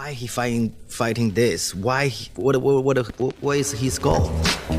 [0.00, 1.74] why he fighting fighting this?
[1.74, 2.06] Why?
[2.06, 4.32] He, what, what what what what is his goal?
[4.70, 4.76] Do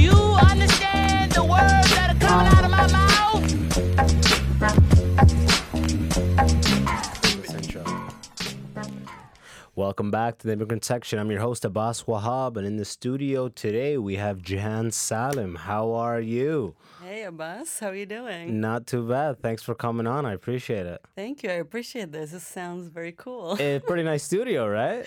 [0.00, 0.16] you
[0.50, 3.44] understand the words that are coming out of my mouth?
[9.76, 11.18] Welcome back to the Immigrant Section.
[11.18, 15.56] I'm your host Abbas Wahab, and in the studio today we have Jehan Salim.
[15.56, 16.74] How are you?
[17.14, 18.60] Hey Abbas, how are you doing?
[18.60, 19.40] Not too bad.
[19.40, 20.26] Thanks for coming on.
[20.26, 21.00] I appreciate it.
[21.14, 21.50] Thank you.
[21.50, 22.32] I appreciate this.
[22.32, 23.56] This sounds very cool.
[23.60, 25.06] A pretty nice studio, right?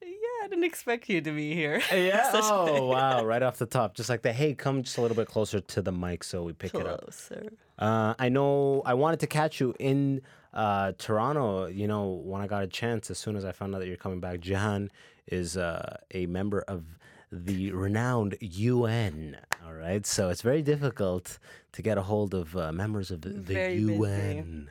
[0.00, 1.82] yeah, I didn't expect you to be here.
[1.92, 2.30] Yeah.
[2.32, 3.24] Oh wow!
[3.24, 5.82] Right off the top, just like the hey, come just a little bit closer to
[5.82, 7.00] the mic so we pick it up.
[7.00, 7.48] Closer.
[7.76, 10.22] Uh, I know I wanted to catch you in
[10.54, 11.66] uh, Toronto.
[11.66, 13.96] You know, when I got a chance, as soon as I found out that you're
[13.96, 14.92] coming back, Jehan
[15.26, 16.84] is uh, a member of
[17.30, 19.36] the renowned UN.
[19.64, 21.38] All right, so it's very difficult
[21.72, 23.94] to get a hold of uh, members of the, the Very busy.
[23.94, 24.70] UN.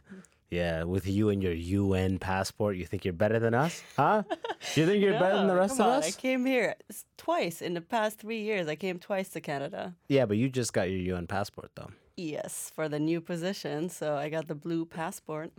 [0.50, 4.24] Yeah, with you and your UN passport, you think you're better than us, huh?
[4.76, 6.08] You think you're better than the rest of on, us?
[6.08, 6.76] I came here
[7.18, 8.68] twice in the past three years.
[8.70, 9.94] I came twice to Canada.
[10.08, 11.92] Yeah, but you just got your UN passport though.
[12.16, 13.90] Yes, for the new position.
[13.90, 15.52] So I got the blue passport.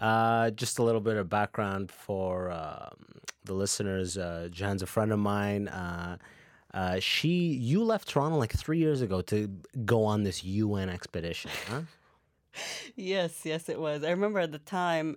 [0.00, 4.16] Uh, just a little bit of background for um, the listeners.
[4.18, 5.68] Uh, Jan's a friend of mine.
[5.68, 6.16] Uh,
[6.74, 9.48] uh, she, you left Toronto like three years ago to
[9.84, 11.82] go on this UN expedition, huh?
[12.96, 14.04] Yes, yes, it was.
[14.04, 15.16] I remember at the time,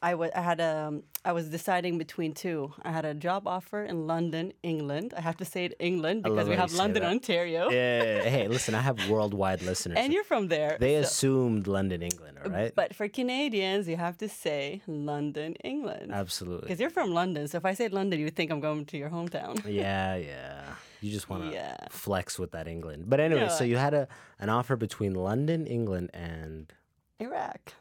[0.00, 2.72] I wa- I had um, I was deciding between two.
[2.82, 5.12] I had a job offer in London, England.
[5.16, 7.10] I have to say it England because we have London, that.
[7.10, 7.68] Ontario.
[7.68, 8.22] Yeah.
[8.22, 9.98] Hey, listen, I have worldwide listeners.
[10.00, 10.76] And you're from there.
[10.78, 12.72] they so- assumed London, England, all right?
[12.74, 16.12] But for Canadians, you have to say London, England.
[16.12, 16.66] Absolutely.
[16.68, 17.48] Because you're from London.
[17.48, 19.54] So if I say London, you would think I'm going to your hometown.
[19.68, 20.64] Yeah, yeah.
[21.00, 21.76] You just want to Yeah.
[21.90, 23.04] flex with that England.
[23.08, 24.06] But anyway, so you had a
[24.38, 26.72] an offer between London, England, and
[27.20, 27.72] Iraq.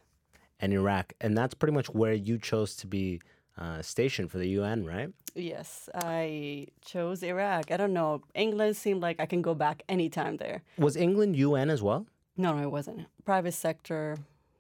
[0.60, 3.22] And Iraq, and that's pretty much where you chose to be
[3.58, 5.10] uh, stationed for the UN, right?
[5.36, 7.72] Yes, I chose Iraq.
[7.72, 8.22] I don't know.
[8.36, 10.62] England seemed like I can go back anytime there.
[10.78, 12.06] Was England UN as well?
[12.36, 13.08] No, no, it wasn't.
[13.26, 14.18] Private sector,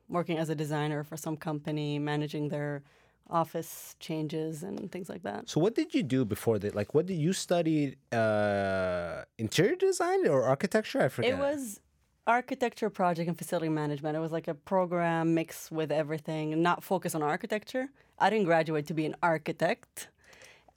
[0.09, 2.83] working as a designer for some company, managing their
[3.29, 5.49] office changes and things like that.
[5.49, 6.73] So what did you do before that?
[6.73, 7.97] Like, what did you study?
[8.11, 11.01] Uh, interior design or architecture?
[11.01, 11.31] I forget.
[11.31, 11.81] It was
[12.27, 14.15] architecture, project, and facility management.
[14.15, 17.87] It was like a program mixed with everything, not focused on architecture.
[18.19, 20.09] I didn't graduate to be an architect.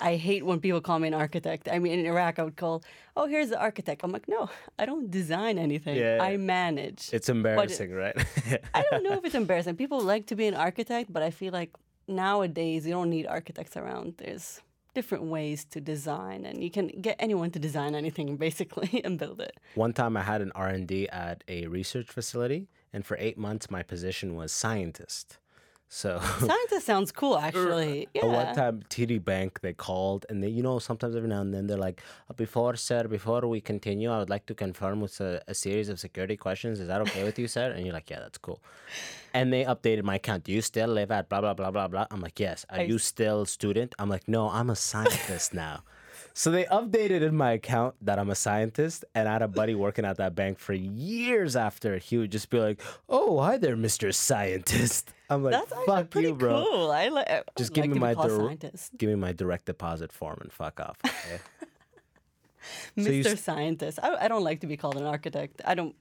[0.01, 1.69] I hate when people call me an architect.
[1.71, 2.83] I mean, in Iraq, I would call,
[3.17, 4.03] oh, here's the architect.
[4.03, 5.97] I'm like, no, I don't design anything.
[5.97, 6.19] Yeah.
[6.23, 7.11] I manage.
[7.13, 8.17] It's embarrassing, right?
[8.75, 9.77] I don't know if it's embarrassing.
[9.77, 11.71] People like to be an architect, but I feel like
[12.09, 14.15] nowadays you don't need architects around.
[14.17, 14.63] There's
[14.95, 19.41] different ways to design, and you can get anyone to design anything basically and build
[19.41, 19.59] it.
[19.75, 23.39] One time, I had an R and D at a research facility, and for eight
[23.39, 25.39] months, my position was scientist.
[25.93, 26.21] So.
[26.39, 28.09] Scientist sounds cool, actually.
[28.15, 28.53] But one Yeah.
[28.53, 31.77] time, TD Bank, they called and they, you know, sometimes every now and then they're
[31.89, 35.55] like, "Uh, before, sir, before we continue, I would like to confirm with a, a
[35.55, 36.79] series of security questions.
[36.79, 37.73] Is that okay with you, sir?
[37.73, 38.61] And you're like, yeah, that's cool.
[39.35, 40.45] And they updated my account.
[40.45, 42.07] Do you still live at blah, blah, blah, blah, blah?
[42.13, 42.65] I'm like, yes.
[42.71, 43.93] Are I you still student?
[43.99, 45.83] I'm like, no, I'm a scientist now.
[46.33, 49.75] So they updated in my account that I'm a scientist, and I had a buddy
[49.75, 51.99] working at that bank for years after.
[51.99, 56.35] He would just be like, "Oh, hi there, Mister Scientist." I'm like, That's "Fuck you,
[56.35, 56.91] bro." cool.
[56.91, 58.57] I li- I Just give like me my dir-
[58.97, 60.99] give me my direct deposit form and fuck off.
[61.27, 61.41] Okay?
[63.25, 63.39] So Mr.
[63.39, 63.99] Scientist.
[64.03, 65.63] I, I don't like to be called an architect.
[65.65, 65.95] I don't.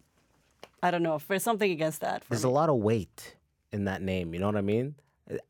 [0.84, 1.16] I don't know.
[1.16, 2.23] if There's something against that.
[2.29, 2.50] There's me.
[2.50, 3.35] a lot of weight
[3.72, 4.34] in that name.
[4.34, 4.95] You know what I mean?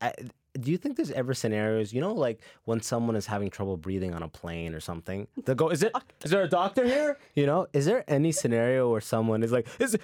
[0.00, 0.12] I,
[0.58, 4.14] do you think there's ever scenarios, you know, like when someone is having trouble breathing
[4.14, 5.26] on a plane or something?
[5.44, 5.92] They'll go, "Is it?
[6.24, 9.66] Is there a doctor here?" You know, is there any scenario where someone is like,
[9.78, 9.96] "Is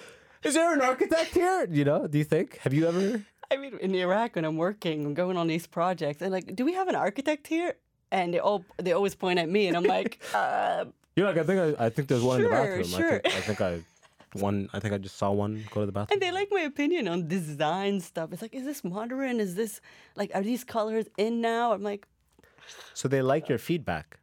[0.43, 2.57] is there an architect here?" You know, do you think?
[2.59, 3.21] Have you ever?
[3.49, 6.65] I mean, in Iraq, when I'm working, I'm going on these projects, and like, do
[6.65, 7.75] we have an architect here?
[8.11, 10.85] And they all they always point at me, and I'm like, uh,
[11.15, 12.95] You're like, I think I, I think there's one in the Sure, bathroom.
[12.95, 13.19] I sure.
[13.19, 13.71] think I think I
[14.41, 14.69] one.
[14.73, 16.13] I think I just saw one go to the bathroom.
[16.15, 18.31] and they like my opinion on design stuff.
[18.33, 19.39] It's like, is this modern?
[19.39, 19.81] Is this
[20.15, 21.73] like, are these colors in now?
[21.73, 22.07] I'm like,
[22.93, 24.19] So they like your feedback.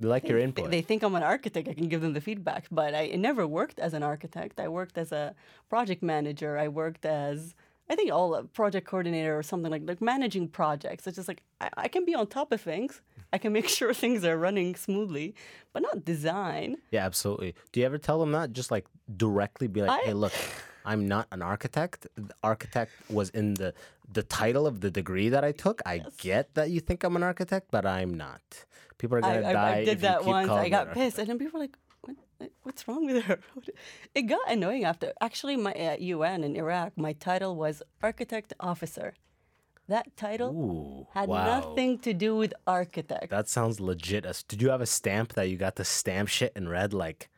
[0.00, 0.70] They like your input.
[0.70, 1.68] They think I'm an architect.
[1.68, 4.58] I can give them the feedback, but I never worked as an architect.
[4.58, 5.34] I worked as a
[5.68, 6.56] project manager.
[6.56, 7.54] I worked as
[7.90, 11.06] I think all a project coordinator or something like like managing projects.
[11.06, 13.00] It's just like I, I can be on top of things.
[13.32, 15.34] I can make sure things are running smoothly,
[15.72, 16.76] but not design.
[16.92, 17.54] Yeah, absolutely.
[17.72, 18.52] Do you ever tell them that?
[18.52, 20.32] Just like directly be like, I- "Hey, look,
[20.84, 22.06] I'm not an architect.
[22.14, 23.74] The architect was in the
[24.12, 25.82] the title of the degree that I took.
[25.84, 28.40] I get that you think I'm an architect, but I'm not.
[28.98, 30.48] People are gonna I, die I if did you that keep once.
[30.48, 31.76] calling I got pissed, and then people were like,
[32.62, 33.40] "What's wrong with her?"
[34.14, 35.12] It got annoying after.
[35.20, 39.14] Actually, my uh, at UN in Iraq, my title was architect officer.
[39.88, 41.44] That title Ooh, had wow.
[41.44, 43.30] nothing to do with architect.
[43.30, 44.24] That sounds legit.
[44.46, 47.28] Did you have a stamp that you got to stamp shit in red, like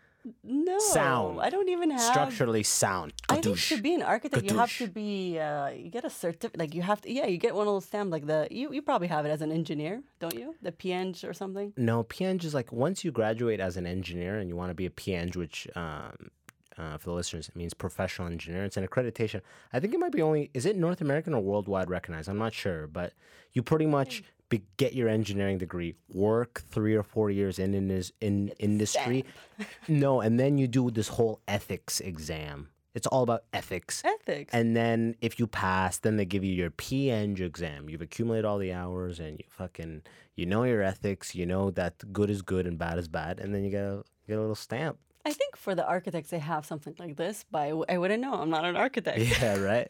[0.44, 2.00] no, sound, I don't even have.
[2.00, 3.12] structurally sound?
[3.28, 5.38] I think to be an architect, you have to be.
[5.38, 6.58] Uh, you get a certificate.
[6.58, 7.12] Like you have to.
[7.12, 8.12] Yeah, you get one of those stamps.
[8.12, 10.54] Like the you, you probably have it as an engineer, don't you?
[10.62, 11.72] The P.Eng or something.
[11.76, 14.86] No, P.Eng is like once you graduate as an engineer and you want to be
[14.86, 16.30] a P.Eng, which um,
[16.78, 18.64] uh, for the listeners it means professional engineer.
[18.64, 19.40] It's an accreditation.
[19.72, 22.28] I think it might be only is it North American or worldwide recognized?
[22.28, 23.12] I'm not sure, but
[23.52, 24.22] you pretty much
[24.52, 29.24] be, get your engineering degree, work three or four years in in this in industry.
[29.88, 32.68] no, and then you do this whole ethics exam.
[32.94, 34.02] It's all about ethics.
[34.04, 34.52] Ethics.
[34.52, 37.88] And then if you pass, then they give you your P.Eng exam.
[37.88, 40.02] You've accumulated all the hours and you fucking
[40.36, 43.54] you know your ethics, you know that good is good and bad is bad, and
[43.54, 44.98] then you get a get a little stamp.
[45.24, 48.20] I think for the architects, they have something like this, but I, w- I wouldn't
[48.20, 48.34] know.
[48.34, 49.20] I'm not an architect.
[49.20, 49.88] Yeah, right.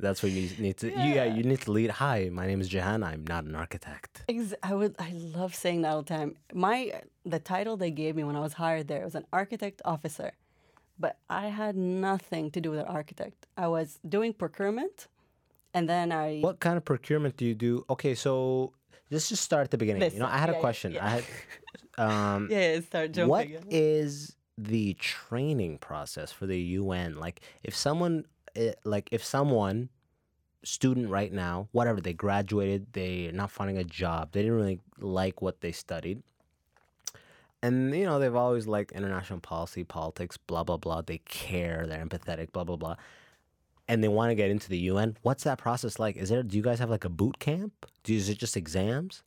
[0.00, 0.90] That's what you need to.
[0.90, 1.14] Yeah.
[1.14, 1.90] yeah, you need to lead.
[1.90, 3.02] Hi, my name is Jehan.
[3.02, 4.22] I'm not an architect.
[4.28, 4.94] Ex- I would.
[4.98, 6.36] I love saying that all the time.
[6.52, 10.32] My the title they gave me when I was hired there was an architect officer,
[10.98, 13.46] but I had nothing to do with an architect.
[13.56, 15.08] I was doing procurement,
[15.74, 16.40] and then I.
[16.40, 17.84] What kind of procurement do you do?
[17.90, 18.72] Okay, so
[19.10, 20.10] let's just start at the beginning.
[20.12, 20.92] you know, I had yeah, a question.
[20.92, 21.04] yeah.
[21.06, 21.24] I had.
[21.98, 23.28] Um, Yeah, start jumping.
[23.28, 23.62] What in.
[23.68, 27.16] is the training process for the UN?
[27.18, 28.24] Like, if someone,
[28.56, 29.88] eh, like, if someone,
[30.62, 35.42] student right now, whatever, they graduated, they're not finding a job, they didn't really like
[35.42, 36.22] what they studied.
[37.62, 41.02] And, you know, they've always liked international policy, politics, blah, blah, blah.
[41.02, 42.96] They care, they're empathetic, blah, blah, blah.
[43.86, 45.16] And they want to get into the UN.
[45.22, 46.16] What's that process like?
[46.16, 47.72] Is there, do you guys have like a boot camp?
[48.02, 49.22] Do, is it just exams?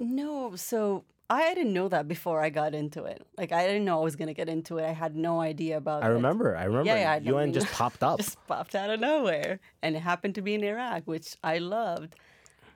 [0.00, 3.26] No, so I didn't know that before I got into it.
[3.36, 4.84] Like I didn't know I was gonna get into it.
[4.84, 6.10] I had no idea about I it.
[6.10, 6.86] remember, I remember.
[6.86, 7.16] Yeah, yeah, I.
[7.18, 8.18] UN just popped up.
[8.18, 12.14] just popped out of nowhere, and it happened to be in Iraq, which I loved.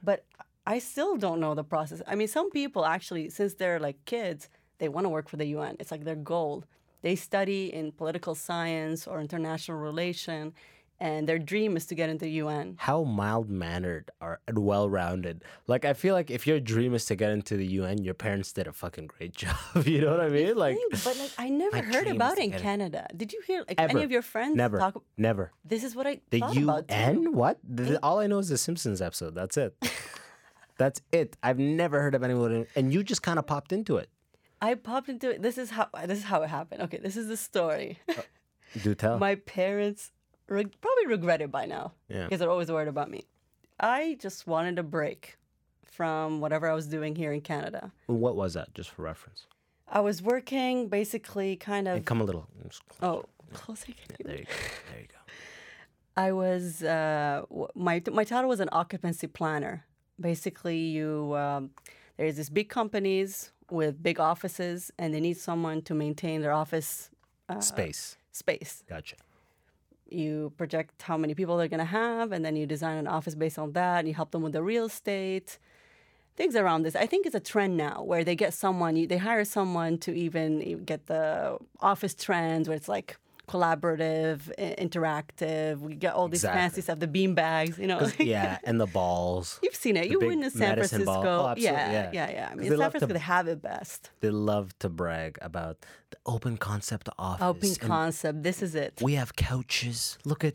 [0.02, 0.24] But
[0.66, 2.02] I still don't know the process.
[2.06, 4.48] I mean, some people actually, since they're like kids,
[4.78, 5.76] they want to work for the UN.
[5.78, 6.64] It's like their goal.
[7.02, 10.52] They study in political science or international relation,
[11.00, 12.76] and their dream is to get into the UN.
[12.78, 15.42] how mild mannered are and well rounded.
[15.66, 18.52] Like I feel like if your dream is to get into the UN, your parents
[18.52, 19.56] did a fucking great job.
[19.86, 20.56] you know what I mean?
[20.56, 22.52] Like but like I never heard about it in.
[22.52, 23.06] Canada.
[23.16, 25.02] Did you hear like ever any of your friends never talk?
[25.16, 26.94] never This is what I the thought about too.
[26.94, 27.32] UN.
[27.32, 27.58] What?
[27.64, 29.34] The- all I know is the Simpsons episode.
[29.34, 29.74] That's it.
[30.78, 31.36] That's it.
[31.42, 34.08] I've never heard of anyone, and you just kind of popped into it.
[34.62, 35.42] I popped into it.
[35.42, 36.82] This is how this is how it happened.
[36.82, 37.98] Okay, this is the story.
[38.08, 38.22] Uh,
[38.82, 39.18] do tell.
[39.28, 40.10] My parents
[40.50, 42.24] reg- probably regret it by now Yeah.
[42.24, 43.24] because they're always worried about me.
[43.78, 45.38] I just wanted a break
[45.84, 47.92] from whatever I was doing here in Canada.
[48.06, 48.74] what was that?
[48.74, 49.46] Just for reference.
[49.88, 51.96] I was working basically kind of.
[51.96, 52.46] And come a little.
[53.02, 53.88] Oh, closer.
[53.88, 53.94] you-
[54.24, 54.50] There you go.
[54.92, 55.16] There you go.
[56.16, 57.42] I was uh,
[57.74, 59.84] my my title was an occupancy planner.
[60.20, 61.70] Basically, you um,
[62.16, 67.10] there's these big companies with big offices, and they need someone to maintain their office
[67.48, 68.16] uh, Space.
[68.32, 68.84] space.
[68.88, 69.16] Gotcha.
[70.10, 73.58] You project how many people they're gonna have, and then you design an office based
[73.58, 74.00] on that.
[74.00, 75.58] And you help them with the real estate,
[76.36, 76.96] things around this.
[76.96, 80.62] I think it's a trend now where they get someone, they hire someone to even
[80.62, 83.16] eh, get the office trends where it's like
[83.50, 84.38] collaborative,
[84.78, 85.80] interactive.
[85.80, 86.60] We get all these Exactly.
[86.60, 88.08] fancy stuff, the bean bags, you know.
[88.18, 89.58] yeah, and the balls.
[89.62, 90.02] You've seen it.
[90.04, 91.12] the You were in San Francisco.
[91.12, 92.10] Oh, yeah, yeah.
[92.12, 92.48] yeah, yeah.
[92.52, 94.10] I mean, San love to- Francisco, they have it best.
[94.20, 95.76] They love to brag about
[96.10, 97.42] the open concept office.
[97.42, 98.42] Open concept.
[98.42, 99.00] This is it.
[99.02, 100.18] We have couches.
[100.24, 100.54] Look at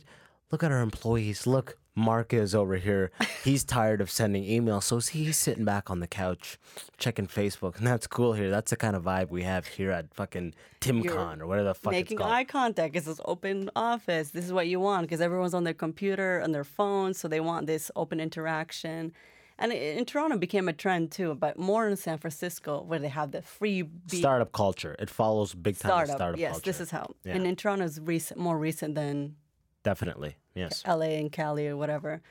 [0.51, 1.45] look at our employees.
[1.45, 3.11] Look, Mark is over here.
[3.43, 6.57] He's tired of sending emails, so he's sitting back on the couch
[6.97, 8.49] checking Facebook, and that's cool here.
[8.49, 11.91] That's the kind of vibe we have here at fucking TimCon or whatever the fuck
[11.91, 12.31] Making it's called.
[12.31, 12.95] Making eye contact.
[12.95, 14.29] It's this open office.
[14.29, 17.39] This is what you want because everyone's on their computer and their phones, so they
[17.39, 19.13] want this open interaction.
[19.57, 23.31] And in Toronto, became a trend too, but more in San Francisco, where they have
[23.31, 24.97] the free be- startup culture.
[24.99, 26.15] It follows big time startup.
[26.17, 26.65] startup, yes, culture.
[26.65, 27.15] this is how.
[27.23, 27.35] Yeah.
[27.35, 29.37] And in Toronto, is recent, more recent than
[29.83, 30.35] Definitely.
[30.55, 30.83] Yes.
[30.87, 32.21] LA and Cali or whatever.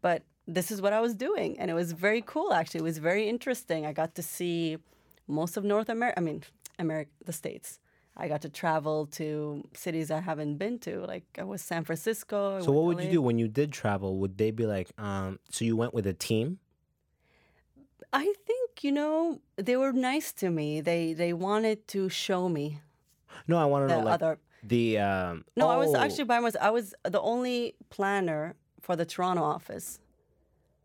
[0.00, 1.58] But this is what I was doing.
[1.58, 2.80] And it was very cool, actually.
[2.80, 3.86] It was very interesting.
[3.86, 4.78] I got to see
[5.26, 6.42] most of North America, I mean,
[6.78, 7.80] America, the States.
[8.16, 11.00] I got to travel to cities I haven't been to.
[11.04, 12.58] Like I was San Francisco.
[12.58, 14.18] I So what would you do when you did travel?
[14.18, 16.58] Would they be like, um, so you went with a team?
[18.12, 20.80] I think, you know, they were nice to me.
[20.80, 22.78] They they wanted to show me
[23.48, 26.40] No, I want to know like other the um No, I was oh, actually by
[26.40, 26.64] myself.
[26.64, 30.00] I was the only planner for the Toronto office.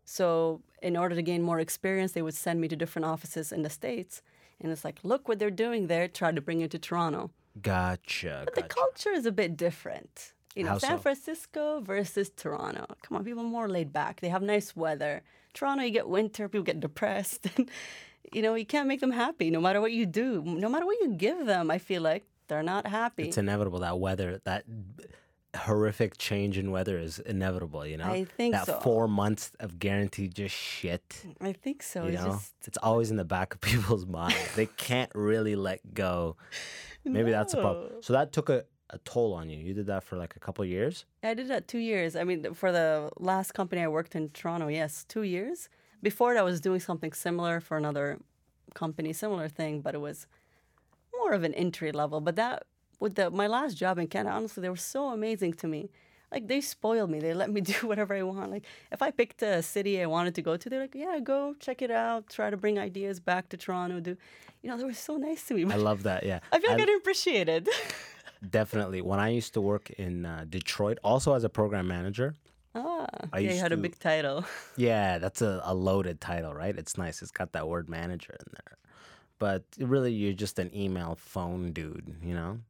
[0.04, 3.62] So, in order to gain more experience, they would send me to different offices in
[3.62, 4.22] the States.
[4.60, 7.30] And it's like, look what they're doing there, try to bring it to Toronto.
[7.62, 8.42] gotcha.
[8.44, 10.32] But the culture is a bit different.
[10.56, 11.02] You know, How San so?
[11.02, 12.86] Francisco versus Toronto.
[13.02, 14.20] Come on, people are more laid back.
[14.20, 15.22] They have nice weather.
[15.54, 17.46] Toronto, you get winter, people get depressed.
[18.32, 20.42] You know, you can't make them happy no matter what you do.
[20.44, 23.28] No matter what you give them, I feel like they're not happy.
[23.28, 24.64] It's inevitable that weather, that
[25.56, 27.86] horrific change in weather is inevitable.
[27.86, 28.80] You know, I think that so.
[28.80, 31.24] four months of guaranteed just shit.
[31.40, 32.04] I think so.
[32.04, 34.54] You It's know, just it's always in the back of people's minds.
[34.54, 36.36] they can't really let go.
[37.04, 37.88] Maybe that's a problem.
[38.02, 39.58] So that took a, a toll on you.
[39.58, 41.06] You did that for like a couple of years.
[41.22, 42.14] I did that two years.
[42.16, 45.68] I mean, for the last company I worked in Toronto, yes, two years.
[46.02, 48.18] Before that, I was doing something similar for another
[48.74, 50.26] company, similar thing, but it was
[51.20, 52.20] more of an entry level.
[52.20, 52.64] But that,
[52.98, 55.90] with the my last job in Canada, honestly, they were so amazing to me.
[56.32, 57.18] Like they spoiled me.
[57.20, 58.50] They let me do whatever I want.
[58.50, 61.54] Like if I picked a city I wanted to go to, they're like, "Yeah, go
[61.58, 62.28] check it out.
[62.28, 64.16] Try to bring ideas back to Toronto." Do,
[64.62, 65.70] you know, they were so nice to me.
[65.72, 66.24] I love that.
[66.24, 67.68] Yeah, I feel like I, didn't appreciate it.
[68.50, 69.00] definitely.
[69.02, 72.34] When I used to work in uh, Detroit, also as a program manager.
[72.74, 74.44] ah, I yeah, you had a big title.
[74.76, 76.76] Yeah, that's a, a loaded title, right?
[76.76, 77.20] It's nice.
[77.22, 78.79] It's got that word manager in there.
[79.40, 82.60] But really, you're just an email phone dude, you know?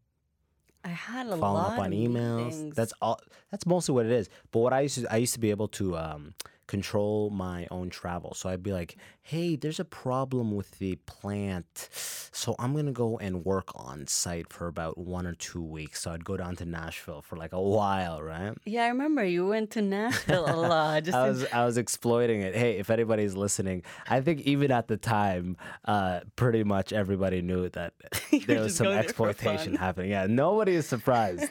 [0.82, 2.74] I had a Following lot up on of emails.
[2.74, 3.20] That's all.
[3.50, 4.30] That's mostly what it is.
[4.50, 6.34] But what I used to, I used to be able to um,
[6.70, 8.32] control my own travel.
[8.32, 11.88] So I'd be like, "Hey, there's a problem with the plant,
[12.32, 16.12] so I'm gonna go and work on site for about one or two weeks." So
[16.12, 18.54] I'd go down to Nashville for like a while, right?
[18.64, 20.96] Yeah, I remember you went to Nashville a lot.
[21.08, 22.54] I to- was I was exploiting it.
[22.54, 27.68] Hey, if anybody's listening, I think even at the time, uh, pretty much everybody knew
[27.70, 27.94] that
[28.46, 30.10] there was some going exploitation happening.
[30.12, 31.50] Yeah, nobody is surprised.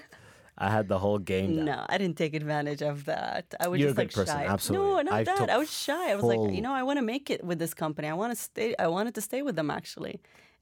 [0.60, 1.66] I had the whole game down.
[1.66, 3.46] no, I didn't take advantage of that.
[3.60, 4.46] I was You're just like person, shy.
[4.46, 4.88] absolutely.
[4.90, 5.50] No, not I that.
[5.50, 6.12] I was shy.
[6.12, 8.08] I was like, you know, I want to make it with this company.
[8.10, 8.76] I want to stay.
[8.78, 10.20] I wanted to stay with them actually.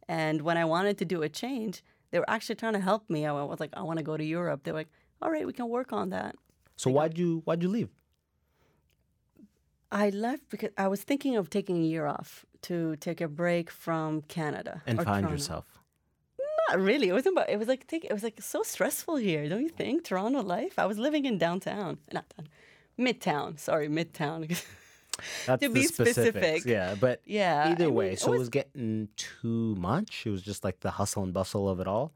[0.08, 3.25] And when I wanted to do a change, they were actually trying to help me.
[3.25, 4.62] I was like, I want to go to Europe.
[4.63, 4.89] They're like,
[5.22, 6.36] all right, we can work on that.
[6.75, 7.89] So why'd you why'd you leave?
[9.92, 13.70] I left because I was thinking of taking a year off to take a break
[13.72, 15.32] from Canada And find Toronto.
[15.32, 15.76] yourself.
[16.69, 17.09] Not really.
[17.09, 17.36] It wasn't.
[17.38, 20.03] About, it was like take, it was like so stressful here, don't you think?
[20.03, 20.74] Toronto life.
[20.77, 22.47] I was living in downtown, not down,
[23.00, 23.59] midtown.
[23.59, 24.47] Sorry, midtown.
[25.47, 26.63] That's To be specific.
[26.65, 30.24] Yeah, but Yeah, Either I way, mean, it so it was was- getting too much.
[30.25, 32.12] It was just like the hustle and bustle of it all.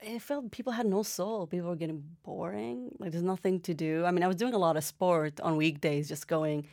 [0.00, 1.46] it felt people had no soul.
[1.46, 2.94] People were getting boring.
[3.00, 4.04] Like there's nothing to do.
[4.04, 6.68] I mean, I was doing a lot of sport on weekdays, just going,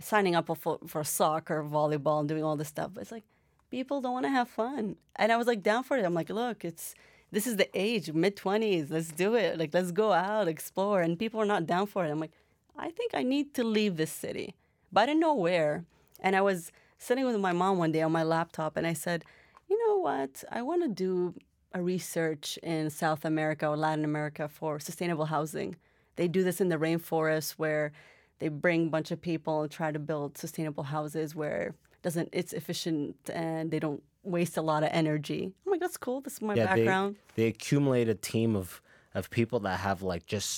[0.00, 2.90] signing up for for soccer, volleyball, and doing all this stuff.
[2.94, 3.24] But it's like
[3.70, 6.04] people don't want to have fun, and I was like down for it.
[6.04, 6.94] I'm like, look, it's
[7.30, 8.90] this is the age, mid twenties.
[8.90, 9.58] Let's do it.
[9.58, 11.00] Like let's go out, explore.
[11.02, 12.10] And people are not down for it.
[12.10, 12.32] I'm like,
[12.76, 14.54] I think I need to leave this city,
[14.92, 15.84] but I didn't know where.
[16.20, 19.24] And I was sitting with my mom one day on my laptop, and I said,
[19.68, 20.44] you know what?
[20.50, 21.34] I want to do
[21.72, 25.76] a research in South America or Latin America for sustainable housing.
[26.16, 27.92] They do this in the rainforest where
[28.38, 31.74] they bring a bunch of people and try to build sustainable houses where
[32.06, 34.02] doesn't it's efficient and they don't
[34.36, 35.42] waste a lot of energy.
[35.64, 36.18] I'm like, that's cool.
[36.26, 37.10] This is my Yeah, background.
[37.34, 38.80] they they accumulate a team of
[39.18, 40.54] of people that have like just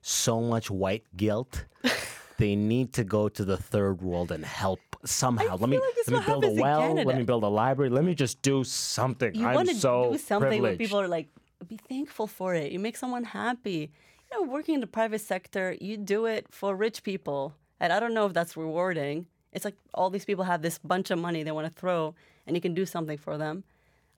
[0.00, 1.52] so much white guilt.
[2.42, 5.56] they need to go to the third world and help somehow.
[5.62, 6.86] let me like let me build a well.
[7.08, 7.90] Let me build a library.
[7.98, 9.30] Let me just do something.
[9.34, 10.78] you I'm want to so do something where privileged.
[10.84, 11.28] people are like,
[11.74, 12.72] be thankful for it.
[12.74, 13.80] You make someone happy.
[14.24, 17.40] You know, working in the private sector, you do it for rich people.
[17.80, 19.26] And I don't know if that's rewarding.
[19.52, 22.14] It's like all these people have this bunch of money they want to throw,
[22.46, 23.64] and you can do something for them.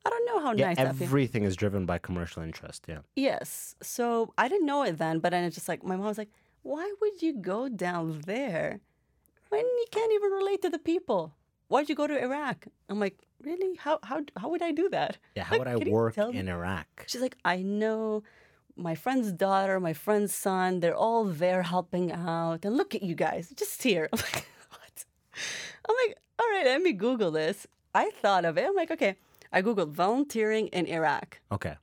[0.07, 2.85] I don't know how yeah, nice that everything is driven by commercial interest.
[2.87, 2.99] Yeah.
[3.17, 3.75] Yes.
[3.83, 6.31] So I didn't know it then, but then it's just like my mom was like,
[6.63, 8.81] "Why would you go down there
[9.49, 11.35] when you can't even relate to the people?
[11.69, 13.77] Why'd you go to Iraq?" I'm like, "Really?
[13.77, 15.45] How how how would I do that?" Yeah.
[15.45, 16.87] How Like, would I work in Iraq?
[17.07, 18.23] She's like, "I know."
[18.77, 22.65] My friend's daughter, my friend's son, they're all there helping out.
[22.65, 24.09] And look at you guys, just here.
[25.89, 25.97] I'm like, what?
[25.97, 27.67] I'm like, all right, let me Google this.
[27.95, 28.67] I thought of it.
[28.67, 29.17] I'm like, okay.
[29.53, 31.41] I Googled volunteering in Iraq.
[31.53, 31.77] Okay.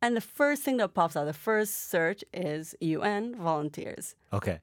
[0.00, 4.14] And the first thing that pops out, the first search is UN volunteers.
[4.32, 4.60] Okay.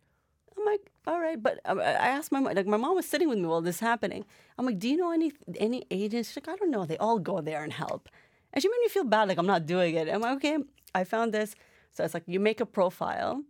[0.58, 3.06] I'm like, all right, but um, I I asked my mom, like my mom was
[3.06, 4.26] sitting with me while this happening.
[4.58, 6.30] I'm like, do you know any any agents?
[6.30, 6.86] She's like, I don't know.
[6.86, 8.08] They all go there and help.
[8.54, 10.08] And she made me feel bad, like I'm not doing it.
[10.08, 10.58] I'm like, okay,
[10.96, 11.56] I found this.
[11.92, 13.44] So it's like you make a profile,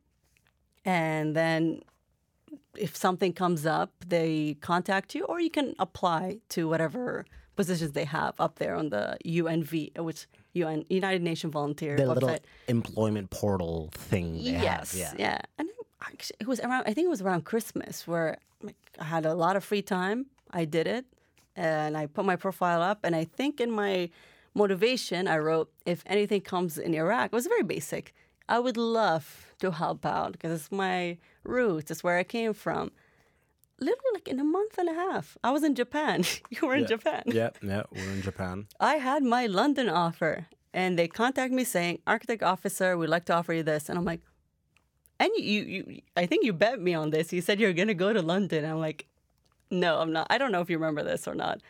[0.84, 1.82] and then
[2.78, 8.06] if something comes up, they contact you, or you can apply to whatever positions they
[8.06, 12.16] have up there on the UNV, which UN United Nations Volunteer The website.
[12.16, 15.20] little employment portal thing they yes, have.
[15.20, 15.26] Yeah.
[15.28, 15.42] yeah.
[15.58, 15.70] And
[16.02, 16.84] actually, it was around.
[16.88, 18.38] I think it was around Christmas where
[19.00, 20.28] I had a lot of free time.
[20.52, 21.06] I did it,
[21.56, 23.00] and I put my profile up.
[23.04, 24.10] And I think in my
[24.54, 28.14] motivation, I wrote, "If anything comes in Iraq," it was very basic.
[28.48, 32.92] I would love to help out because it's my roots, it's where I came from.
[33.80, 36.24] Literally, like in a month and a half, I was in Japan.
[36.50, 37.24] you were in Japan.
[37.26, 38.68] Yeah, yeah, we're in Japan.
[38.80, 43.34] I had my London offer, and they contact me saying, "Architect officer, we'd like to
[43.34, 44.22] offer you this," and I'm like,
[45.20, 47.34] "And you, you, you I think you bet me on this.
[47.34, 49.08] You said you're gonna go to London." I'm like,
[49.70, 50.28] "No, I'm not.
[50.30, 51.62] I don't know if you remember this or not."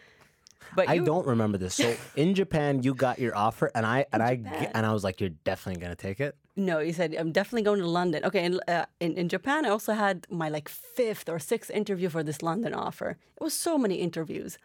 [0.75, 1.75] But I you, don't remember this.
[1.75, 5.19] So in Japan, you got your offer, and I and I and I was like,
[5.19, 8.23] "You're definitely gonna take it." No, you said I'm definitely going to London.
[8.23, 12.09] Okay, in, uh, in in Japan, I also had my like fifth or sixth interview
[12.09, 13.17] for this London offer.
[13.35, 14.57] It was so many interviews,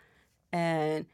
[0.53, 1.07] and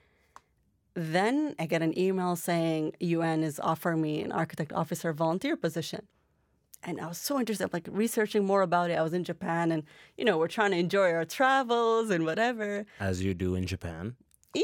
[0.95, 6.07] then I get an email saying UN is offering me an architect officer volunteer position,
[6.83, 7.64] and I was so interested.
[7.64, 8.99] I'm like researching more about it.
[8.99, 9.83] I was in Japan, and
[10.16, 12.87] you know we're trying to enjoy our travels and whatever.
[13.00, 14.16] As you do in Japan.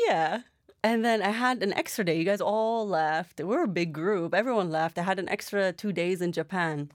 [0.08, 0.40] Yeah.
[0.84, 2.16] And then I had an extra day.
[2.18, 3.38] You guys all left.
[3.38, 4.34] We were a big group.
[4.34, 4.98] Everyone left.
[4.98, 6.90] I had an extra two days in Japan.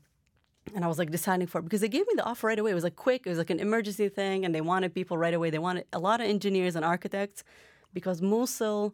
[0.75, 2.71] And I was like deciding for because they gave me the offer right away.
[2.71, 3.21] It was like quick.
[3.25, 5.49] It was like an emergency thing, and they wanted people right away.
[5.49, 7.45] They wanted a lot of engineers and architects
[7.93, 8.93] because Mosul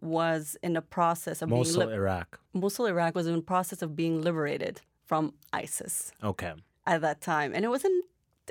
[0.00, 2.40] was in the process of Mosul, being li- Iraq.
[2.54, 6.52] Mosul, Iraq was in the process of being liberated from ISIS Okay.
[6.86, 8.02] at that time, and it was an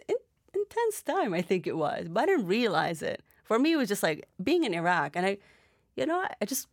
[0.07, 0.15] in,
[0.53, 1.33] intense time.
[1.33, 3.23] I think it was, but I didn't realize it.
[3.43, 5.37] For me, it was just like being in Iraq, and I,
[5.95, 6.67] you know, I just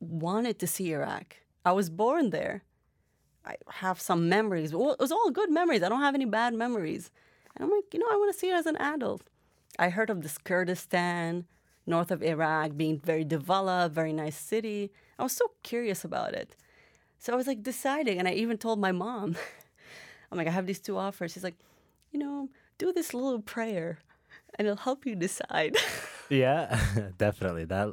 [0.00, 1.36] wanted to see Iraq.
[1.64, 2.62] I was born there.
[3.44, 4.72] I have some memories.
[4.72, 5.82] It was all good memories.
[5.82, 7.10] I don't have any bad memories.
[7.54, 9.22] And I'm like, you know, I want to see it as an adult.
[9.78, 11.44] I heard of this Kurdistan,
[11.86, 14.90] north of Iraq, being very developed, very nice city.
[15.18, 16.56] I was so curious about it.
[17.18, 19.36] So I was like deciding, and I even told my mom,
[20.30, 21.32] I'm like, I have these two offers.
[21.32, 21.56] She's like,
[22.12, 23.98] you know, do this little prayer,
[24.58, 25.76] and it'll help you decide.
[26.30, 26.78] Yeah,
[27.18, 27.64] definitely.
[27.66, 27.88] That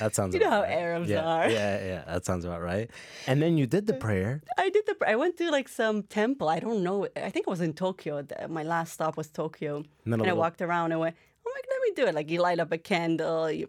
[0.00, 0.34] that sounds.
[0.34, 0.70] You know how right.
[0.72, 1.48] Arabs yeah, are.
[1.50, 2.90] Yeah, yeah, that sounds about right.
[3.26, 4.42] And then you did the prayer.
[4.58, 4.96] I did the.
[5.06, 6.48] I went to like some temple.
[6.48, 7.06] I don't know.
[7.16, 8.24] I think it was in Tokyo.
[8.48, 11.14] My last stop was Tokyo, And then and, a I little- walked around and went.
[11.46, 12.14] Oh I'm like, let me do it.
[12.14, 13.50] Like you light up a candle.
[13.50, 13.68] You,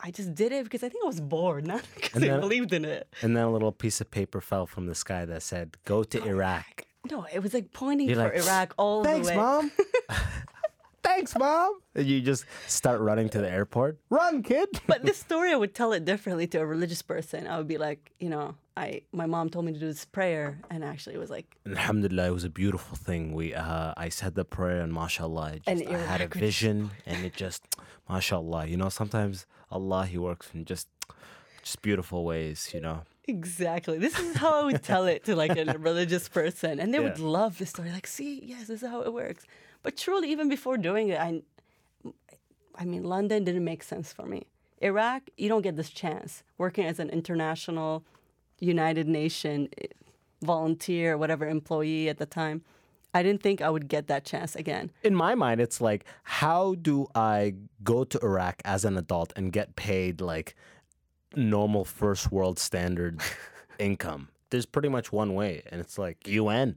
[0.00, 2.40] I just did it because I think I was bored, not because And I then-
[2.40, 3.08] believed in it.
[3.22, 6.24] And then a little piece of paper fell from the sky that said, "Go to
[6.24, 9.22] Iraq." No, it was like pointing You're for like, Iraq all the way.
[9.22, 9.70] Thanks, mom.
[11.04, 11.80] Thanks, mom.
[11.94, 13.98] And you just start running to the airport.
[14.10, 14.68] Run, kid.
[14.86, 17.46] But this story, I would tell it differently to a religious person.
[17.46, 20.58] I would be like, you know, I my mom told me to do this prayer,
[20.70, 23.32] and actually it was like, Alhamdulillah, it was a beautiful thing.
[23.32, 26.90] We, uh, I said the prayer, and mashallah, it And just, I had a vision,
[27.06, 27.62] and it just,
[28.08, 28.66] mashallah.
[28.66, 30.88] You know, sometimes Allah, He works in just,
[31.62, 32.70] just beautiful ways.
[32.74, 33.02] You know.
[33.26, 33.96] Exactly.
[33.98, 37.18] This is how I would tell it to like a religious person, and they would
[37.20, 37.90] love the story.
[37.90, 39.46] Like, see, yes, this is how it works.
[39.84, 41.42] But truly, even before doing it, I,
[42.74, 44.46] I mean, London didn't make sense for me.
[44.80, 46.42] Iraq, you don't get this chance.
[46.58, 48.02] Working as an international,
[48.58, 49.86] United Nation eh,
[50.42, 52.62] volunteer, whatever employee at the time,
[53.12, 54.90] I didn't think I would get that chance again.
[55.04, 59.52] in my mind, it's like, how do I go to Iraq as an adult and
[59.52, 60.56] get paid like
[61.36, 63.20] normal first world standard
[63.78, 64.28] income?
[64.50, 66.76] There's pretty much one way, and it's like UN.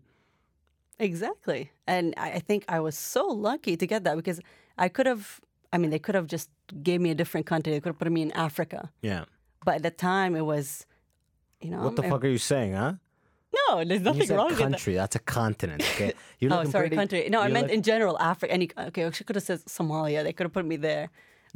[0.99, 1.71] Exactly.
[1.85, 4.39] And I, think I was so lucky to get that because
[4.77, 5.39] I could have,
[5.71, 6.49] I mean, they could have just
[6.83, 7.73] gave me a different country.
[7.73, 8.91] They could have put me in Africa.
[9.01, 9.25] Yeah.
[9.63, 10.85] But at the time, it was,
[11.61, 12.93] you know, What the I- fuck are you saying, huh?
[13.69, 14.63] No, there's You nothing said wrong with that.
[14.63, 14.93] country.
[14.95, 15.81] That's a continent.
[15.81, 16.13] Okay.
[16.39, 17.29] You're Oh, sorry, pretty- country.
[17.29, 18.51] No, I meant look- in general, Africa.
[18.53, 20.23] Any okay, I could have said Somalia.
[20.23, 21.09] They could have put me there,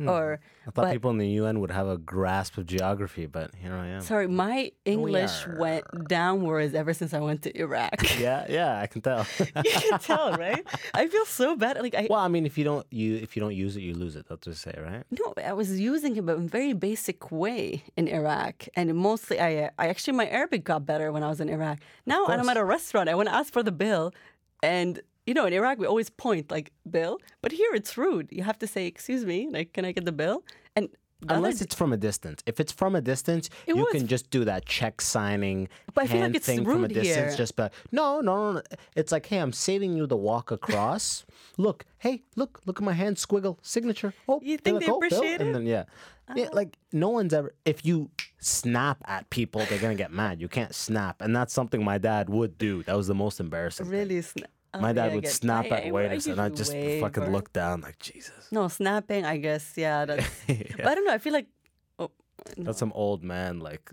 [0.08, 0.70] or Hmm.
[0.70, 3.74] I thought but- people in the UN would have a grasp of geography, but here
[3.74, 4.02] I am.
[4.02, 5.58] sorry, my English are.
[5.60, 7.96] went downwards ever since I went to Iraq.
[8.20, 9.26] Yeah, yeah, I can tell.
[9.40, 10.64] you can tell, right?
[10.94, 11.80] I feel so bad.
[11.82, 13.94] Like I, well, I mean, if you don't you if you don't use it, you
[13.94, 14.26] lose it.
[14.30, 15.04] That's what they say, right?
[15.20, 19.40] No, I was using it, but in a very basic way in Iraq, and mostly
[19.40, 21.80] I, I actually my Arabic got better when I was in Iraq.
[22.06, 24.14] Now I'm at a restaurant, I want to ask for the bill,
[24.64, 26.68] and you know in Iraq we always point like
[26.98, 27.14] bill,
[27.44, 28.28] but here it's rude.
[28.38, 30.38] You have to say excuse me, like can I get the bill?
[30.76, 30.90] And
[31.30, 32.40] Unless it's from a distance.
[32.52, 35.60] If it's from a distance, It you was- can just do that check signing
[35.94, 37.30] But I feel like hand it's thing from a distance.
[37.30, 37.36] here.
[37.44, 38.62] Just but no, no, no.
[39.00, 41.06] It's like, hey, I'm saving you the walk across.
[41.66, 44.12] look, hey, look, look at my hand squiggle signature.
[44.28, 45.84] Oh, You think like, they oh, appreciate And then yeah.
[46.30, 46.34] Oh.
[46.42, 46.72] Yeah, like
[47.04, 47.50] no one's ever.
[47.66, 50.42] If you snap at people, they're gonna get mad.
[50.42, 52.74] You can't snap, and that's something my dad would do.
[52.88, 53.88] That was the most embarrassing.
[53.90, 54.20] really.
[54.22, 57.24] Sna- oh, My dad would snap at I- I waiters, and I'd just wave fucking
[57.24, 58.48] or- look down like Jesus.
[58.52, 59.74] No snapping, I guess.
[59.76, 60.30] Yeah, that's.
[60.78, 61.14] But I don't know.
[61.14, 61.48] I feel like.
[62.00, 62.12] Oh,
[62.58, 63.92] That's some old man like.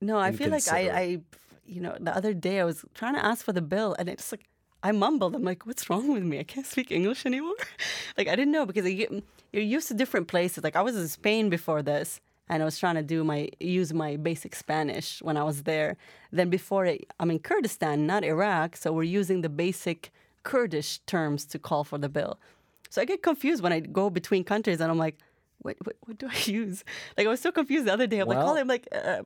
[0.00, 0.80] No, I feel like I.
[0.90, 1.20] I,
[1.64, 4.30] you know, the other day I was trying to ask for the bill, and it's
[4.32, 4.44] like
[4.82, 5.34] I mumbled.
[5.34, 6.38] I'm like, "What's wrong with me?
[6.38, 7.56] I can't speak English anymore."
[8.18, 9.10] like I didn't know because get,
[9.52, 10.62] you're used to different places.
[10.62, 13.92] Like I was in Spain before this, and I was trying to do my use
[13.92, 15.96] my basic Spanish when I was there.
[16.32, 20.10] Then before it, I'm in Kurdistan, not Iraq, so we're using the basic
[20.42, 22.38] Kurdish terms to call for the bill.
[22.90, 25.16] So I get confused when I go between countries, and I'm like,
[25.62, 26.84] what what, what do I use?
[27.16, 28.20] Like I was so confused the other day.
[28.20, 29.22] I'm like Well- calling, I'm like, uh,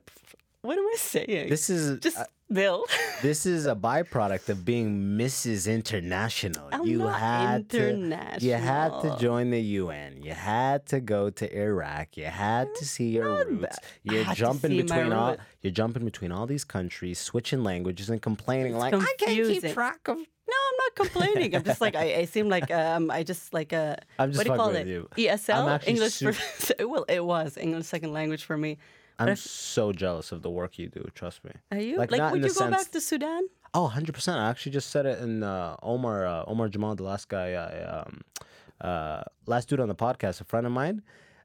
[0.61, 1.49] what am I saying?
[1.49, 2.85] This is just uh, bill.
[3.23, 5.71] this is a byproduct of being Mrs.
[5.71, 6.69] International.
[6.71, 10.21] I'm you not had to you had to join the UN.
[10.21, 12.15] You had to go to Iraq.
[12.15, 13.77] You had to see your roots.
[14.03, 18.93] You're jumping between all you're jumping between all these countries, switching languages and complaining like
[18.93, 21.55] I can't keep track of No, I'm not complaining.
[21.55, 24.43] I'm just like I, I seem like um I just like uh I'm just what
[24.45, 24.85] do you call it?
[24.85, 25.09] you.
[25.17, 26.35] ESL English for
[26.87, 28.77] well it was English second language for me.
[29.29, 31.51] I'm so jealous of the work you do, trust me.
[31.71, 33.43] Are you Like, like, would you go sense- back to Sudan?
[33.73, 34.35] Oh, 100%.
[34.35, 37.83] I actually just said it in uh, Omar uh, Omar Jamal, the last guy, I,
[37.83, 38.21] um,
[38.81, 41.01] uh, last dude on the podcast, a friend of mine.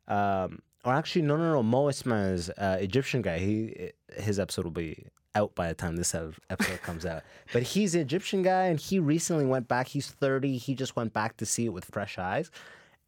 [0.09, 1.63] Um, or actually, no, no, no.
[1.63, 3.39] Mo Ismail's uh, Egyptian guy.
[3.39, 7.23] He His episode will be out by the time this episode comes out.
[7.53, 9.89] But he's an Egyptian guy, and he recently went back.
[9.89, 10.57] He's 30.
[10.59, 12.51] He just went back to see it with fresh eyes.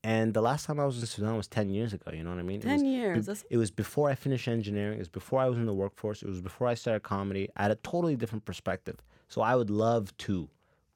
[0.05, 2.13] And the last time I was in Sudan was 10 years ago.
[2.13, 2.61] You know what I mean?
[2.61, 4.95] It 10 was- years, It, it was before I finished engineering.
[4.97, 6.23] It was before I was in the workforce.
[6.23, 7.49] It was before I started comedy.
[7.57, 8.97] I had a totally different perspective.
[9.29, 10.49] So I would love to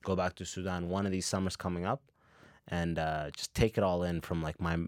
[0.04, 2.02] go back to Sudan one of these summers coming up
[2.68, 4.78] and uh, just take it all in from like my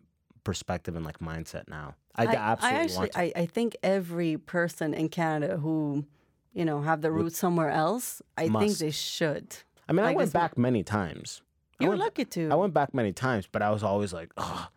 [0.45, 1.95] perspective and like mindset now.
[2.17, 3.19] I, I, absolutely I actually want to.
[3.21, 6.07] I, I think every person in Canada who,
[6.53, 9.57] you know, have the roots somewhere else, I think they should.
[9.89, 11.43] I mean, I went back many times.
[11.81, 12.51] I You were went- lucky to.
[12.51, 14.69] I went back many times, but I was always like, oh,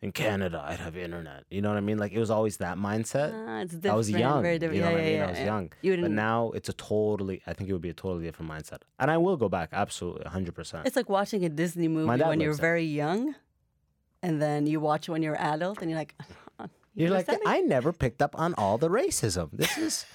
[0.00, 1.44] in Canada, I'd have internet.
[1.50, 1.98] You know what I mean?
[1.98, 3.32] Like it was always that mindset.
[3.34, 4.42] Ah, it's I was different, young.
[4.42, 5.12] very You know yeah, what I mean?
[5.14, 5.72] yeah, I was young.
[5.82, 8.82] You But now it's a totally, I think it would be a totally different mindset.
[9.00, 10.86] And I will go back, absolutely, 100%.
[10.86, 13.34] It's like watching a Disney movie when you're very young,
[14.22, 16.14] and then you watch it when you're adult, and you're like,
[16.94, 17.28] You're like?
[17.46, 19.50] I never picked up on all the racism.
[19.52, 20.06] This is,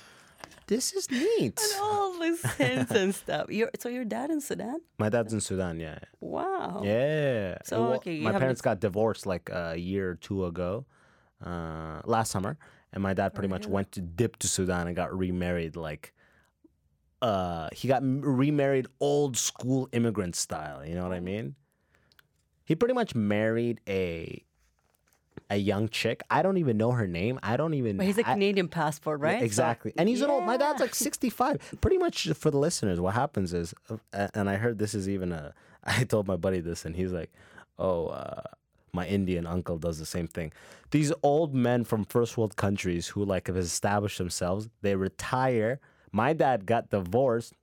[0.67, 1.59] this is neat.
[1.61, 3.47] and all these hints and stuff.
[3.49, 4.79] You're, so your dad in Sudan?
[4.97, 5.99] My dad's in Sudan, yeah.
[6.19, 6.81] Wow.
[6.83, 7.57] Yeah.
[7.63, 10.85] So, Well, okay, my parents got divorced like a year or two ago,
[11.45, 12.57] uh, last summer,
[12.91, 15.75] and my dad pretty much went to dip to Sudan and got remarried.
[15.75, 16.13] Like,
[17.21, 20.85] uh, he got remarried old school immigrant style.
[20.85, 21.55] You know what I mean?
[22.65, 24.43] He pretty much married a
[25.49, 26.23] a young chick.
[26.29, 27.39] I don't even know her name.
[27.43, 27.97] I don't even.
[27.97, 29.41] But he's a I- Canadian passport, right?
[29.41, 29.93] Exactly.
[29.97, 30.43] and he's an old.
[30.45, 31.77] My dad's like sixty-five.
[31.81, 33.73] Pretty much for the listeners, what happens is,
[34.13, 35.53] uh, and I heard this is even a.
[35.83, 37.31] I told my buddy this, and he's like,
[37.77, 38.41] "Oh, uh,
[38.93, 40.51] my Indian uncle does the same thing."
[40.91, 45.79] These old men from first world countries who like have established themselves, they retire.
[46.11, 47.53] My dad got divorced.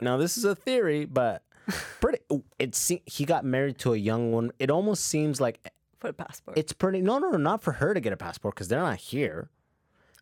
[0.00, 1.42] Now this is a theory, but
[2.00, 2.18] pretty.
[2.58, 4.52] It he got married to a young one.
[4.58, 6.56] It almost seems like for a passport.
[6.58, 7.00] it's pretty.
[7.00, 9.50] No, no, no, not for her to get a passport because they're not here.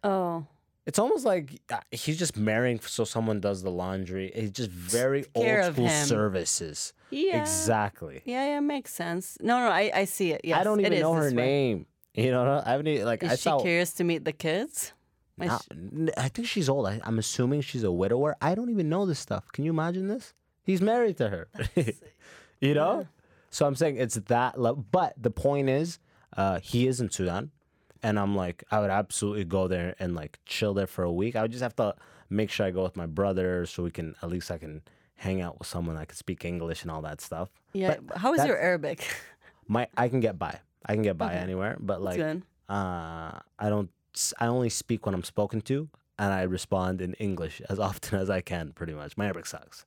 [0.05, 0.47] oh,
[0.87, 4.29] It's almost like uh, he's just marrying so someone does the laundry.
[4.35, 6.07] It's just very care old of school him.
[6.07, 6.93] services.
[7.11, 7.41] yeah.
[7.41, 8.23] Exactly.
[8.25, 9.37] Yeah, yeah, makes sense.
[9.41, 10.41] No, no, I, I see it.
[10.45, 11.45] Yes, I don't it even is know her this way.
[11.45, 11.87] name.
[12.15, 13.61] You know, I haven't even, like Is I she saw.
[13.61, 14.93] curious to meet the kids?
[15.41, 16.87] Is she- n- I think she's old.
[16.87, 18.37] I, I'm assuming she's a widower.
[18.41, 19.45] I don't even know this stuff.
[19.53, 20.33] Can you imagine this?
[20.63, 21.49] He's married to her.
[22.61, 23.07] you know.
[23.57, 24.85] So I'm saying it's that level.
[24.93, 25.99] But the point is,
[26.37, 27.53] uh, he is in Sudan,
[28.03, 31.37] and I'm like, I would absolutely go there and like chill there for a week.
[31.37, 31.95] I would just have to
[32.29, 34.83] make sure I go with my brother so we can at least I can
[35.15, 37.49] hang out with someone that could speak English and all that stuff.
[37.73, 37.97] yeah.
[38.15, 39.09] How is your Arabic?
[39.69, 40.61] My I can get by.
[40.85, 43.89] I can get by anywhere, but like uh, I don't.
[44.39, 45.89] I only speak when I'm spoken to,
[46.19, 48.73] and I respond in English as often as I can.
[48.73, 49.87] Pretty much, my Arabic sucks.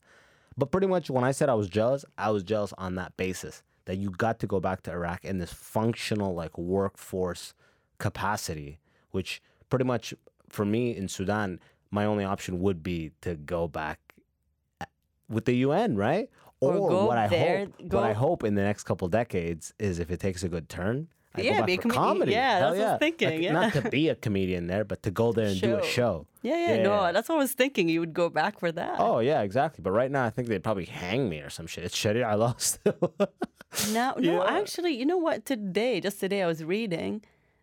[0.60, 3.64] But pretty much, when I said I was jealous, I was jealous on that basis
[3.86, 7.54] that you got to go back to Iraq in this functional like workforce
[7.98, 8.80] capacity,
[9.12, 10.14] which pretty much
[10.50, 14.00] for me in Sudan, my only option would be to go back
[14.82, 14.86] uh,
[15.30, 16.30] with the UN, right?
[16.60, 19.74] Or go what I there, hope, go- what I hope in the next couple decades
[19.80, 22.04] is if it takes a good turn, I Yeah, be a comedian.
[22.04, 22.32] comedy.
[22.32, 23.52] Yeah, Hell that's what I was Like, thinking, yeah.
[23.54, 25.88] Not to be a comedian there, but to go there and do a Show.
[25.88, 26.28] show.
[26.42, 27.12] Yeah, yeah, Yeah, no, yeah.
[27.12, 27.88] that's what I was thinking.
[27.90, 28.96] You would go back for that.
[29.00, 29.82] Oh yeah, exactly.
[29.84, 31.84] But right now, I think they'd probably hang me or some shit.
[31.84, 33.14] It's Sharia law still.
[33.94, 34.44] No, no, Yeah.
[34.60, 35.46] actually, you know what?
[35.46, 37.22] Today, just today, I was reading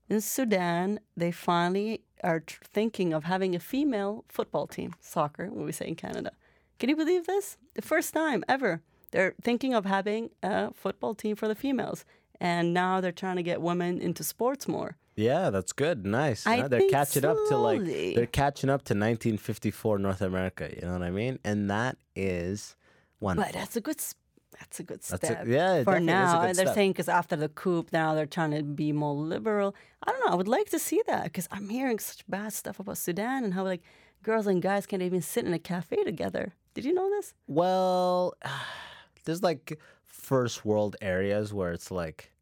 [0.09, 5.66] in Sudan, they finally are tr- thinking of having a female football team, soccer, what
[5.66, 6.31] we say in Canada.
[6.79, 7.57] Can you believe this?
[7.74, 8.83] The first time ever.
[9.11, 12.05] They're thinking of having a football team for the females.
[12.40, 14.96] And now they're trying to get women into sports more.
[15.16, 16.05] yeah, that's good.
[16.05, 16.46] Nice.
[16.46, 20.70] I they're catching up to like they're catching up to 1954 North America.
[20.75, 21.38] You know what I mean?
[21.44, 22.77] And that is
[23.18, 23.37] one.
[23.37, 24.01] But that's a good.
[24.01, 24.20] Sp-
[24.61, 25.46] That's a good step.
[25.46, 26.75] a- yeah, For now, and they're step.
[26.75, 29.75] saying because after the coup, now they're trying to be more liberal.
[30.07, 30.33] I don't know.
[30.33, 33.53] I would like to see that because I'm hearing such bad stuff about Sudan and
[33.53, 33.83] how like
[34.22, 36.55] girls and guys can't even sit in a cafe together.
[36.75, 37.35] Did you know this?
[37.46, 38.33] Well,
[39.25, 39.79] there's like
[40.26, 42.32] first world areas where it's like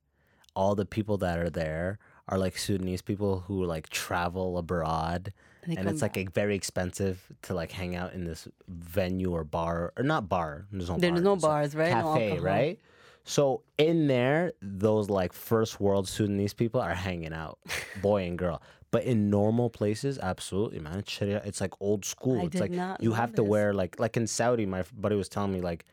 [0.56, 5.32] all the people that are there are like Sudanese people who like travel abroad.
[5.64, 9.44] And And it's like a, very expensive to like hang out in this venue or
[9.44, 10.66] bar or not bar.
[10.72, 11.90] There's no There's bar, no bars, right?
[11.90, 12.44] No Cafe, alcohol.
[12.44, 12.80] right?
[13.24, 17.58] So in there, those like first world Sudanese people are hanging out,
[18.02, 18.62] boy and girl.
[18.90, 20.98] But in normal places, absolutely, man.
[21.00, 22.40] It's It's like old school.
[22.40, 24.64] I it's like you have to wear like like in Saudi.
[24.64, 25.84] My buddy was telling me like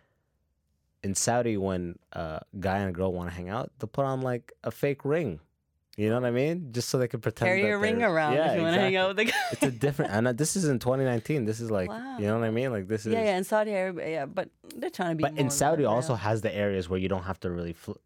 [1.03, 4.21] in Saudi when a guy and a girl want to hang out, they'll put on
[4.21, 5.39] like a fake ring.
[5.97, 6.69] You know what I mean?
[6.71, 7.49] Just so they can pretend.
[7.49, 9.37] Carry your ring around Yeah, if you want to hang out with the guy.
[9.51, 11.43] It's a different, and this is in 2019.
[11.43, 12.17] This is like, wow.
[12.17, 12.51] you know what I ah.
[12.51, 12.71] mean?
[12.71, 13.13] Like this is.
[13.13, 15.23] yeah, yeah, in Saudi Arabia, yeah, but they're trying to be.
[15.23, 17.99] But in Saudi also has the areas where you don't have to really fl-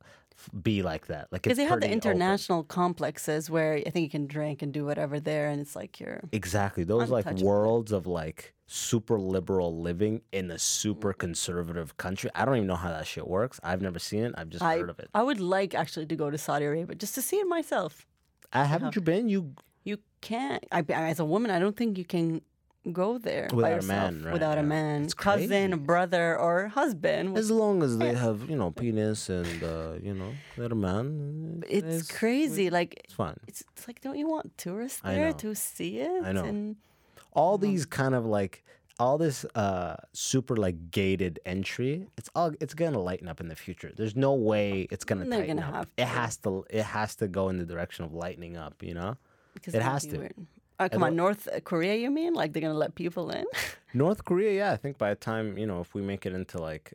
[0.62, 1.28] be like that.
[1.32, 2.12] Like because they have the pretty open.
[2.12, 6.00] international complexes where I think you can drink and do whatever there, and it's like
[6.00, 6.21] you're.
[6.32, 6.84] Exactly.
[6.84, 11.17] Those like worlds of like super liberal living in a super mm.
[11.17, 12.30] conservative country.
[12.34, 13.60] I don't even know how that shit works.
[13.63, 14.34] I've never seen it.
[14.38, 15.10] I've just I, heard of it.
[15.13, 18.06] I would like actually to go to Saudi Arabia just to see it myself.
[18.54, 19.30] Uh, I haven't you been?
[19.30, 20.63] You You can't.
[20.71, 22.41] I, as a woman, I don't think you can
[22.91, 25.76] go there by Without a yourself man, right, without a man, It's cousin, crazy.
[25.76, 27.38] brother, or husband.
[27.38, 31.63] as long as they have, you know, penis and uh, you know, they're a man.
[31.69, 32.69] it's crazy.
[32.69, 33.38] Like It's fine.
[33.48, 36.24] it's, it's like, don't you want tourists there to see it?
[36.24, 36.43] I know.
[36.45, 36.76] And
[37.34, 38.63] all these kind of like
[38.98, 43.56] all this uh super like gated entry it's all it's gonna lighten up in the
[43.58, 46.84] future there's no way it's gonna They're tighten gonna up have it has to it
[46.84, 49.17] has to go in the direction of lightening up you know
[49.54, 50.17] because It has be to.
[50.19, 50.36] weird.
[50.80, 52.34] Oh, come on, North Korea, you mean?
[52.34, 53.46] Like they're gonna let people in?
[53.94, 56.58] north korea yeah i think by the time you know if we make it into
[56.58, 56.94] like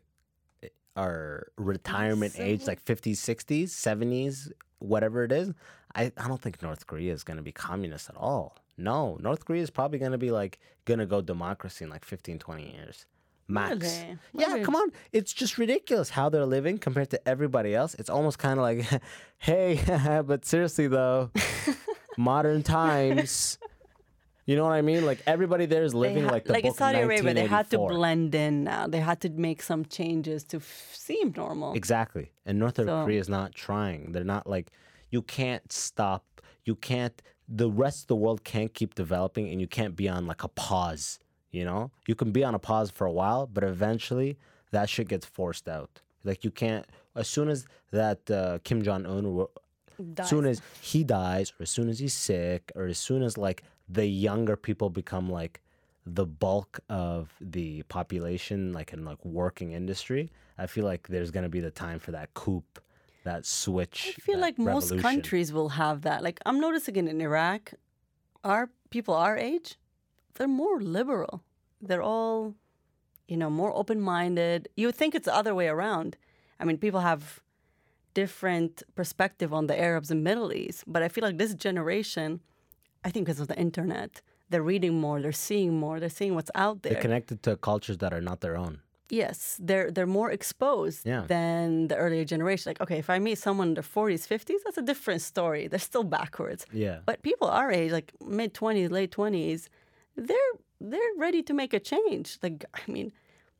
[0.63, 5.51] eh, our retirement age like 50s 60s 70s whatever it is
[5.95, 9.63] i, I don't think north korea is gonna be communist at all no north korea
[9.63, 13.07] is probably gonna be like gonna go democracy in like 15 20 years
[13.49, 14.19] max Really?
[14.35, 14.65] Yeah, Really?
[14.65, 14.93] come on.
[15.13, 17.95] It's just ridiculous how they're living compared to everybody else.
[17.95, 18.85] It's almost kind of like,
[19.39, 19.81] hey,
[20.27, 21.31] but seriously though,
[22.19, 23.59] modern times.
[24.51, 25.07] You know what I mean?
[25.07, 27.71] Like everybody there is living ha- like the like in book Saudi Arabia, they had
[27.71, 28.89] to blend in now.
[28.89, 31.75] They had to make some changes to f- seem normal.
[31.75, 32.33] Exactly.
[32.45, 34.11] And North So- Korea is not trying.
[34.11, 34.73] They're not like
[35.11, 36.25] you can't stop.
[36.65, 37.23] You can't.
[37.47, 40.49] The rest of the world can't keep developing, and you can't be on like a
[40.49, 41.21] pause.
[41.53, 44.37] You know, you can be on a pause for a while, but eventually
[44.73, 46.01] that shit gets forced out.
[46.25, 46.87] Like you can't.
[47.15, 49.47] As soon as that uh, Kim Jong Un,
[50.19, 53.39] as soon as he dies, or as soon as he's sick, or as soon as
[53.39, 55.61] like the younger people become like
[56.07, 61.49] the bulk of the population, like in like working industry, I feel like there's gonna
[61.49, 62.63] be the time for that coup,
[63.25, 64.15] that switch.
[64.17, 66.23] I feel like most countries will have that.
[66.23, 67.75] Like I'm noticing it in Iraq,
[68.45, 69.77] our people our age,
[70.35, 71.43] they're more liberal.
[71.83, 72.55] They're all,
[73.29, 74.69] you know, more open-minded.
[74.77, 76.17] You would think it's the other way around.
[76.59, 77.41] I mean, people have
[78.13, 82.41] different perspective on the Arabs and Middle East, but I feel like this generation,
[83.05, 86.51] I think because of the internet, they're reading more, they're seeing more, they're seeing what's
[86.55, 86.93] out there.
[86.93, 88.81] They're connected to cultures that are not their own.
[89.13, 91.25] Yes, they're they're more exposed Yeah.
[91.27, 92.71] than the earlier generation.
[92.71, 95.67] Like, okay, if I meet someone in their forties, fifties, that's a different story.
[95.67, 96.65] They're still backwards.
[96.73, 96.99] Yeah.
[97.09, 99.69] But people our age, like mid twenties, late twenties,
[100.17, 102.39] they're they're ready to make a change.
[102.43, 103.11] Like, I mean,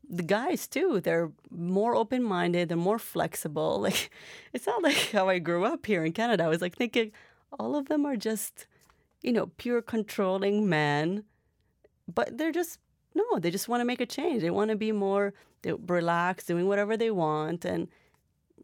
[0.09, 1.01] the guys too.
[1.01, 2.69] They're more open minded.
[2.69, 3.71] They're more flexible.
[3.87, 4.09] Like,
[4.53, 6.45] it's not like how I grew up here in Canada.
[6.45, 7.11] I was like thinking,
[7.59, 8.67] all of them are just,
[9.21, 11.23] you know, pure controlling men
[12.13, 12.79] but they're just
[13.15, 15.33] no they just want to make a change they want to be more
[15.87, 17.87] relaxed doing whatever they want and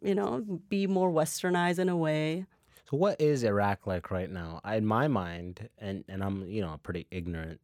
[0.02, 2.46] you know be more westernized in a way
[2.90, 4.62] So what is Iraq like right now?
[4.66, 7.60] In my mind, and and I'm you know a pretty ignorant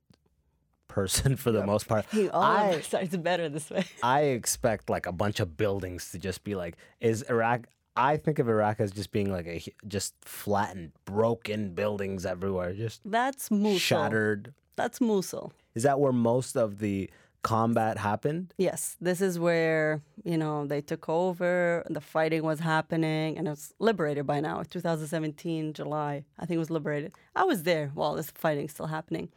[0.89, 2.05] person for the most part.
[2.11, 6.43] Hey, I are better this way I expect like a bunch of buildings to just
[6.43, 7.67] be like, is Iraq?
[7.95, 13.01] I think of Iraq as just being like a just flattened, broken buildings everywhere, just
[13.05, 13.77] that's Mosul.
[13.77, 14.53] shattered.
[14.75, 15.53] that's Mosul.
[15.75, 17.09] Is that where most of the
[17.43, 18.53] combat happened?
[18.57, 18.95] yes.
[19.01, 23.73] This is where you know they took over the fighting was happening and it was
[23.79, 24.63] liberated by now.
[24.63, 27.11] 2017 july i think it was liberated.
[27.35, 29.29] I was there while this fighting still happening.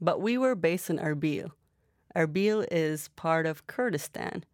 [0.00, 1.52] But we were based in erbil.
[2.16, 4.44] Erbil is part of kurdistan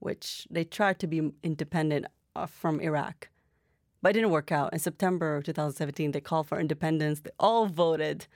[0.00, 2.04] which they tried to be independent
[2.46, 3.28] from iraq
[4.02, 7.66] but it didn't work out in september of 2017 they called for independence they all
[7.66, 8.26] voted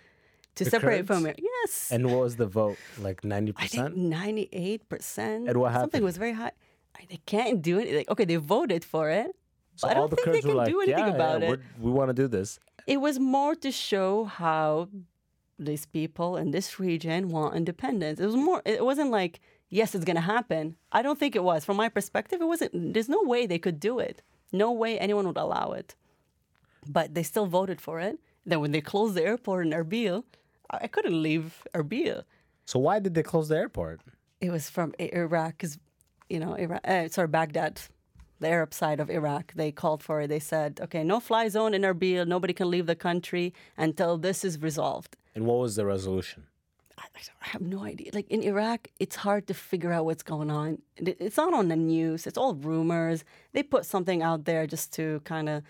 [0.55, 1.39] to The separate from Kurds?
[1.39, 2.79] it yes And what was the vote?
[2.99, 3.97] Like ninety I think percent?
[3.97, 5.49] ninety-eight percent.
[5.49, 5.93] And what happened?
[5.93, 6.51] Something was very high.
[7.09, 7.87] they can't do it.
[7.99, 9.31] Like, okay, they voted for it,
[9.77, 11.61] So but I don't the think they can like, do anything yeah, about yeah, it.
[11.85, 12.59] we want to do this.
[12.89, 14.89] It was more to show how
[15.69, 18.19] these people in this region want independence.
[18.19, 18.61] It was more.
[18.65, 19.35] It wasn't like
[19.71, 20.77] yes, it's gonna happen.
[20.93, 21.65] I don't think it was.
[21.65, 22.95] From my perspective, it wasn't.
[22.95, 24.23] There's no way they could do it.
[24.53, 25.95] No way anyone would allow it.
[26.89, 28.19] But they still voted for it.
[28.47, 30.25] Then when they closed the airport in Erbil,
[30.71, 32.25] I couldn't leave Erbil.
[32.65, 34.01] So why did they close the airport?
[34.41, 35.63] It was from Iraq,
[36.29, 36.81] you know, Iraq.
[36.85, 37.81] Uh, sorry, Baghdad,
[38.41, 39.53] the Arab side of Iraq.
[39.55, 40.29] They called for it.
[40.29, 42.27] They said, okay, no fly zone in Erbil.
[42.27, 45.17] Nobody can leave the country until this is resolved.
[45.35, 46.47] And what was the resolution?
[47.17, 48.11] I, I have no idea.
[48.15, 50.81] Like in Iraq, it's hard to figure out what's going on.
[50.97, 52.27] It's not on the news.
[52.27, 53.25] It's all rumors.
[53.53, 55.63] They put something out there just to kind of,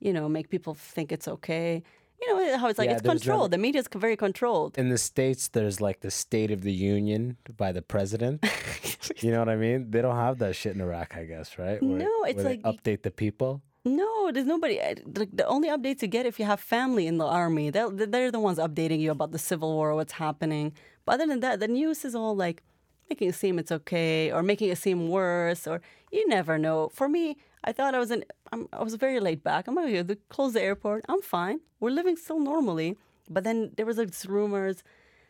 [0.00, 1.82] you know, make people think it's okay.
[2.20, 3.50] You know how it's like Yeah, it's controlled.
[3.50, 4.78] never- The media's very controlled.
[4.78, 8.44] In the states, there's like the State of the Union by the president.
[9.22, 9.90] you know what I mean?
[9.90, 11.82] They don't have that shit in Iraq, I guess, right?
[11.82, 13.60] Where- No, it's where they like- update the people.
[13.84, 14.80] No, there's nobody.
[14.80, 17.70] uh, Like the only updates you get if you have family in the army.
[17.70, 20.72] They're, they're the ones updating you about the civil war, what's happening.
[21.04, 22.62] But other than that, the news is all like
[23.10, 25.80] making it seem it's okay or making it seem worse, or
[26.12, 26.90] you never know.
[26.94, 28.24] For me, I thought I was in.
[28.52, 29.66] I'm, I was very laid back.
[29.66, 31.04] I'm like, "Yeah, close the airport.
[31.08, 31.60] I'm fine.
[31.80, 32.96] We're living still normally.
[33.28, 34.84] But then there was like rumors.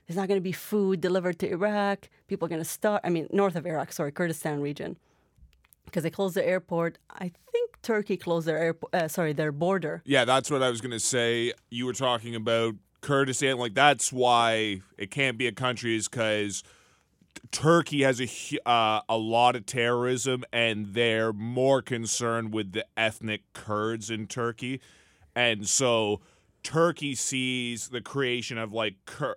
[0.06, 2.10] There's not going to be food delivered to Iraq.
[2.26, 3.00] People are going to start.
[3.04, 4.98] I mean, north of Iraq, sorry, Kurdistan region
[5.84, 6.98] because they closed the airport.
[7.10, 8.94] I think Turkey closed their airport.
[8.94, 10.02] Uh, sorry, their border.
[10.04, 11.52] Yeah, that's what I was gonna say.
[11.70, 16.62] You were talking about Kurdistan, like that's why it can't be a country, is because
[17.50, 23.42] Turkey has a uh, a lot of terrorism, and they're more concerned with the ethnic
[23.52, 24.80] Kurds in Turkey,
[25.34, 26.20] and so
[26.62, 28.94] Turkey sees the creation of like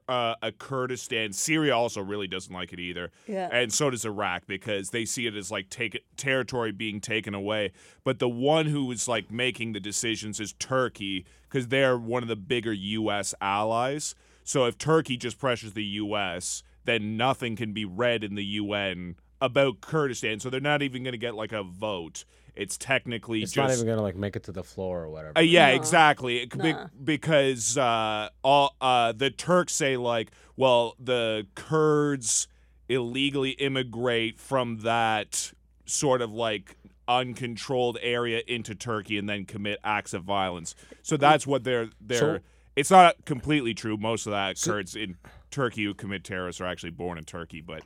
[0.07, 1.33] uh, a Kurdistan.
[1.33, 3.49] Syria also really doesn't like it either, Yeah.
[3.51, 7.71] and so does Iraq because they see it as like take territory being taken away.
[8.03, 12.29] But the one who is like making the decisions is Turkey because they're one of
[12.29, 13.33] the bigger U.S.
[13.41, 14.13] allies.
[14.43, 19.15] So if Turkey just pressures the U.S., then nothing can be read in the UN
[19.41, 20.39] about Kurdistan.
[20.39, 22.25] So they're not even going to get like a vote.
[22.55, 25.37] It's technically It's just not even gonna like make it to the floor or whatever.
[25.37, 25.75] uh, yeah, No.
[25.75, 26.37] exactly.
[26.43, 26.87] It- be- Nah.
[27.03, 32.47] because uh, all uh, the Turks say like, well, the Kurds
[32.87, 35.51] illegally immigrate from that
[35.85, 36.77] sort of like
[37.09, 40.75] uncontrolled area into Turkey and then commit acts of violence.
[41.01, 42.19] So that's what they're they're.
[42.19, 42.39] So-
[42.77, 43.95] it's not completely true.
[43.97, 45.17] Most of that Kurds in
[45.51, 47.83] Turkey who commit terrorists are actually born in Turkey, but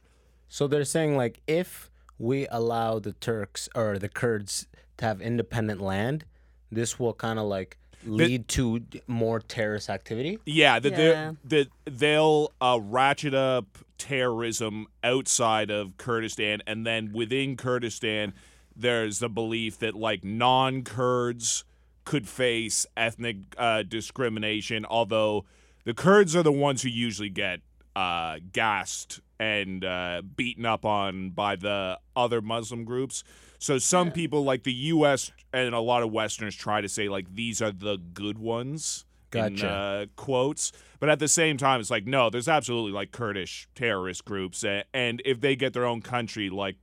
[0.50, 5.80] So they're saying like if we allow the Turks or the Kurds to have independent
[5.80, 6.26] land,
[6.72, 10.40] this will kind of like lead to more terrorist activity.
[10.46, 10.98] Yeah, that Yeah.
[10.98, 18.34] they're that they'll uh, ratchet up terrorism outside of Kurdistan, and then within Kurdistan,
[18.76, 21.64] there's the belief that like non-Kurds
[22.06, 24.86] could face ethnic uh, discrimination.
[24.86, 25.46] Although
[25.84, 27.60] the Kurds are the ones who usually get
[27.96, 33.24] uh, gassed and uh, beaten up on by the other Muslim groups.
[33.58, 35.32] So some people, like the U.S.
[35.54, 39.62] and a lot of Westerners, try to say like these are the good ones in
[39.70, 40.72] uh, quotes.
[41.00, 45.22] But at the same time, it's like no, there's absolutely like Kurdish terrorist groups, and
[45.26, 46.76] if they get their own country, like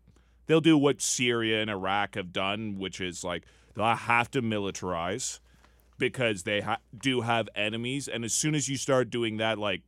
[0.47, 5.40] they'll do what Syria and Iraq have done, which is like they'll have to militarize
[5.99, 9.83] because they ha- do have enemies, and as soon as you start doing that, like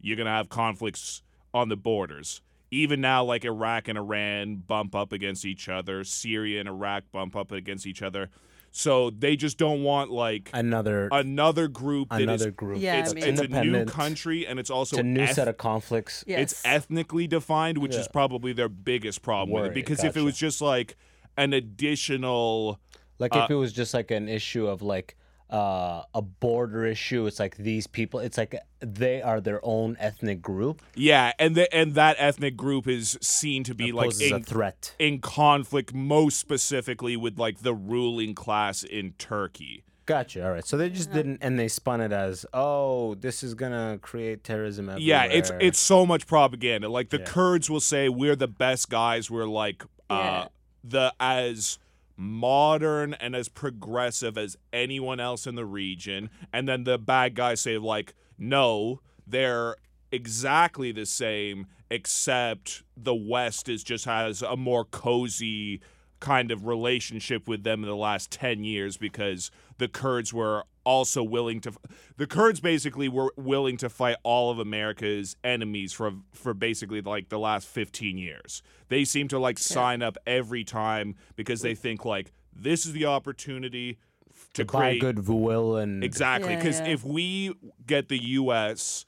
[0.00, 2.40] you're gonna have conflicts on the borders.
[2.70, 7.34] Even now, like Iraq and Iran bump up against each other, Syria and Iraq bump
[7.34, 8.30] up against each other.
[8.72, 12.80] So they just don't want like Another another group that is another group.
[12.80, 15.34] Yeah, it's, I mean- it's a new country and it's also It's a new eth-
[15.34, 16.22] set of conflicts.
[16.28, 16.52] Yes.
[16.52, 19.66] it's ethnically defined, which is probably their biggest problem with it.
[19.70, 20.96] Word, Because if it was just like
[21.36, 22.78] an additional
[23.18, 25.16] Like Uh, if it was just like an issue of like
[25.50, 28.20] uh, a border issue, it's like these people.
[28.20, 30.82] It's like they are their own ethnic group.
[30.94, 34.94] yeah, and the, and that ethnic group is seen to be like in, a threat.
[34.98, 39.84] in conflict most specifically with like the ruling class in Turkey.
[40.06, 40.44] Gotcha.
[40.44, 40.64] All right.
[40.66, 44.88] So they just didn't, and they spun it as, oh, this is gonna create terrorism
[44.88, 45.06] everywhere.
[45.06, 46.88] Yeah, it's it's so much propaganda.
[46.88, 47.26] Like the Yeah.
[47.26, 49.30] Kurds will say we're the best guys.
[49.30, 50.48] We're like uh, Yeah.
[50.82, 51.78] the as
[52.20, 57.62] modern and as progressive as anyone else in the region, and then the bad guys
[57.62, 59.76] say like no, they're
[60.12, 65.80] exactly the same, except the West is just has a more cozy
[66.20, 69.50] kind of relationship with them in the last 10 years because
[69.80, 71.72] the Kurds were also willing to
[72.18, 77.30] the Kurds basically were willing to fight all of America's enemies for for basically like
[77.30, 78.62] the last 15 years.
[78.88, 83.06] They seem to like sign up every time because they think like this is the
[83.06, 83.98] opportunity
[84.30, 86.88] f- to Buy create goodwill and Exactly, Yeah, because yeah.
[86.88, 87.54] if we
[87.86, 89.06] get the U.S.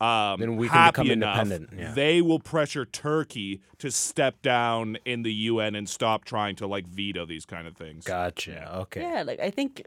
[0.00, 1.92] Um, Then we can happy become enough, independent, yeah.
[1.94, 6.86] they will pressure Turkey to step down in the UN and stop trying to like
[6.86, 8.04] veto these kind of things.
[8.04, 8.76] Gotcha.
[8.80, 9.00] Okay.
[9.02, 9.86] Yeah, like I think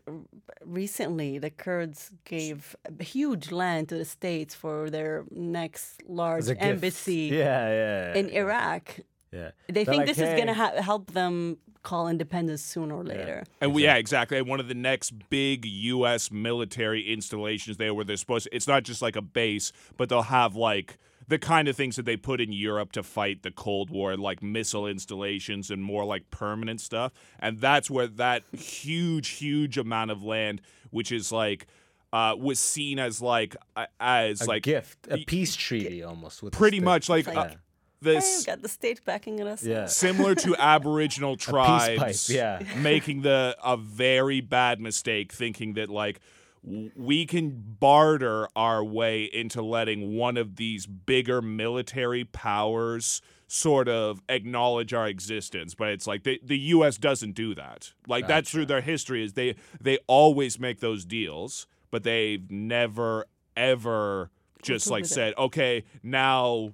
[0.66, 6.56] recently the Kurds gave huge land to the states for their next large As a
[6.56, 6.66] gift.
[6.66, 8.16] embassy Yeah, yeah.
[8.16, 9.00] in Iraq.
[9.32, 9.52] yeah.
[9.68, 11.58] They They're think like, this is going to ha- help them
[11.88, 13.44] call independence sooner or later.
[13.62, 14.42] And we, yeah, exactly.
[14.42, 16.32] One of the next big U.S.
[16.32, 20.24] military installations there, where they're supposed to, it's not just like a base, but they'll
[20.24, 20.98] have like
[21.30, 24.42] the kind of things that they put in Europe to fight the Cold War, like
[24.42, 27.12] missile installations and more like permanent stuff.
[27.40, 30.62] And that's where that huge, huge amount of land,
[30.92, 31.68] which is like,
[32.14, 36.42] uh, was seen as like, uh, as a like gift, a peace treaty almost.
[36.42, 37.58] With pretty much like, Like- Hey,
[38.02, 39.64] this we've got the state backing in us.
[39.64, 39.86] Yeah.
[39.88, 42.62] similar to Aboriginal tribes pipe, yeah.
[42.78, 46.20] making the a very bad mistake thinking that like
[46.64, 53.88] w- we can barter our way into letting one of these bigger military powers sort
[53.88, 58.52] of acknowledge our existence but it's like the, the US doesn't do that like that's
[58.52, 63.26] through their history is they they always make those deals but they've never
[63.56, 64.30] ever
[64.62, 65.14] just like with it.
[65.14, 66.74] said okay now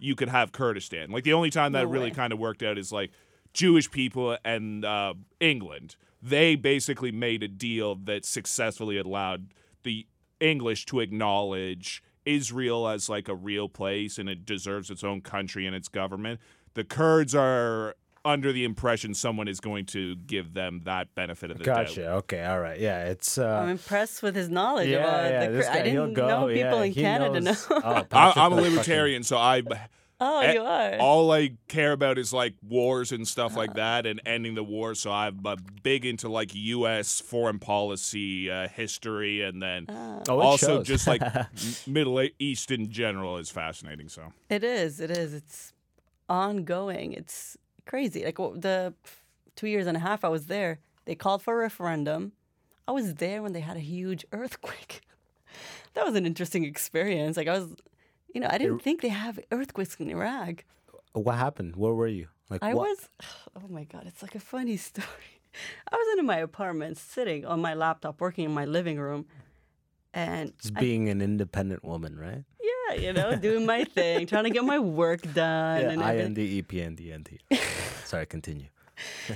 [0.00, 1.10] you could have Kurdistan.
[1.10, 3.10] Like the only time that No really kind of worked out is like
[3.52, 5.96] Jewish people and uh, England.
[6.22, 10.06] They basically made a deal that successfully allowed the
[10.40, 15.66] English to acknowledge Israel as like a real place and it deserves its own country
[15.66, 16.40] and its government.
[16.74, 21.58] The Kurds are under the impression someone is going to give them that benefit of
[21.58, 21.82] the Gotcha.
[21.84, 21.96] doubt.
[21.96, 22.10] Gotcha.
[22.36, 22.44] Okay.
[22.44, 22.78] All right.
[22.80, 23.04] Yeah.
[23.06, 23.36] It's.
[23.38, 25.46] I'm Uh, impressed with his knowledge yeah, about yeah.
[25.46, 26.26] the This guy, I didn't go.
[26.28, 27.68] know people yeah, in Canada knows.
[27.70, 27.80] know.
[27.84, 29.62] Oh, I, I'm a the fucking- libertarian, so I
[30.20, 30.96] oh, Eh, you are.
[30.98, 34.94] all I care about is like wars and stuff like that and ending the war.
[34.94, 37.20] So I'm uh, big into like U.S.
[37.20, 40.86] foreign policy uh, history, and then Oh, it also shows.
[40.86, 41.20] just like
[41.86, 44.08] Middle East in general is fascinating.
[44.08, 45.00] So It is.
[45.00, 45.34] It is.
[45.34, 45.72] It's
[46.28, 47.12] ongoing.
[47.12, 47.56] It's
[47.86, 48.24] crazy.
[48.24, 48.94] Like the
[49.56, 52.32] two years and a half I was there, they called for a referendum.
[52.86, 55.00] I was there when they had a huge earthquake.
[55.94, 57.36] that was an interesting experience.
[57.36, 57.74] Like I was,
[58.34, 60.64] you know, I didn't think they have earthquakes in Iraq.
[61.12, 61.76] What happened?
[61.76, 62.28] Where were you?
[62.50, 62.88] Like I what?
[62.88, 63.08] was,
[63.56, 65.06] oh my God, it's like a funny story.
[65.90, 69.26] I was in my apartment sitting on my laptop working in my living room.
[70.12, 72.44] And Just I- being an independent woman, right?
[72.88, 75.82] Yeah, you know, doing my thing, trying to get my work done.
[75.84, 76.16] and I.
[76.16, 77.38] N D E P N D N T.
[78.04, 78.66] Sorry, continue.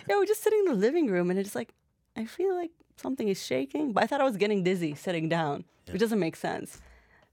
[0.09, 1.73] Yeah, we're just sitting in the living room, and it's like
[2.17, 3.93] I feel like something is shaking.
[3.93, 6.81] But I thought I was getting dizzy sitting down, which doesn't make sense.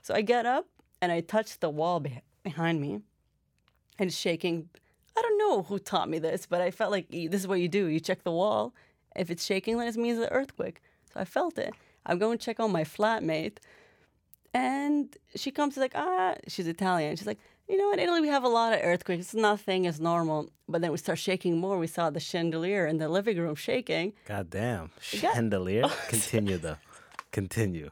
[0.01, 0.66] So I get up
[1.01, 2.93] and I touch the wall beh behind me,
[3.99, 4.70] and it's shaking.
[5.18, 7.68] I don't know who taught me this, but I felt like this is what you
[7.68, 8.74] do: you check the wall.
[9.16, 10.82] If it's shaking, then it means an earthquake.
[11.13, 11.74] So I felt it.
[12.07, 13.57] I'm going to check on my flatmate,
[14.55, 17.15] and she comes like, ah, she's Italian.
[17.17, 17.39] She's like,
[17.69, 19.21] you know, in Italy we have a lot of earthquakes.
[19.25, 20.39] It's nothing, it's normal.
[20.71, 21.75] But then we start shaking more.
[21.85, 24.13] We saw the chandelier in the living room shaking.
[24.33, 24.85] God damn.
[25.21, 25.85] got- Chandelier.
[26.15, 26.77] Continue though.
[27.31, 27.89] Continue.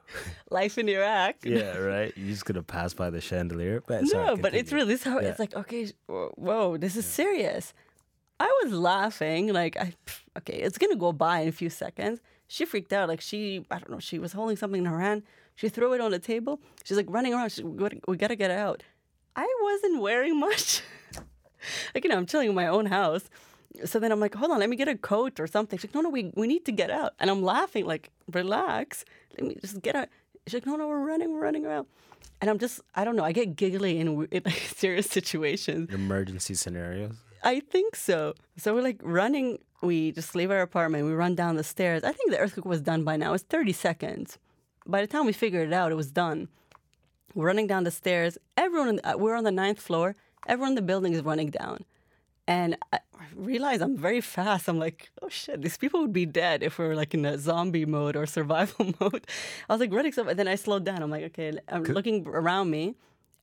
[0.60, 1.36] Life in Iraq.
[1.44, 2.12] Yeah, right.
[2.16, 5.20] You're just gonna pass by the chandelier, but sorry, no, but it's really is how
[5.20, 5.30] Yeah.
[5.30, 5.54] it's like.
[5.62, 7.74] Okay, whoa, whoa, this is serious.
[8.40, 9.94] I was laughing like, I
[10.40, 12.20] okay, it's gonna go by in a few seconds.
[12.48, 15.24] She freaked out, like she, I don't know, she was holding something in her hand.
[15.56, 16.60] She threw it on the table.
[16.84, 17.52] She's like running around.
[17.52, 18.84] She's, we, gotta, we gotta get it out.
[19.36, 20.82] I wasn't wearing much.
[21.96, 23.30] like you know, I'm chilling in my own house.
[23.86, 25.80] So then I'm like, hold on, let me get a coat or something.
[25.80, 27.14] She's like, no, no, we, we need to get out.
[27.20, 29.04] And I'm laughing, like, relax.
[29.36, 30.10] Let me just get out.
[30.46, 31.88] She's like, no, no, we're running, we're running around.
[32.40, 35.92] And I'm just, I don't know, I get giggly in, in like, serious situations.
[35.92, 37.16] emergency scenarios.
[37.44, 38.36] I think so.
[38.58, 42.04] So we're like running, we just leave our apartment, we run down the stairs.
[42.04, 43.34] I think the earthquake was done by now.
[43.34, 44.38] It's 30 seconds.
[44.86, 46.50] By the time we figured it out, it was done.
[47.34, 48.38] We're running down the stairs.
[48.58, 50.16] Everyone, the, uh, we're on the ninth floor.
[50.48, 51.86] Everyone in the building is running down.
[52.46, 53.00] And I
[53.36, 54.68] realize I'm very fast.
[54.68, 57.38] I'm like, oh shit, these people would be dead if we were like in a
[57.38, 59.26] zombie mode or survival mode.
[59.70, 61.02] I was like running so, and then I slowed down.
[61.02, 62.96] I'm like, okay, I'm looking around me,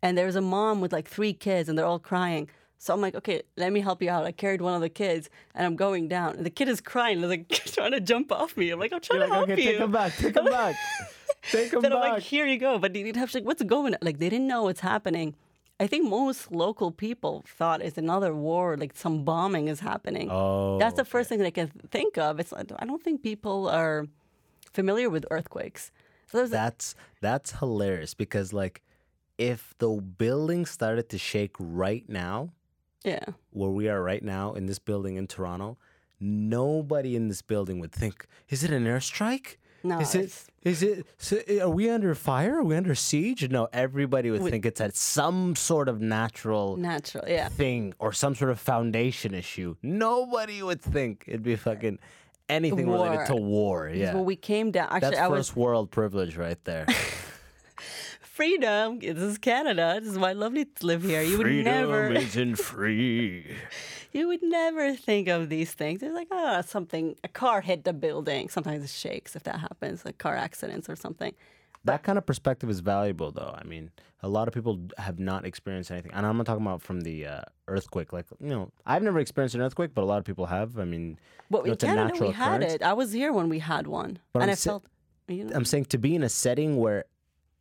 [0.03, 2.49] and there's a mom with like three kids, and they're all crying.
[2.76, 4.24] So I'm like, okay, let me help you out.
[4.24, 7.18] I carried one of the kids, and I'm going down, and the kid is crying,
[7.20, 8.70] and like trying to jump off me.
[8.70, 9.70] I'm like, I'm trying You're to like, help okay, you.
[9.72, 10.76] take him back, take him back,
[11.43, 12.78] take him Then I'm like, here you go.
[12.78, 13.99] But they'd have to like, what's going on?
[14.03, 15.34] Like they didn't know what's happening.
[15.78, 20.28] I think most local people thought it's another war, like some bombing is happening.
[20.30, 22.38] Oh, That's the first thing that I can think of.
[22.38, 24.07] It's like, I don't think people are
[24.74, 25.91] familiar with earthquakes.
[26.30, 28.82] So That's that's hilarious because like
[29.38, 32.51] if the building started to shake right now,
[33.03, 35.78] yeah, where we are right now in this building in Toronto,
[36.20, 39.57] nobody in this building would think, is it an airstrike?
[39.83, 40.18] No, Is it?
[40.62, 41.07] it's- it?
[41.18, 42.59] So, eh, are we under fire?
[42.59, 43.49] Are we under siege?
[43.51, 47.24] No, everybody would think it's at some sort of natural natural.
[47.26, 49.76] Yeah, thing or some sort of foundation issue.
[49.83, 51.99] Nobody would think it'd be fucking
[52.49, 53.89] anything related to war.
[53.93, 56.87] Yeah, When we came down, actually, that's I was first world privilege right there.
[58.41, 58.99] freedom.
[59.01, 59.99] This is Canada.
[60.01, 61.20] This is why I love to live here.
[61.20, 63.55] You would never, isn't free.
[64.12, 66.03] you would never think of these things.
[66.03, 68.49] It's like, oh, something, a car hit the building.
[68.49, 71.34] Sometimes it shakes if that happens, like car accidents or something.
[71.84, 73.55] That kind of perspective is valuable, though.
[73.55, 73.91] I mean,
[74.22, 77.26] a lot of people have not experienced anything, and I'm not talking about from the
[77.26, 78.11] uh, earthquake.
[78.11, 80.78] Like, you know, I've never experienced an earthquake, but a lot of people have.
[80.78, 81.18] I mean,
[81.51, 82.74] But you know, it's a natural we had occurrence.
[82.74, 82.82] it.
[82.82, 84.86] I was here when we had one, But and I'm I felt,
[85.28, 87.05] you know, I'm saying to be in a setting where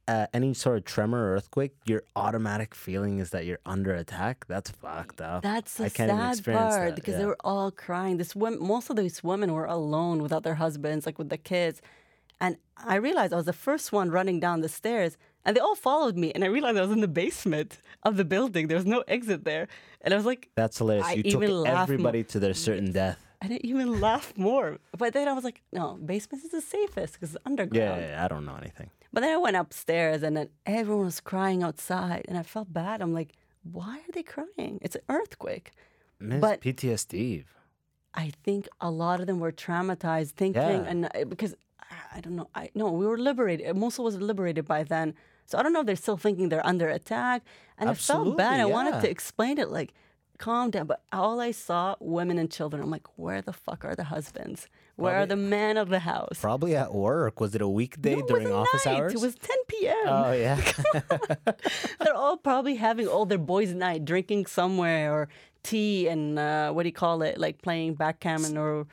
[0.10, 4.46] uh, any sort of tremor or earthquake, your automatic feeling is that you're under attack.
[4.48, 5.44] That's fucked up.
[5.44, 7.20] That's the sad experience part because yeah.
[7.20, 8.18] they were all crying.
[8.18, 11.82] This women, most of these women were alone without their husbands, like with the kids.
[12.42, 15.76] And I realized I was the first one running down the stairs, and they all
[15.76, 16.32] followed me.
[16.34, 18.68] And I realized I was in the basement of the building.
[18.68, 19.68] There was no exit there,
[20.02, 21.06] and I was like, That's hilarious.
[21.06, 23.20] I you took even laugh mo- everybody to their certain death.
[23.42, 24.80] I didn't even laugh more.
[24.98, 28.02] But then I was like, no, basement is the safest because it's Yeah, underground.
[28.02, 28.90] yeah, yeah, I don't know anything.
[29.12, 33.02] But then I went upstairs, and then everyone was crying outside, and I felt bad.
[33.02, 33.34] I'm like,
[33.64, 34.80] why are they crying?
[34.82, 35.72] It's an earthquake.
[36.20, 37.46] Miss But- PTSD.
[38.14, 40.90] I think a lot of them were traumatized, thinking, Yeah.
[40.92, 41.56] and uh, because
[42.16, 43.76] I- don't know, I no, we were liberated.
[43.76, 45.14] Mosul was liberated by then,
[45.46, 47.44] so I don't know if they're still thinking they're under attack.
[47.78, 48.46] And I felt bad.
[48.48, 49.94] I Absolutely, wanted to explain it, like,
[50.38, 50.88] calm down.
[50.88, 52.82] But all I saw, women and children.
[52.84, 54.68] I'm like, where the fuck are the husbands?
[55.00, 56.40] Where are the men of the house?
[56.40, 57.40] Probably at work.
[57.40, 59.00] Was it a weekday No, during office night.
[59.00, 59.14] hours?
[59.14, 59.96] It was 10 p.m.
[60.08, 60.60] Oh yeah.
[62.00, 65.30] They're all probably having all their boys' night, drinking somewhere, or
[65.64, 68.88] tea and uh, what do you call it, like playing backgammon or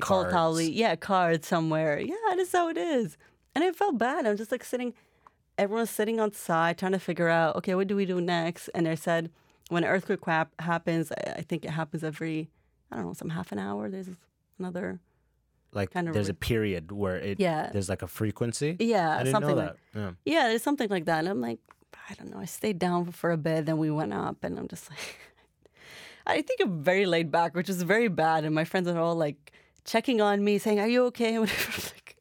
[0.00, 0.22] call
[0.60, 1.98] yeah, cards somewhere.
[1.98, 3.16] Yeah, that's how it is.
[3.54, 4.26] And I felt bad.
[4.26, 4.94] I'm just like sitting,
[5.56, 8.68] everyone's sitting outside trying to figure out, okay, what do we do next?
[8.74, 9.30] And they said
[9.68, 10.20] when an earthquake
[10.58, 12.50] happens, I, I think it happens every,
[12.90, 13.88] I don't know, some half an hour.
[13.88, 14.10] There's
[14.58, 15.00] another,
[15.74, 17.70] like Kind of there's a period where it Yeah.
[17.72, 18.76] there's like a frequency.
[18.78, 19.76] yeah, something like that.
[19.94, 20.10] Yeah.
[20.24, 21.18] Yeah, there's something like that.
[21.20, 21.60] And I'm like,
[22.10, 22.38] I don't know.
[22.38, 25.18] I stayed down for a bit, then we went up, and I'm just like,
[26.26, 28.44] I think I'm very laid back, which is very bad.
[28.44, 29.52] And my friends are all like
[29.84, 31.80] checking on me, saying, "Are you okay?" And whatever.
[31.94, 32.16] Like,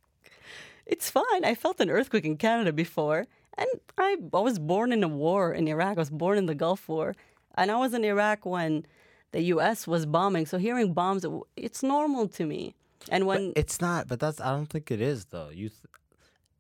[0.86, 1.44] it's fine.
[1.46, 3.26] I felt an earthquake in Canada before,
[3.58, 5.98] and I, I was born in a war in Iraq.
[5.98, 7.16] I was born in the Gulf War,
[7.56, 8.86] and I was in Iraq when
[9.32, 9.88] the U.S.
[9.88, 10.46] was bombing.
[10.46, 11.26] So hearing bombs,
[11.56, 12.76] it's normal to me.
[13.10, 15.50] And when It's not, but that's I don't think it is though.
[15.50, 15.82] You, th-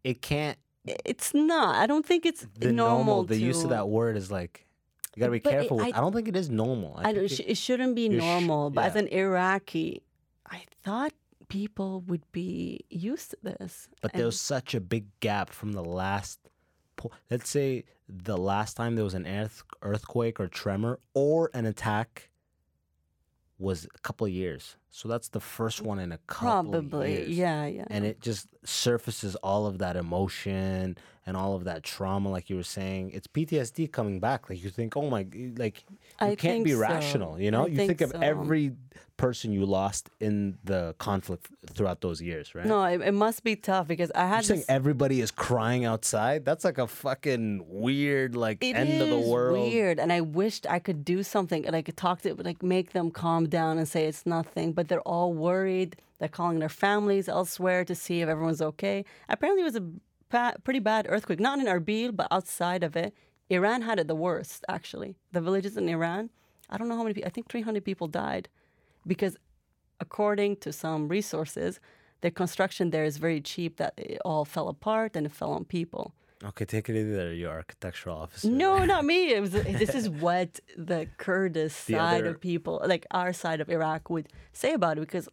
[0.04, 0.58] it can't.
[0.86, 3.24] it's not, I don't think it's The normal.
[3.24, 4.66] the use of that word is like
[5.16, 5.78] you gotta be But it- careful.
[5.78, 6.96] with, I- I, don't think it is normal.
[6.98, 10.02] I don't, it- it shouldn't be you're sh- normal, but as an Iraqi,
[10.50, 11.14] I thought
[11.50, 13.88] people would be used to this.
[14.02, 16.40] But And there was such a big gap from the last.
[16.98, 21.66] po- Let's say the last time there was an earth, earthquake or tremor or an
[21.66, 22.30] attack
[23.60, 24.76] was a couple of years.
[24.96, 27.30] So that's the first one in a couple of probably, years.
[27.30, 27.86] yeah, yeah.
[27.90, 32.58] And it just surfaces all of that emotion and all of that trauma, like you
[32.58, 33.10] were saying.
[33.12, 34.52] It's PTSD coming back.
[34.52, 35.26] Like you think, oh my,
[35.58, 36.80] like you I can't be so.
[36.80, 37.40] rational.
[37.40, 38.20] You know, I you think think, of so.
[38.20, 38.74] every
[39.16, 42.66] person you lost in the conflict throughout those years, right?
[42.66, 44.28] no, it, it must be tough because I had.
[44.28, 46.44] You're had saying everybody is crying outside.
[46.46, 49.72] That's like a fucking weird, like It end of the world.
[49.72, 52.62] weird, and I wished I could do something and I could talk to, it, like,
[52.64, 54.74] make them calm down and say it's nothing.
[54.74, 55.96] But they're all worried.
[56.20, 59.06] They're calling their families elsewhere to see if everyone's okay.
[59.28, 59.84] Apparently, it was a
[60.30, 63.14] pa- pretty bad earthquake, not in Erbil, but outside of it.
[63.50, 65.16] Iran had it the worst, actually.
[65.32, 66.30] The villages in Iran,
[66.70, 67.28] I don't know how many people.
[67.28, 68.50] I think 300 people died
[69.06, 69.38] because,
[70.00, 71.80] according to some resources,
[72.22, 73.78] the construction there is very cheap.
[73.78, 76.14] That it all fell apart and it fell on people.
[76.46, 78.50] Okay, take it easy there, you architectural officer.
[78.50, 79.32] No, not me.
[79.34, 83.62] It was, this is what the Kurdish The side other- of people, like our side
[83.62, 85.30] of Iraq, would say about it because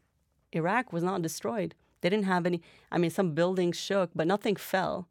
[0.53, 1.75] Iraq was not destroyed.
[2.01, 5.09] They didn't have any, I mean, some buildings shook, but nothing fell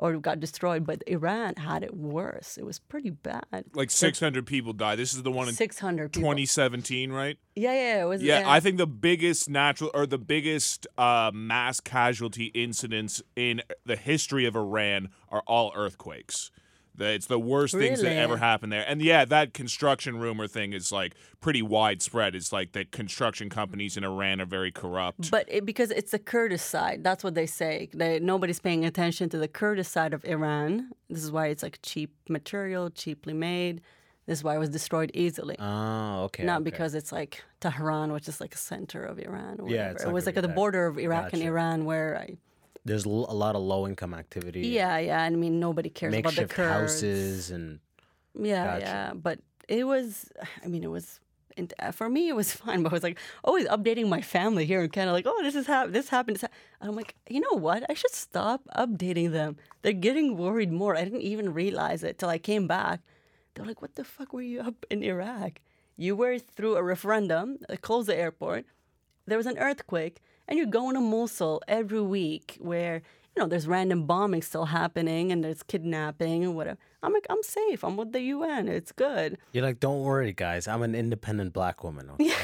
[0.00, 0.84] or got destroyed.
[0.84, 2.56] But Iran had it worse.
[2.56, 3.44] It was pretty bad.
[3.74, 4.98] Like 600 people died.
[4.98, 6.22] This is the one in 600 people.
[6.22, 7.38] 2017, right?
[7.54, 8.22] Yeah, yeah, it was.
[8.22, 13.96] Yeah, I think the biggest natural or the biggest uh, mass casualty incidents in the
[13.96, 16.50] history of Iran are all earthquakes.
[17.00, 18.84] The- It's the worst things that ever happened there.
[18.86, 22.34] And yeah, that construction rumor thing is like pretty widespread.
[22.34, 25.30] It's like that construction companies in Iran are very corrupt.
[25.30, 27.88] But it, because it's the Kurdish side, that's what they say.
[27.94, 30.90] They, nobody's paying attention to the Kurdish side of Iran.
[31.08, 33.80] This is why it's like cheap material, cheaply made.
[34.26, 35.56] This is why it was destroyed easily.
[35.58, 36.44] Oh, okay.
[36.44, 36.64] Not okay.
[36.70, 39.58] because it's like Tehran, which is like a center of Iran.
[39.58, 39.92] Or Yeah, whatever.
[39.96, 42.36] it's it was like at the border of Iraq and Iran, where I
[42.84, 44.60] there's a lot of low income activity.
[44.68, 45.22] yeah, yeah.
[45.22, 46.70] I mean, nobody cares about the makeshift Kurds.
[46.72, 47.80] houses and
[48.34, 48.80] Yeah, Gotcha.
[48.86, 49.12] yeah.
[49.14, 50.30] But it was,
[50.64, 51.20] I mean, it was,
[51.78, 52.82] uh, for me, it was fine.
[52.82, 55.54] But I was like always updating my family here and kind of like, oh, this
[55.54, 56.36] is hap- this happened.
[56.36, 57.84] This hap-" And I'm like, you know what?
[57.90, 59.56] I should stop updating them.
[59.82, 60.96] They're getting worried more.
[60.96, 63.00] I didn't even realize it till I came back.
[63.54, 65.60] They're like, what the fuck were you up in Iraq?
[65.96, 68.64] You were through a referendum, uh, closed the airport.
[69.26, 70.16] There was an earthquake,
[70.50, 72.96] and you're going to Mosul every week where,
[73.36, 76.78] you know, there's random bombing still happening and there's kidnapping and whatever.
[77.02, 77.84] I'm like, I'm safe.
[77.84, 78.68] I'm with the UN.
[78.68, 79.38] It's good.
[79.52, 80.66] you're like, don't worry, guys.
[80.66, 82.10] I'm an independent black woman.
[82.10, 82.34] Okay?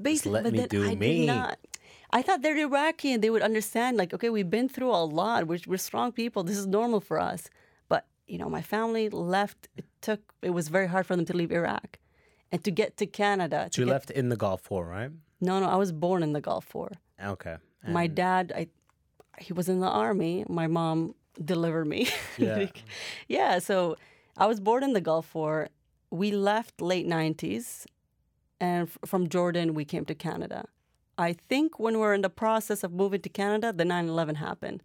[0.00, 1.26] Basically, let but me do I me.
[1.26, 1.58] not.
[2.12, 5.46] I thought they're Iraqi and they would understand, like, okay, we've been through a lot.
[5.46, 6.44] We're, we're strong people.
[6.44, 7.50] This is normal for us.
[7.88, 9.68] But, you know, my family left.
[9.76, 11.98] It took, it was very hard for them to leave Iraq
[12.52, 13.68] and to get to Canada.
[13.70, 15.10] to So you left in the Gulf War, right?
[15.42, 16.92] No, no, I was born in the Gulf War.
[17.22, 17.56] Okay.
[17.86, 18.68] My dad, I,
[19.38, 20.44] he was in the army.
[20.48, 21.14] My mom
[21.44, 22.08] delivered me.
[22.38, 22.66] Yeah.
[23.28, 23.58] yeah.
[23.58, 23.96] So
[24.36, 25.68] I was born in the Gulf War.
[26.10, 27.86] We left late '90s,
[28.60, 30.64] and f- from Jordan we came to Canada.
[31.18, 34.82] I think when we were in the process of moving to Canada, the 9/11 happened.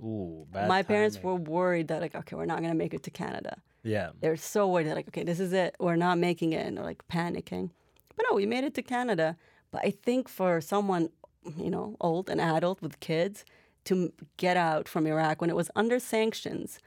[0.00, 3.10] Ooh, bad My parents were worried that like, okay, we're not gonna make it to
[3.10, 3.54] Canada.
[3.84, 4.10] Yeah.
[4.20, 4.86] They're so worried.
[4.88, 5.76] They're like, okay, this is it.
[5.78, 7.70] We're not making it, and they're like panicking.
[8.16, 9.36] But no, we made it to Canada.
[9.72, 11.08] But I think for someone,
[11.56, 13.44] you know, old and adult with kids,
[13.84, 16.78] to get out from Iraq when it was under sanctions,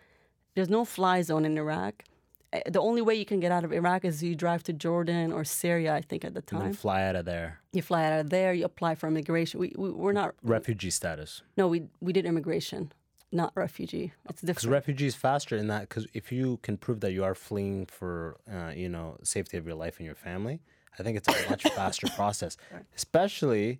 [0.53, 2.03] there's no fly zone in Iraq.
[2.53, 5.33] Eh, The only way you can get out of Iraq is you drive to Jordan
[5.33, 5.93] or Syria.
[5.93, 6.61] I think at the time.
[6.61, 7.59] And then fly out of there.
[7.73, 8.53] you fly out of there.
[8.53, 9.59] You apply for immigration.
[9.59, 10.35] We, we we're not.
[10.43, 11.41] Refugee status.
[11.57, 12.93] No, we we did immigration,
[13.31, 14.13] not refugee.
[14.29, 14.71] It's Because different.
[14.79, 15.81] refugee is faster in that.
[15.89, 19.65] Because if you can prove that you are fleeing for, uh, you know, safety of
[19.65, 20.61] your life and your family,
[20.99, 22.57] I think it's a much faster process,
[22.95, 23.79] especially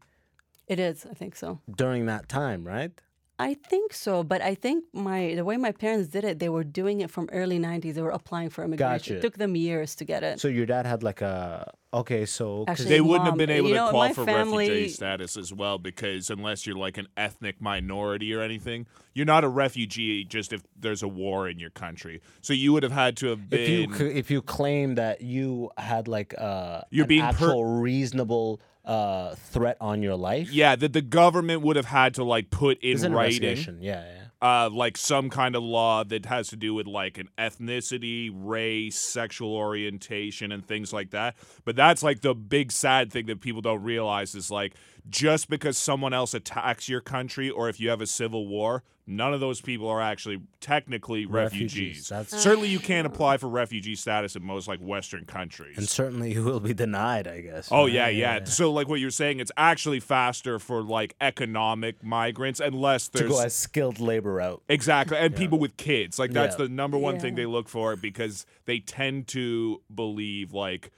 [0.67, 1.05] it is.
[1.05, 1.59] I think so.
[1.75, 2.91] during that time, right?
[3.37, 6.63] I think so, but I think my the way my parents did it, they were
[6.63, 7.93] doing it from early '90s.
[7.95, 9.15] They were applying for immigration.
[9.15, 9.17] Gotcha.
[9.17, 10.39] It took them years to get it.
[10.39, 13.75] So your dad had like a okay, so Actually, they wouldn't have been able to
[13.75, 18.33] know, call for family- refugee status as well because unless you're like an ethnic minority
[18.33, 22.21] or anything, you're not a refugee just if there's a war in your country.
[22.41, 25.71] So you would have had to have if you been if you claim that you
[25.77, 30.93] had like uh You're an being per- reasonable uh threat on your life, yeah, that
[30.93, 33.79] the government would have had to like put in writing.
[33.81, 34.21] Yeah, yeah.
[34.41, 38.97] uh, like some kind of law that has to do with like an ethnicity, race,
[38.97, 41.35] sexual orientation, and things like that.
[41.63, 44.73] But that's like the big sad thing that people don't realize is like
[45.09, 49.35] just because someone else attacks your country or if you have a civil war, none
[49.35, 52.09] of those people are actually technically Refugees, refugees.
[52.09, 55.77] that's- Certainly, you can't apply for refugee status in most like Western countries.
[55.77, 57.69] And certainly you will be denied, I guess.
[57.71, 57.93] Oh right?
[57.93, 58.43] yeah, yeah.
[58.45, 63.27] So like what you're saying, it's actually faster for like economic migrants unless there's To
[63.27, 64.63] there's go as skilled labor out.
[64.69, 65.17] Exactly.
[65.17, 66.17] And people with kids.
[66.17, 66.65] Like that's Yeah.
[66.65, 70.91] the number one thing they look for because they tend to believe like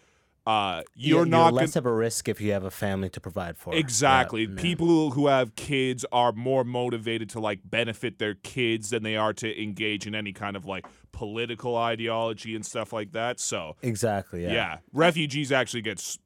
[0.47, 3.19] uh Yeah, you're not less gon- of a risk if you have a family to
[3.19, 3.75] provide for.
[3.75, 4.43] Exactly.
[4.45, 4.55] yeah.
[4.55, 9.33] People who have kids are more motivated to like benefit their kids than they are
[9.33, 13.39] to engage in any kind of like political ideology and stuff like that.
[13.39, 14.43] So, Exactly.
[14.43, 14.77] yeah, Yeah.
[14.93, 16.17] refugees actually gets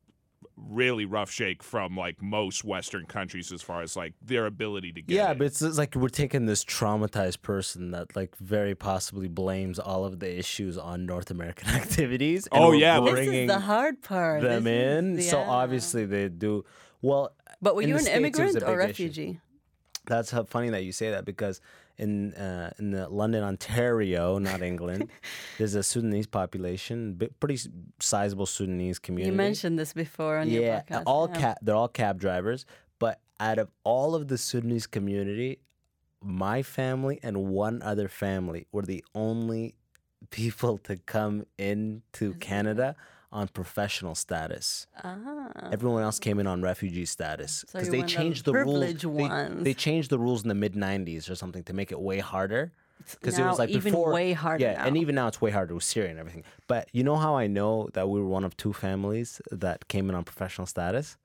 [0.55, 5.01] really rough shake from like most western countries as far as like their ability to
[5.01, 5.37] get Yeah, in.
[5.37, 10.05] but it's, it's like we're taking this traumatized person that like very possibly blames all
[10.05, 12.47] of the issues on North American activities.
[12.51, 14.41] and Oh, we're yeah, but- this bringing is the hard part.
[14.41, 15.29] them This is- in.
[15.31, 16.63] So obviously they do
[17.01, 17.33] well.
[17.61, 18.75] But were you an States, immigrant or big issue.
[18.87, 19.39] refugee?
[20.07, 21.61] That's how funny that you say that because
[21.97, 25.09] in uh, in the London, Ontario, not England,
[25.57, 27.59] there's a Sudanese population, pretty
[27.99, 29.31] sizable Sudanese community.
[29.31, 31.03] You mentioned this before on your yeah, podcast.
[31.05, 31.39] all yeah.
[31.39, 31.57] cab.
[31.61, 32.65] They're all cab drivers.
[32.99, 35.59] But out of all of the Sudanese community,
[36.23, 39.75] my family and one other family were the only
[40.29, 42.95] people to come into Canada
[43.32, 44.88] on professional status.
[45.03, 45.15] Ah.
[45.71, 49.01] Everyone else came in on refugee status because you're they changed the rules.
[49.01, 52.19] They, they changed the rules in the mid '90s or something to make it way
[52.19, 52.73] harder.
[53.09, 55.73] Because it was like even before, way harder Yeah, and even now it's way harder
[55.73, 56.43] with Syria and everything.
[56.67, 60.07] But you know how I know that we were one of two families that came
[60.09, 61.17] in on professional status?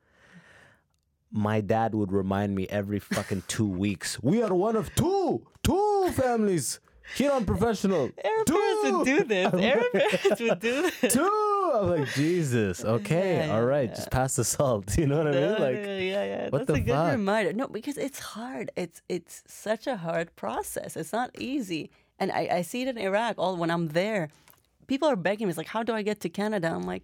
[1.30, 4.22] My dad would remind me every fucking two weeks.
[4.22, 6.80] We are one of two, two families
[7.14, 8.10] Hit on professional.
[8.24, 9.54] Arab parents would do this.
[9.54, 11.14] Arab parents would do this.
[11.14, 11.55] Two.
[11.74, 12.84] I'm like Jesus.
[12.84, 13.86] Okay, Yeah, all yeah.
[13.94, 14.96] Just pass the salt.
[14.98, 15.50] You know what I mean?
[15.52, 16.48] Like yeah, yeah, yeah.
[16.50, 17.12] what That's the a good fuck?
[17.12, 17.52] reminder.
[17.52, 18.70] No, because it's hard.
[18.76, 20.96] It's it's such a hard process.
[20.96, 21.90] It's not easy.
[22.18, 24.28] And I, I see it in Iraq all when I'm there.
[24.86, 26.68] People are begging me, it's like, how do I get to Canada?
[26.72, 27.02] I'm like,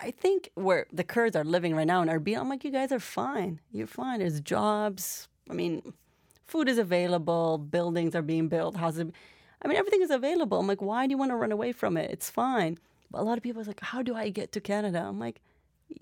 [0.00, 2.92] I think where the Kurds are living right now in Erbil, I'm like, you guys
[2.92, 3.60] are fine.
[3.72, 4.20] You're fine.
[4.20, 5.28] There's jobs.
[5.50, 5.94] I mean,
[6.46, 9.10] food is available, buildings are being built, houses.
[9.62, 10.58] I mean, everything is available.
[10.60, 12.10] I'm like, why do you want to run away from it?
[12.10, 12.78] It's fine.
[13.14, 15.04] A lot of people are like, how do I get to Canada?
[15.06, 15.40] I'm like,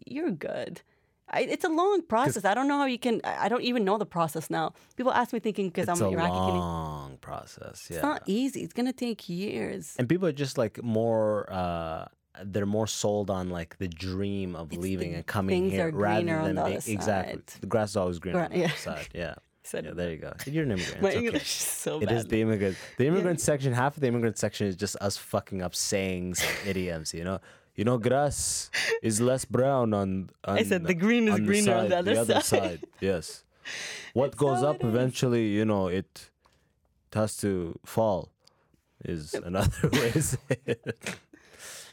[0.06, 0.82] you're good.
[1.30, 2.44] I, it's a long process.
[2.44, 3.20] I don't know how you can.
[3.24, 4.74] I don't even know the process now.
[4.96, 6.14] People ask me thinking because I'm Iraqi.
[6.14, 7.88] Canadian, It's a long process.
[7.88, 7.96] Yeah.
[7.96, 8.62] It's not easy.
[8.62, 9.94] It's gonna take years.
[9.98, 12.06] and people are just like more uh
[12.44, 16.56] they're more sold on like the dream of leaving the and coming here rather than
[16.56, 18.64] the exactly the grass is always greener on the yeah.
[18.64, 19.34] other side yeah
[19.64, 20.32] Said yeah there you go.
[20.46, 21.02] You're an immigrant.
[21.02, 21.26] My it's okay.
[21.26, 22.12] English is so bad.
[22.12, 25.62] is the immigrant the immigrant section half of the immigrant section is just us fucking
[25.62, 27.38] up sayings and idioms you know?
[27.74, 28.70] You know grass
[29.02, 32.34] is less brown on, on said the green is on greener on side, the other
[32.40, 32.42] side.
[32.42, 32.84] side.
[33.00, 33.44] Yes.
[34.12, 36.30] What goes up eventually you know it
[37.14, 38.30] has to fall
[39.04, 41.16] is another way to say it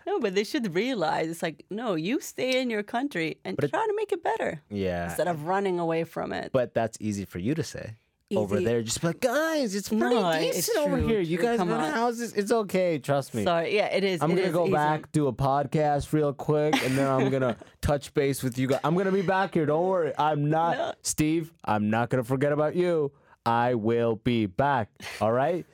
[0.10, 3.66] No, but they should realize it's like, no, you stay in your country and But
[3.66, 6.52] it- try to make it better yeah instead of running away from it.
[6.52, 7.96] But that's easy for you to say.
[8.32, 8.38] Easy.
[8.40, 11.20] Over there, just be like, guys, it's pretty No, decent over true, here.
[11.20, 11.92] You guys come got on.
[11.94, 12.32] houses.
[12.34, 13.00] It's okay.
[13.00, 13.44] Trust me.
[13.44, 14.22] Sorry, yeah, it is.
[14.22, 14.74] I'm it gonna is go easy.
[14.74, 18.82] back, do a podcast real quick, and then I'm gonna touch base with you guys.
[18.84, 19.66] I'm gonna be back here.
[19.66, 20.14] Don't worry.
[20.18, 20.94] I'm not No.
[21.02, 21.52] Steve.
[21.66, 23.12] I'm not gonna forget about you.
[23.48, 24.90] I will be back.
[25.22, 25.66] All right.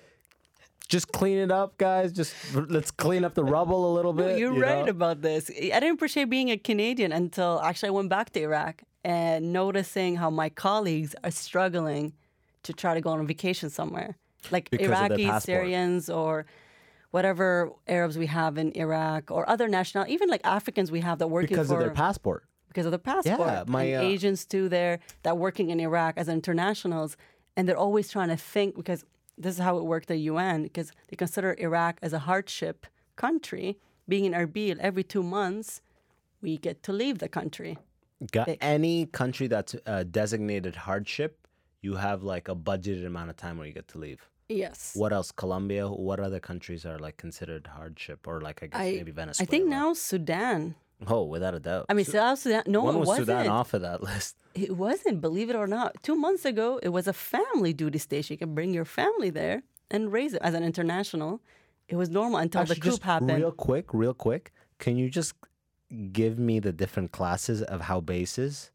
[0.85, 2.11] Just clean it up, guys.
[2.11, 4.39] Just let's clean up the rubble a little No, bit.
[4.39, 4.91] you're you right know?
[4.91, 5.49] about this.
[5.49, 10.15] I didn't appreciate being a Canadian until actually I went back to Iraq and noticing
[10.17, 12.13] how my colleagues are struggling
[12.63, 14.17] to try to go on a vacation somewhere.
[14.51, 15.41] Like Because Iraqis.
[15.41, 16.45] Syrians, or
[17.11, 21.27] whatever Arabs we have in Iraq, or other national, even like Africans we have that
[21.27, 22.43] working because for of their passport.
[22.67, 23.39] because of the passport.
[23.39, 27.15] Yeah, my, uh, Asians too there that working in Iraq as internationals,
[27.55, 29.03] and they're always trying to think because
[29.37, 33.77] this is how it worked at UN because they consider Iraq as a hardship country.
[34.07, 35.81] Being in Erbil every two months,
[36.41, 37.77] we get to leave the country.
[38.31, 41.47] Got any country that's uh, designated hardship,
[41.81, 44.27] you have like a budgeted amount of time where you get to leave.
[44.47, 44.91] Yes.
[44.95, 45.31] What else?
[45.31, 45.87] Colombia.
[45.87, 49.47] What other countries are like considered hardship, or like I guess I, maybe Venezuela?
[49.47, 50.75] I think now Sudan.
[51.07, 51.85] Oh, without a doubt.
[51.89, 52.63] I mean, South Sudan.
[52.67, 53.27] No, when it was wasn't.
[53.27, 54.35] Sudan off of that list?
[54.53, 55.21] It wasn't.
[55.21, 55.95] Believe it or not.
[56.03, 58.33] Two months ago, it was a family duty station.
[58.35, 61.41] You can bring your family there and raise it as an international.
[61.87, 63.37] It was normal until Actually, the coup just happened.
[63.37, 64.53] real quick, real quick.
[64.79, 65.33] Can you just
[66.11, 68.71] give me the different classes of how bases?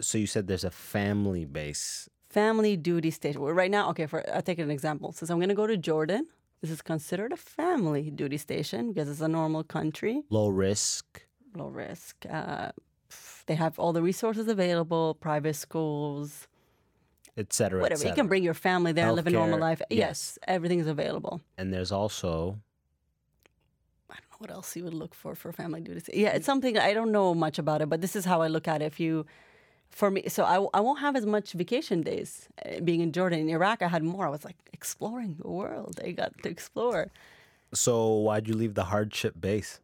[0.00, 2.08] So you said there's a family base.
[2.28, 3.40] family duty station.
[3.40, 5.12] Well, right now, okay, for I'll take an example.
[5.12, 6.26] Since I'm going to go to Jordan,
[6.60, 11.22] this is considered a family duty station because it's a normal country, Low risk.
[11.54, 12.24] Low risk.
[12.28, 12.72] Uh,
[13.46, 16.48] they have all the resources available, private schools,
[17.36, 18.06] Et cetera, et whatever.
[18.06, 19.80] You can bring your family there, live a normal life.
[19.90, 19.98] yes.
[19.98, 21.40] Yes, everything is available.
[21.58, 22.58] And there's also
[24.10, 26.00] I don't know what else you would look for for family duty.
[26.00, 28.48] sta- Yeah, it's something I don't know much about it, but this is how I
[28.48, 28.86] look at it.
[28.86, 29.26] If you,
[29.90, 33.40] for me, so I, I won't have as much vacation days uh, being in Jordan.
[33.40, 34.26] In Iraq, I had more.
[34.26, 36.00] I was like exploring the world.
[36.04, 37.08] I got to explore.
[37.74, 39.80] So why'd you leave the hardship base?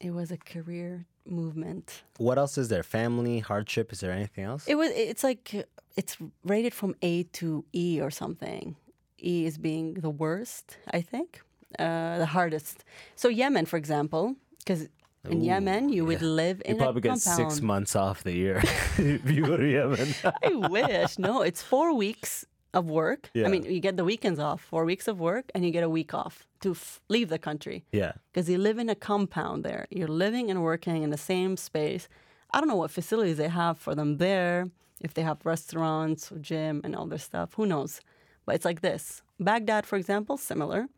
[0.00, 2.02] It was a career movement.
[2.18, 2.82] What else is there?
[2.82, 3.92] Family, hardship.
[3.92, 4.64] Is there anything else?
[4.66, 4.90] It was.
[4.94, 8.76] It's like it's rated from A to E or something.
[9.20, 11.40] E is being the worst, I think,
[11.78, 12.84] uh, the hardest.
[13.16, 14.88] So Yemen, for example, because
[15.28, 16.76] in Ooh, Yemen you would live in.
[16.76, 17.36] you probably get compound.
[17.50, 18.58] six months off the year
[18.98, 20.14] if you go to Yemen.
[20.44, 21.18] I wish.
[21.18, 23.30] No, it's four weeks of work.
[23.34, 23.46] Yeah.
[23.46, 25.88] I mean, you get the weekends off, four weeks of work, and you get a
[25.88, 28.12] week off to f- leave the country yeah.
[28.32, 29.86] because you live in a compound there.
[29.90, 32.08] You're living and working in the same space.
[32.52, 36.38] I don't know what facilities they have for them there, if they have restaurants or
[36.38, 37.54] gym and all this stuff.
[37.54, 38.00] Who knows?
[38.44, 39.22] But it's like this.
[39.40, 40.88] Baghdad, for example, similar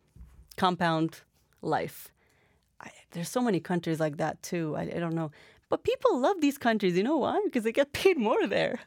[0.56, 1.20] compound
[1.62, 2.10] life.
[2.80, 4.76] I, there's so many countries like that too.
[4.76, 5.30] I, I don't know.
[5.68, 6.96] But people love these countries.
[6.96, 7.40] You know why?
[7.44, 8.80] Because they get paid more there.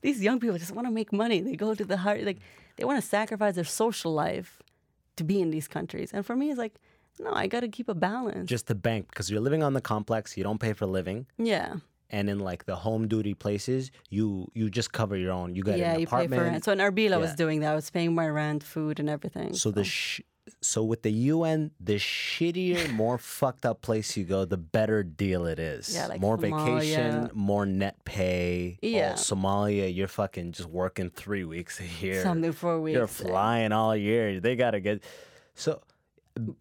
[0.00, 1.40] These young people just want to make money.
[1.40, 2.38] They go to the hard, like,
[2.76, 4.62] they want to sacrifice their social life
[5.16, 6.12] to be in these countries.
[6.12, 6.74] And for me, it's like,
[7.18, 8.48] no, I got to keep a balance.
[8.48, 10.36] Just to bank because you're living on the complex.
[10.36, 11.26] You don't pay for living.
[11.36, 11.76] yeah.
[12.10, 15.54] And in like the home duty places, you you just cover your own.
[15.54, 16.64] You got yeah, an you pay for rent.
[16.64, 17.72] So in Erbil, I was doing that.
[17.72, 19.52] I was paying my rent, food, and everything.
[19.52, 20.22] So the sh-
[20.60, 25.46] So with the UN, the shittier, more fucked up place you go, the better deal
[25.46, 25.94] it is.
[25.94, 28.78] Yeah, like more vacation, more net pay.
[28.82, 29.12] Oh, Yeah.
[29.14, 32.22] Somalia, you're fucking just working three weeks a year.
[32.22, 32.96] Something for weeks.
[32.96, 34.40] You're flying all year.
[34.40, 35.02] They gotta get.
[35.54, 35.82] So,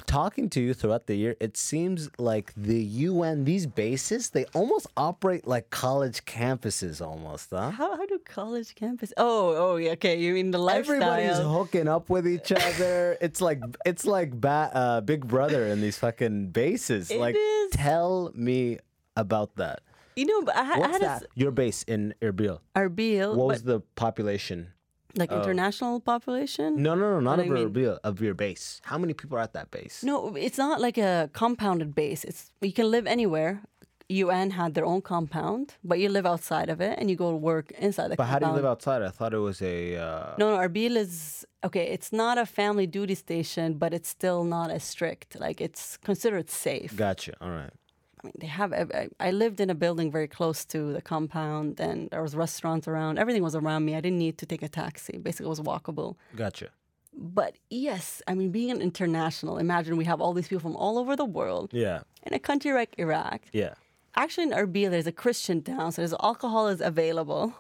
[0.05, 4.87] talking to you throughout the year, it seems like the UN, these bases, they almost
[4.97, 7.71] operate like college campuses, almost, huh?
[7.71, 9.13] How, how do college campuses?
[9.17, 9.91] Oh, oh, yeah.
[9.91, 11.01] Okay, you mean the lifestyle?
[11.01, 13.17] Everybody's hooking up with each other.
[13.21, 17.11] it's like it's like ba- uh, Big Brother in these fucking bases.
[17.11, 17.71] It like, is.
[17.71, 18.79] tell me
[19.15, 19.81] about that.
[20.15, 21.23] you know, but I, had- I What's had that?
[21.23, 22.59] a Your base in Erbil.
[22.75, 23.35] Erbil.
[23.35, 24.73] What was the population?
[25.17, 26.81] Like international population.
[26.81, 27.69] No, no, no, not of do you mean?
[27.73, 27.99] Erbil.
[28.03, 28.81] Of your base.
[28.83, 30.03] How many people are at that base?
[30.03, 32.23] No, it's not like a compounded base.
[32.23, 33.61] It's you can live anywhere.
[34.09, 37.35] UN had their own compound, but you live outside of it and you go to
[37.35, 38.17] work inside the compound.
[38.17, 39.01] But how do you live outside?
[39.01, 39.97] I thought it was a.
[39.97, 41.87] Uh, No, no, Arbil is okay.
[41.87, 45.37] It's not a family duty station, but it's still not as strict.
[45.39, 46.95] Like it's considered safe.
[46.95, 47.33] Gotcha.
[47.41, 47.73] All right.
[48.19, 48.73] I mean, they have.
[48.73, 52.87] I, I lived in a building very close to the compound, and there was restaurants
[52.87, 53.19] around.
[53.19, 53.95] Everything was around me.
[53.95, 55.17] I didn't need to take a taxi.
[55.17, 56.15] Basically, it was walkable.
[56.35, 56.69] Gotcha.
[57.13, 60.97] But yes, I mean, being an international, imagine we have all these people from all
[60.99, 62.01] over the world Yeah.
[62.23, 63.41] in a country like Iraq.
[63.53, 63.73] Yeah.
[64.15, 67.53] Actually, in Erbil, there's a Christian town, so there's alcohol is available.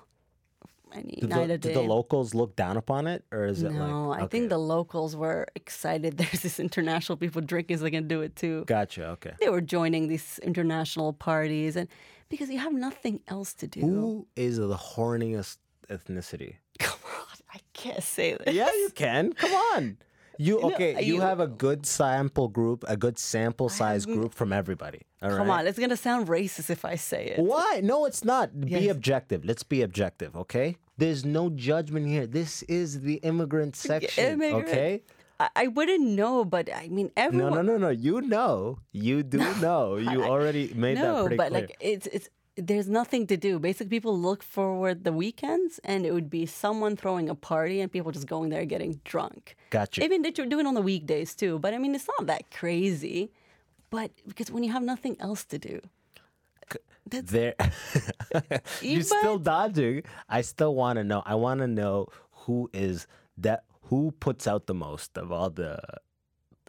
[0.93, 3.71] Any Did night the, of did the locals look down upon it, or is it
[3.71, 4.23] no, like?
[4.23, 6.17] I think the locals were excited.
[6.17, 8.63] There's this international people drinking, so they can do it too.
[8.65, 9.09] Gotcha.
[9.09, 9.33] Okay.
[9.39, 11.87] They were joining these international parties, and
[12.29, 13.81] because you have nothing else to do.
[13.81, 15.57] Who is the horniest
[15.89, 16.55] ethnicity?
[16.79, 18.55] Come on, I can't say this.
[18.55, 19.33] Yeah, you can.
[19.33, 19.97] Come on.
[20.37, 21.03] You okay?
[21.03, 25.01] You, you- have a good sample group, a good sample size group from everybody.
[25.21, 25.37] All right.
[25.37, 27.39] Come on, it's gonna sound racist if I say it.
[27.39, 27.81] Why?
[27.83, 28.59] No, it's not.
[28.61, 29.43] Be objective.
[29.45, 30.77] Let's be objective, okay?
[30.97, 32.25] There's no judgment here.
[32.27, 34.67] This is the immigrant section, immigrant.
[34.67, 35.01] okay?
[35.39, 37.53] I, I wouldn't know, but I mean, everyone.
[37.53, 37.77] no, no, no.
[37.77, 37.89] no.
[37.89, 38.79] You know.
[38.91, 39.97] You do know.
[39.97, 41.61] You already made that no, pretty but clear.
[41.61, 43.59] like it's it's there's nothing to do.
[43.59, 47.91] Basically, people look forward the weekends, and it would be someone throwing a party and
[47.91, 49.55] people just going there getting drunk.
[49.69, 50.03] Gotcha.
[50.03, 51.59] Even they do it on the weekdays too.
[51.59, 53.31] But I mean, it's not that crazy.
[53.89, 55.81] But because when you have nothing else to do,
[57.09, 57.55] that's there
[58.81, 63.63] you're still dodging i still want to know i want to know who is that
[63.83, 65.79] who puts out the most of all the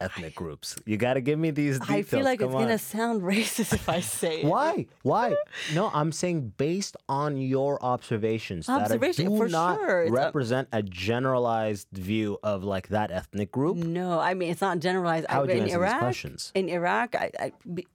[0.01, 2.79] ethnic groups you got to give me these details I feel like Come it's gonna
[2.79, 4.45] sound racist if I say it.
[4.47, 5.35] why why
[5.75, 10.03] no i'm saying based on your observations Observation, that do for not sure.
[10.03, 14.61] It's a- represent a generalized view of like that ethnic group No, I mean it's
[14.61, 15.27] not generalized.
[15.29, 16.53] How I, would you in answer these Iraq, questions?
[16.55, 17.87] In Iraq, I, I, be,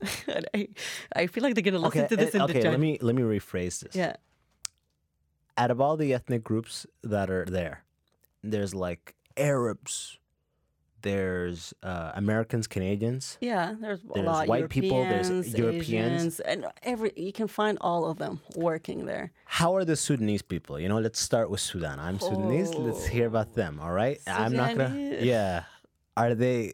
[0.54, 0.68] I,
[1.14, 2.98] I feel like they're gonna listen okay to this eh, in okay the let me
[3.02, 4.14] let me rephrase this Yeah.
[5.58, 7.84] out of all the ethnic groups that are there,
[8.42, 10.18] there's like Arabs,
[11.02, 13.38] there's uh, Americans, Canadians.
[13.40, 14.48] Yeah, there's a There's lot.
[14.48, 16.16] white people, there's Europeans, Europeans.
[16.16, 19.32] Asians, and every you can find all of them working there.
[19.44, 20.78] How are the Sudanese people?
[20.80, 21.98] You know, let's start with Sudan.
[21.98, 22.74] I'm Sudanese.
[22.74, 23.80] Let's hear about them.
[23.80, 24.18] All right.
[24.26, 25.18] I'm not gonna.
[25.20, 25.64] Yeah.
[26.16, 26.72] Are they?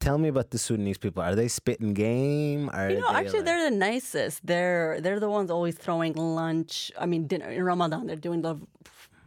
[0.00, 1.24] Tell me about the Sudanese people.
[1.24, 2.70] Are they spitting game?
[2.72, 4.46] Are You know, actually, like- they're the nicest.
[4.46, 6.92] They're they're the ones always throwing lunch.
[6.96, 8.06] I mean, dinner in Ramadan.
[8.06, 8.56] They're doing the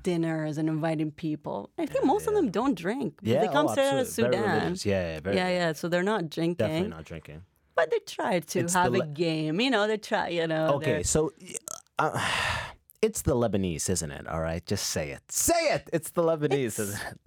[0.04, 1.70] dinners and inviting people.
[1.78, 3.20] I think most of them don't drink.
[3.22, 3.42] yeah.
[3.42, 4.76] they come oh, straight out of Sudan.
[4.84, 5.74] Yeah, yeah, very Yeah, yeah.
[5.74, 6.56] So they're not drinking.
[6.56, 7.44] Definitely not drinking.
[7.76, 9.60] But they try to It's the have a game.
[9.62, 10.30] You know, they try.
[10.30, 10.76] You know.
[10.76, 11.34] Okay, so
[11.98, 12.30] uh,
[13.02, 14.28] it's the Lebanese, isn't it?
[14.28, 15.24] All right, just say it.
[15.32, 15.90] Say it.
[15.92, 17.18] It's the Lebanese, isn't it?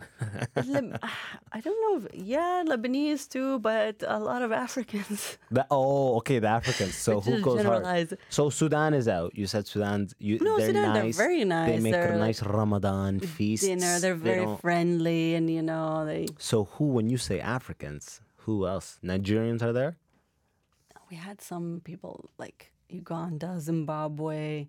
[0.56, 0.98] Leb-
[1.52, 2.06] I don't know.
[2.06, 5.36] If, yeah, Lebanese too, but a lot of Africans.
[5.50, 6.94] The- oh, okay, the Africans.
[6.94, 8.10] So who goes generalize.
[8.10, 8.18] hard?
[8.28, 9.36] So Sudan is out.
[9.36, 10.14] You said Sudan's.
[10.18, 11.16] You, No, they're Sudan, they're nice.
[11.16, 11.82] very They nice.
[11.82, 13.64] make They're a nice Ramadan feast.
[13.64, 13.98] Dinner.
[14.00, 16.26] They're very friendly, and you know they.
[16.38, 18.98] So who, when you say Africans, who else?
[19.02, 19.96] Nigerians are there?
[21.10, 24.68] We had some people like Uganda, Zimbabwe,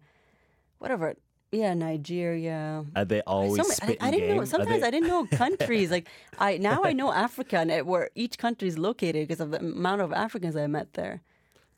[0.85, 1.15] whatever.
[1.51, 2.85] Yeah, Nigeria.
[2.95, 4.37] Are they always Some- I, I didn't game?
[4.37, 4.45] know.
[4.45, 5.89] Sometimes they- I didn't know countries.
[5.91, 6.07] like
[6.37, 9.59] I now I know Africa and it- where each country is located because of the
[9.59, 11.21] amount of Africans I met there.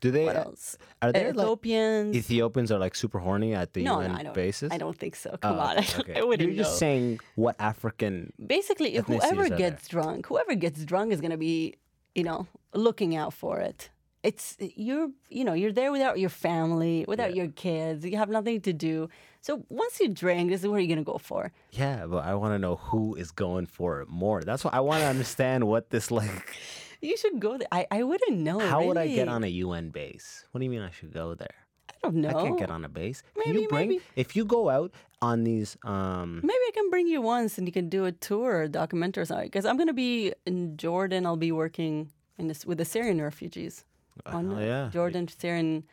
[0.00, 0.24] Do they?
[0.26, 0.76] What else?
[0.80, 2.16] Eh, are there like Ethiopians.
[2.16, 4.34] Ethiopians are like super horny at the no, UN no, I don't.
[4.34, 4.70] bases?
[4.72, 5.30] I don't think so.
[5.34, 6.78] Oh, Come on, okay, I wouldn't You're just know.
[6.86, 9.58] saying what African Basically, whoever are there.
[9.58, 11.74] gets drunk, whoever gets drunk is going to be,
[12.14, 13.90] you know, looking out for it.
[14.22, 18.04] It's you're, you know, you're there without your family, without your kids.
[18.04, 19.08] You have nothing to do.
[19.40, 21.52] So once you drink, this is what you're going to go for.
[21.70, 24.42] Yeah, but I want to know who is going for it more.
[24.42, 26.56] That's why I want to understand what this like.
[27.00, 27.68] You should go there.
[27.70, 28.58] I, I wouldn't know.
[28.58, 30.44] How would I get on a UN base?
[30.50, 31.54] What do you mean I should go there?
[31.88, 32.28] I don't know.
[32.28, 33.22] I can't get on a base.
[33.34, 34.02] Can Maybe, you bring maybe.
[34.16, 37.72] if you go out on these um Maybe I can bring you once and you
[37.72, 39.46] can do a tour or a documentary or something.
[39.46, 41.24] Because I'm going to be in Jordan.
[41.26, 43.84] I'll be working in this, with the Syrian refugees.
[44.26, 44.88] On yeah.
[44.90, 45.84] Jordan, Syrian.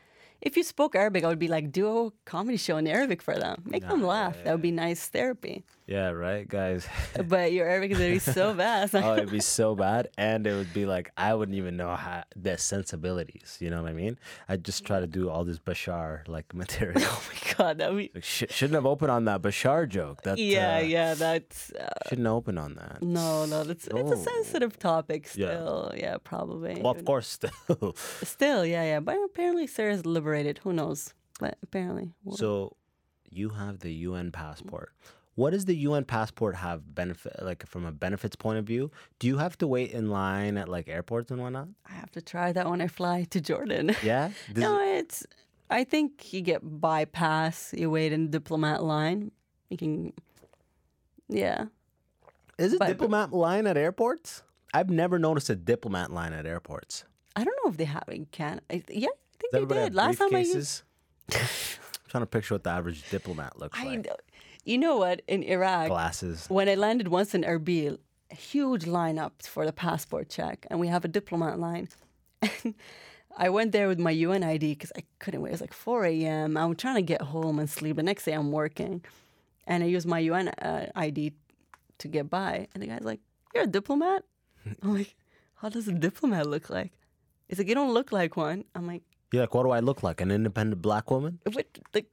[0.41, 3.36] If you spoke Arabic, I would be like, do a comedy show in Arabic for
[3.36, 3.63] them.
[3.65, 4.36] Make them laugh.
[4.43, 5.63] That would be nice therapy.
[5.88, 6.88] yeah, right, guys.
[7.27, 8.89] But your Arabic is going to be so bad.
[8.93, 12.23] oh, it'd be so bad, and it would be like I wouldn't even know how
[12.36, 13.57] the sensibilities.
[13.59, 14.19] You know what I mean?
[14.47, 17.01] I'd just try to do all this Bashar like material.
[17.03, 17.77] oh my God.
[17.79, 18.11] That be.
[18.13, 20.21] like, sh- shouldn't have opened on that Bashar joke.
[20.23, 21.13] That Yeah, uh, yeah.
[21.15, 21.71] That's.
[21.71, 23.01] Uh, shouldn't open on that.
[23.01, 23.63] no, no.
[23.63, 25.93] That's, It's a sensitive topic still.
[25.95, 26.79] Yeah, probably.
[26.81, 27.95] Well, of course, still.
[28.23, 28.99] Still, yeah, yeah.
[28.99, 30.59] But apparently Syria's liberated.
[30.63, 31.13] Who knows?
[31.39, 32.11] But apparently.
[32.32, 32.76] So
[33.30, 34.91] you have the UN passport.
[35.36, 38.89] What does the UN passport have benefit like from a benefits point of view?
[39.19, 41.67] Do you have to wait in line at like airports and whatnot?
[41.89, 43.95] I have to try that when I fly to Jordan.
[44.03, 44.30] Yeah.
[44.53, 45.26] Does- no, it's.
[45.69, 47.73] I think you get bypass.
[47.78, 49.32] You wait in diplomat line.
[49.69, 50.13] You can.
[51.28, 51.65] Yeah.
[52.57, 54.41] Is it but- diplomat line at airports?
[54.73, 57.05] I've never noticed a diplomat line at airports.
[57.38, 58.61] I don't know if they have in Canada.
[58.89, 59.07] Yeah,
[59.38, 59.95] I think they did.
[59.95, 60.83] Last time I used.
[61.33, 61.39] I'm
[62.07, 64.05] trying to picture what the average diplomat looks I, like.
[64.05, 64.15] know-
[64.63, 65.21] you know what?
[65.27, 66.47] In Iraq, Glasses.
[66.49, 67.99] when I landed once in Erbil,
[68.31, 71.88] a huge lineup for the passport check, and we have a diplomat line.
[72.63, 72.73] And
[73.38, 75.49] I went there with my UN ID because I couldn't wait.
[75.49, 76.55] It was like 4 a.m.
[76.55, 77.97] I'm trying to get home and sleep.
[77.97, 79.03] The next day I'm working,
[79.67, 81.33] and I used my UN uh, ID
[81.97, 82.67] to get by.
[82.73, 83.19] And the guy's like,
[83.53, 84.23] "You're a diplomat?"
[84.81, 85.15] I'm like,
[85.55, 86.93] "How does a diplomat look like?"
[87.49, 90.03] He's like, "You don't look like one." I'm like, You're like, what do I look
[90.03, 90.21] like?
[90.21, 91.39] An independent black woman?
[91.51, 92.07] what like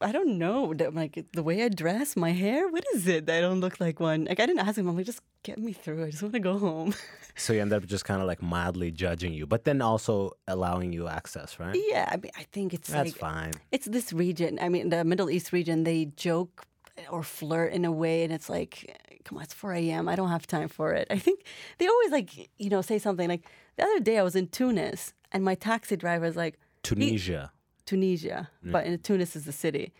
[0.00, 0.74] I don't know.
[0.92, 3.26] Like the way I dress, my hair, what is it?
[3.26, 4.26] that I don't look like one.
[4.26, 4.88] Like I didn't ask him.
[4.88, 6.04] I'm like, just get me through.
[6.04, 6.94] I just want to go home.
[7.38, 10.94] So you end up just kind of like mildly judging you, but then also allowing
[10.94, 11.76] you access, right?
[11.90, 13.52] yeah, I mean, I think it's That's like fine.
[13.70, 14.58] it's this region.
[14.58, 15.84] I mean, the Middle East region.
[15.84, 16.64] They joke
[17.10, 20.08] or flirt in a way, and it's like, come on, it's 4 a.m.
[20.08, 21.08] I don't have time for it.
[21.10, 21.44] I think
[21.76, 23.42] they always like, you know, say something like
[23.76, 27.52] the other day I was in Tunis, and my taxi driver was like, Tunisia.
[27.84, 29.92] Tunisia, but in Tunis is the city.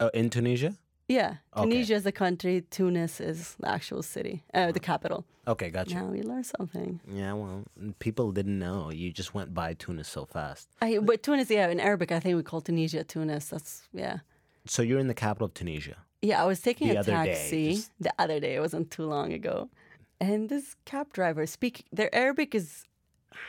[0.00, 0.74] Oh, in Tunisia?
[1.08, 1.68] Yeah, Okay.
[1.70, 2.62] Tunisia is the country.
[2.70, 5.24] Tunis is the actual city, uh, the capital.
[5.46, 5.94] Okay, gotcha.
[5.96, 7.00] Now we learned something.
[7.12, 7.64] Yeah, well,
[7.98, 8.90] people didn't know.
[8.90, 10.68] You just went by Tunis so fast.
[10.80, 13.48] I, but Tunis, yeah, in Arabic, I think we call Tunisia Tunis.
[13.48, 14.18] That's yeah,
[14.66, 15.96] So you're in the capital of Tunisia.
[16.22, 16.42] yeah.
[16.42, 18.54] I was taking The a other day, taxi just- the other day.
[18.54, 19.68] It wasn't too long ago,
[20.20, 21.84] and this cab driver speak.
[21.92, 22.84] Their Arabic is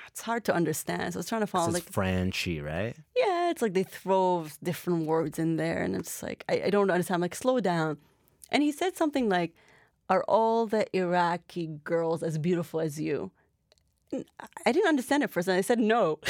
[0.08, 1.14] it's hard to understand.
[1.14, 1.72] So I was trying to follow.
[1.72, 2.96] Like Frenchy, right?
[3.16, 6.90] yeah, it's like they throw different words in there, and it's like I, I don't
[6.90, 7.16] understand.
[7.16, 7.98] I'm like slow down,
[8.52, 9.54] and he said something like,
[10.10, 13.32] "Are all the Iraqi girls as beautiful as you?"
[14.12, 14.26] And
[14.66, 16.20] I- didn't understand it first, and I said no.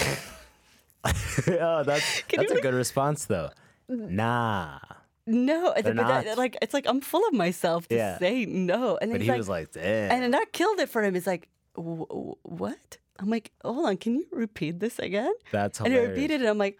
[1.06, 3.50] oh, that's that's a good response though.
[3.88, 4.80] Nah.
[5.28, 8.20] No, They're but that, like it's like I'm full of myself to Yeah.
[8.20, 10.12] say no, and But he like, was like, damn.
[10.24, 11.16] and that killed it for him.
[11.16, 12.98] He's like, "Wh- wh- what?
[13.20, 15.34] I'm like, hold on, can you repeat this again?
[15.52, 16.48] That's and he repeated it.
[16.48, 16.78] I'm like,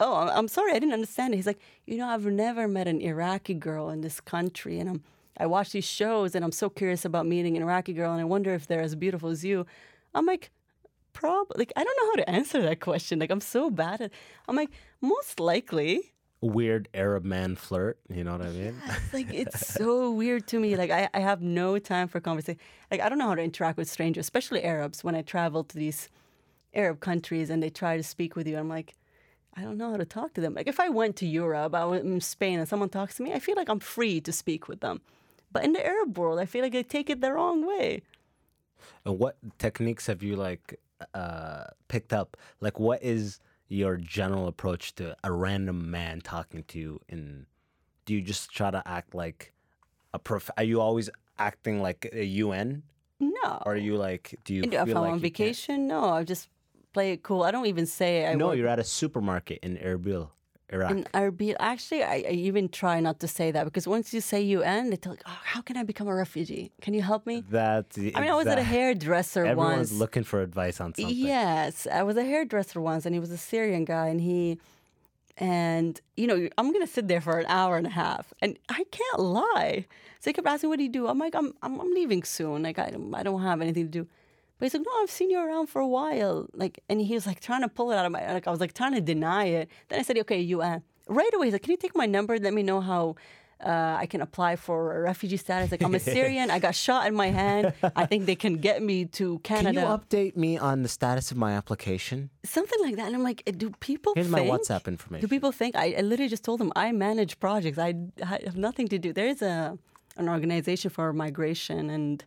[0.00, 1.36] oh, I'm- I'm sorry, I didn't understand it.
[1.36, 5.02] He's like, you know, I've never met an Iraqi girl in this country, and I'm
[5.38, 8.24] I watch these shows, and I'm so curious about meeting an Iraqi girl, and I
[8.24, 9.66] wonder if they're as beautiful as you.
[10.14, 10.50] I'm like.
[11.12, 13.18] Probably, like I don't know how to answer that question.
[13.20, 14.10] Like I'm so bad at.
[14.46, 14.68] I'm like
[15.00, 16.12] most likely,
[16.46, 17.98] Weird Arab man flirt.
[18.08, 18.80] You know what I mean?
[18.86, 20.76] It's like it's so weird to me.
[20.76, 22.60] Like I, I have no time for conversation.
[22.90, 25.02] Like I don't know how to interact with strangers, especially Arabs.
[25.02, 26.08] When I travel to these
[26.74, 28.94] Arab countries and they try to speak with you, I'm like,
[29.56, 30.54] I don't know how to talk to them.
[30.54, 33.32] Like if I went to Europe, I went in Spain, and someone talks to me,
[33.32, 35.00] I feel like I'm free to speak with them.
[35.50, 38.02] But in the Arab world, I feel like they take it the wrong way.
[39.04, 40.78] And what techniques have you like
[41.14, 42.36] uh picked up?
[42.60, 47.46] Like what is your general approach to a random man talking to you in
[48.04, 49.52] do you just try to act like
[50.14, 52.82] a prof are you always acting like a UN
[53.20, 53.62] No.
[53.66, 55.86] or are you like do you And feel if I'm like on you can't- vacation,
[55.88, 56.48] no, I just
[56.92, 57.42] play it cool.
[57.42, 60.30] I don't even say I No, work you're at a supermarket in Erbil,
[60.72, 60.90] Iraq.
[60.90, 61.54] in Erbil.
[61.60, 64.96] Actually, I, I even try not to say that because once you say UN, they
[64.96, 66.72] tell like, oh, how can I become a refugee?
[66.80, 67.44] Can you help me?
[67.50, 69.92] that I mean, I was at a hairdresser Everyone's once.
[69.92, 71.14] looking for advice on something.
[71.16, 74.58] Yes, I was a hairdresser once, and he was a Syrian guy, and he,
[75.38, 78.84] and you know, I'm gonna sit there for an hour and a half, and I
[78.90, 79.86] can't lie.
[80.20, 82.62] So he kept asking, "What do you do?" I'm like, "I'm, I'm, I'm leaving soon.
[82.62, 84.08] Like, I, I don't have anything to do."
[84.58, 87.26] But he's like, "No, I've seen you around for a while." Like, and he was
[87.26, 89.44] like trying to pull it out of my, like, I was like trying to deny
[89.44, 89.68] it.
[89.88, 92.38] Then I said, "Okay, UN." Right away, he's like, "Can you take my number?
[92.38, 93.16] Let me know how."
[93.58, 95.70] Uh, I can apply for a refugee status.
[95.70, 96.50] Like I'm a Syrian.
[96.50, 97.72] I got shot in my hand.
[97.96, 99.80] I think they can get me to Can Canada.
[99.80, 102.28] you update me on the status of my application?
[102.44, 103.06] Something like that.
[103.06, 104.40] And I'm like, do people Here's my?
[104.40, 105.26] WhatsApp information.
[105.26, 105.74] Do people think?
[105.74, 107.78] I, I literally just told them I manage projects.
[107.78, 109.14] I, I have nothing to do.
[109.14, 109.78] There is a
[110.18, 112.26] an organization for migration and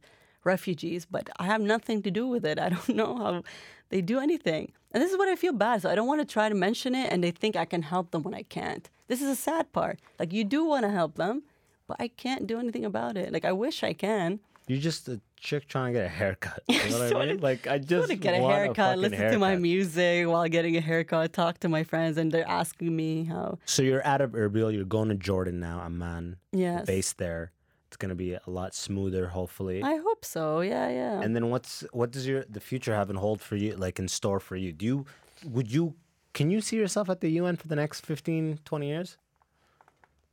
[0.54, 2.58] refugees, but I have nothing to do with it.
[2.66, 3.44] I don't know how
[3.90, 4.72] they do anything.
[4.92, 5.82] And this is what I feel bad.
[5.82, 8.12] So I don't want to try to mention it, and they think I can help
[8.12, 8.90] them when I can't.
[9.08, 10.00] This is a sad part.
[10.20, 11.44] Like you do want to help them,
[11.88, 13.32] but I can't do anything about it.
[13.36, 14.40] Like I wish I can.
[14.68, 16.62] You're just a chick trying to get a haircut.
[16.70, 17.42] You know what I mean?
[17.42, 20.78] Like I just want to get a haircut, fucking listen to my music while getting
[20.78, 23.58] a haircut, talk to my friends, and they're asking me how.
[23.66, 24.72] So you're out of Erbil.
[24.74, 26.38] You're going to Jordan now, Amman.
[26.52, 26.86] Yes.
[26.86, 27.52] Based there.
[27.90, 29.82] It's gonna be a lot smoother, hopefully.
[29.82, 30.62] I hope so.
[30.62, 31.22] Yeah, yeah.
[31.22, 34.08] And then what's what does your the future have in hold for you, like in
[34.08, 34.72] store for you?
[34.72, 35.06] Do you
[35.44, 35.96] would you
[36.34, 39.18] can you see yourself at the UN for the next 15, 20 years?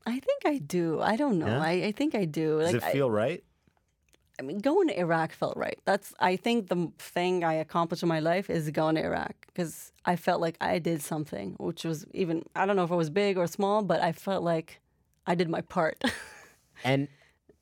[0.04, 1.00] I think I do.
[1.00, 1.46] I don't know.
[1.46, 1.62] Yeah?
[1.62, 2.58] I, I think I do.
[2.60, 3.42] Does Like, it feel right?
[4.38, 5.78] I, I mean, going to Iraq felt right.
[5.86, 9.92] That's I think the thing I accomplished in my life is going to Iraq because
[10.04, 13.08] I felt like I did something, which was even I don't know if it was
[13.08, 14.80] big or small, but I felt like
[15.26, 16.04] I did my part.
[16.84, 17.08] And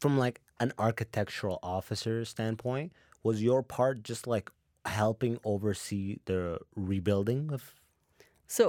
[0.04, 2.92] from like an architectural officer standpoint,
[3.22, 4.50] was your part just like
[4.84, 6.58] helping oversee the
[6.90, 7.62] rebuilding of
[8.46, 8.64] So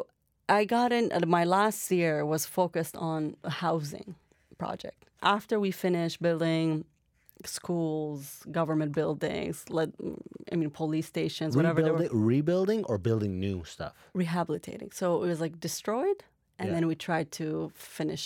[0.48, 1.06] I got in.
[1.12, 4.16] uh, My last year was focused on a housing
[4.58, 5.00] project.
[5.36, 6.86] After we finished building
[7.46, 8.24] schools,
[8.60, 9.90] government buildings, let,
[10.54, 13.94] I mean police stations, whatever rebuilding, rebuilding or building new stuff?
[14.14, 14.90] rehabilitating.
[14.92, 16.20] So it was like destroyed,
[16.60, 16.76] and Yeah.
[16.76, 18.24] then we tried to finish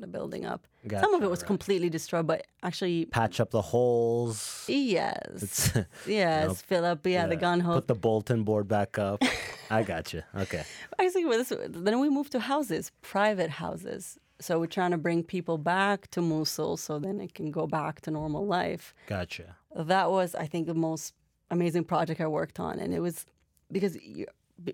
[0.00, 0.66] the building up.
[1.00, 1.46] Some of it was right.
[1.46, 4.64] completely destroyed, but actually, Patch up the holes.
[4.68, 5.72] yes,
[6.06, 7.74] yes, fill up, yeah, the gun hole.
[7.74, 9.22] Put the Bolton board back up.
[9.70, 10.22] I got you.
[10.34, 10.64] Okay.
[10.98, 14.18] Actually, with this, then we moved to houses, private houses.
[14.40, 18.00] So we're trying to bring people back to Mosul so then it can go back
[18.02, 18.94] to normal life.
[19.06, 19.56] Gotcha.
[19.76, 21.12] That was, I think, the most
[21.50, 22.78] amazing project I worked on.
[22.78, 23.26] And it was
[23.70, 24.26] because you,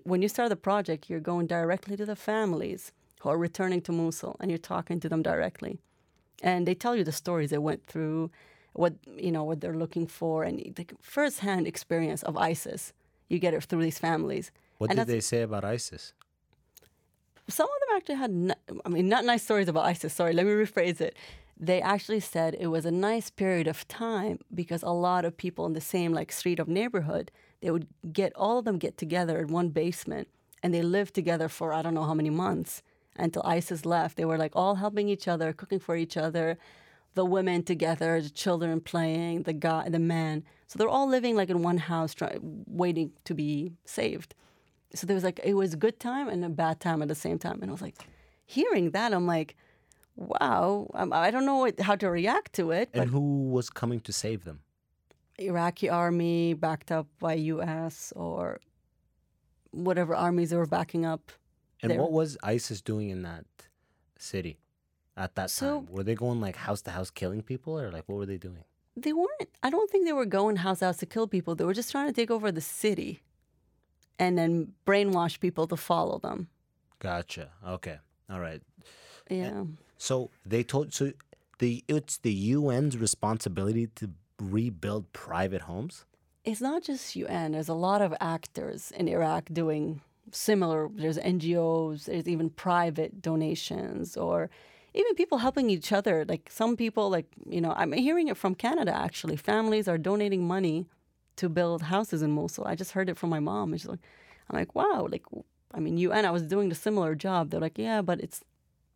[0.03, 3.91] when you start the project, you're going directly to the families who are returning to
[3.91, 5.79] Mosul and you're talking to them directly.
[6.43, 8.29] And they tell you the stories they went through,
[8.73, 12.93] what, you know, what they're looking for, and the firsthand experience of ISIS.
[13.27, 14.51] You get it through these families.
[14.77, 16.13] What And did they say about ISIS?
[17.49, 20.13] some of them actually had, n- I mean, not nice stories about ISIS.
[20.13, 21.15] Sorry, let me rephrase it.
[21.59, 25.65] They actually said it was a nice period of time because a lot of people
[25.65, 29.39] in the same like street of neighborhood, they would get all of them get together
[29.39, 30.27] in one basement
[30.61, 32.83] and they lived together for I don't know how many months
[33.17, 34.17] until ISIS left.
[34.17, 36.57] They were like all helping each other, cooking for each other,
[37.15, 40.43] the women together, the children playing, the guy, the man.
[40.67, 44.35] So they're all living like in one house, try, waiting to be saved
[44.93, 47.15] so there was like it was a good time and a bad time at the
[47.15, 47.95] same time and i was like
[48.45, 49.55] hearing that i'm like
[50.15, 53.69] wow um, i don't know what, how to react to it but And who was
[53.69, 54.61] coming to save them?
[55.39, 58.59] iraqi army backed up by us or
[59.71, 61.31] whatever armies they were backing up
[61.81, 61.99] And There.
[62.01, 63.45] what was ISIS doing in that
[64.17, 64.57] city
[65.15, 65.85] at that So- time?
[65.91, 68.63] Were they going like house to house killing people or like what were they doing?
[68.99, 71.63] they weren't i don't think they were going house to house to kill people they
[71.63, 73.21] were just trying to take over the city
[74.17, 76.47] and then brainwash people to follow them
[76.97, 77.51] Gotcha.
[77.63, 77.99] Okay.
[78.27, 78.61] All right.
[79.29, 79.65] yeah
[79.97, 81.11] So they told so
[81.59, 84.09] the it's the UN's responsibility to
[84.41, 86.05] rebuild private homes.
[86.43, 87.51] it's not just UN.
[87.51, 90.01] There's a lot of actors in Iraq doing
[90.31, 90.89] similar.
[90.93, 92.05] There's NGOs.
[92.05, 94.49] There's even private donations, or
[94.93, 96.25] even people helping each other.
[96.27, 98.95] Like some people, like you know, I'm hearing it from Canada.
[98.95, 100.85] Actually, families are donating money
[101.37, 102.67] to build houses in Mosul.
[102.67, 103.71] I just heard it from my mom.
[103.71, 103.99] And she's like,
[104.49, 105.07] I'm like, wow.
[105.09, 105.23] Like,
[105.73, 106.25] I mean, UN.
[106.25, 107.49] I was doing the similar job.
[107.49, 108.43] They're like, yeah, but it's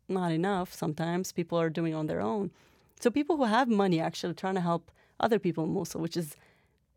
[0.08, 0.72] not enough.
[0.72, 2.50] Sometimes people are doing on their own.
[3.00, 6.36] So people who have money actually trying to help other people in Mosul, which is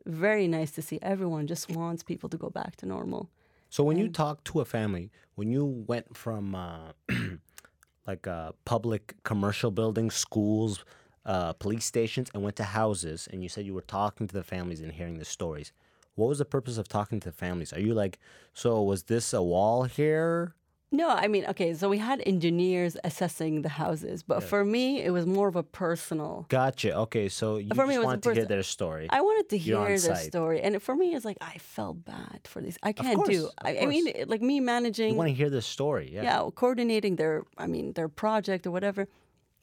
[0.05, 0.99] very nice to see.
[1.01, 3.29] Everyone just wants people to go back to normal.
[3.75, 6.93] So when you talk to a family, when you went from uh,
[8.07, 10.85] like uh, public commercial buildings, schools,
[11.25, 14.45] uh, police stations, and went to houses, and you said you were talking to the
[14.45, 15.73] families and hearing the stories,
[16.13, 17.73] what was the purpose of talking to the families?
[17.73, 18.17] Are you like,
[18.53, 20.55] so was this a wall here?
[20.91, 25.09] No, I mean, okay, so we had engineers assessing the houses, but for me, it
[25.09, 26.45] was more of a personal.
[26.47, 26.95] Gotcha.
[27.05, 29.07] Okay, so you For me, wanted the to hear their story.
[29.09, 30.27] I wanted to You're hear their site.
[30.27, 32.77] story, and for me, it's like I felt bad for these.
[32.83, 33.41] I can't do.
[33.41, 35.11] course, of I, I mean, like me managing.
[35.11, 36.23] you want to hear their story, yeah.
[36.23, 39.07] yeah, coordinating their, I mean, their project or whatever.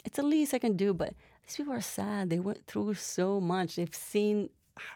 [0.05, 0.93] It's the least I can do.
[0.93, 1.15] But
[1.47, 2.31] these people are sad.
[2.31, 3.77] They went through so much.
[3.77, 4.51] They've seen,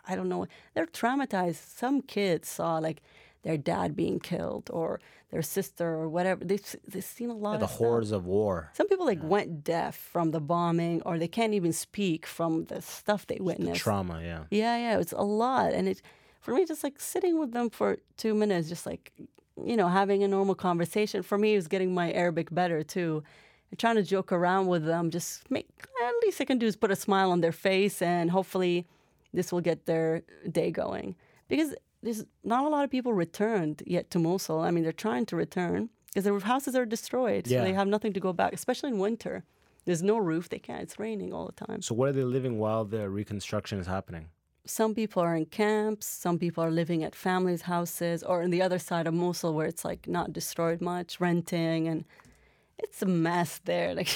[0.07, 1.61] I don't know, they're traumatized.
[1.77, 3.01] Some kids saw like
[3.43, 5.01] their dad being killed or
[5.31, 6.45] their sister or whatever.
[6.45, 7.79] They've they've seen a lot Yeah, the of stuff.
[7.79, 8.71] horrors of war.
[8.75, 12.81] Some people like went deaf from the bombing, or they can't even speak from the
[12.83, 13.81] stuff they The witnessed.
[13.81, 14.45] trauma, yeah.
[14.51, 16.03] Yeah, yeah, it's a lot, and it
[16.41, 19.13] for me just like sitting with them for two minutes, just like
[19.65, 21.23] you know having a normal conversation.
[21.23, 23.23] For me, it was getting my Arabic better too,
[23.71, 25.11] and trying to joke around with them.
[25.11, 25.67] Just make
[26.05, 28.87] at least I can do is put a smile on their face, and hopefully
[29.33, 31.15] this will get their day going
[31.49, 31.75] because
[32.07, 34.61] there's not a lot of people returned yet to Mosul.
[34.61, 37.65] I mean, they're trying to return because their houses are destroyed, so Yeah.
[37.65, 39.37] they have nothing to go back, especially in winter.
[39.87, 40.45] There's no roof.
[40.49, 40.83] They can't.
[40.87, 41.81] It's raining all the time.
[41.83, 44.25] So where are they living while the reconstruction is happening?
[44.81, 48.61] some people are in camps, some people are living at families' houses, or in the
[48.67, 52.05] other side of Mosul where it's like not destroyed much, renting, and
[52.85, 53.95] it's a mess there.
[53.95, 54.13] Like,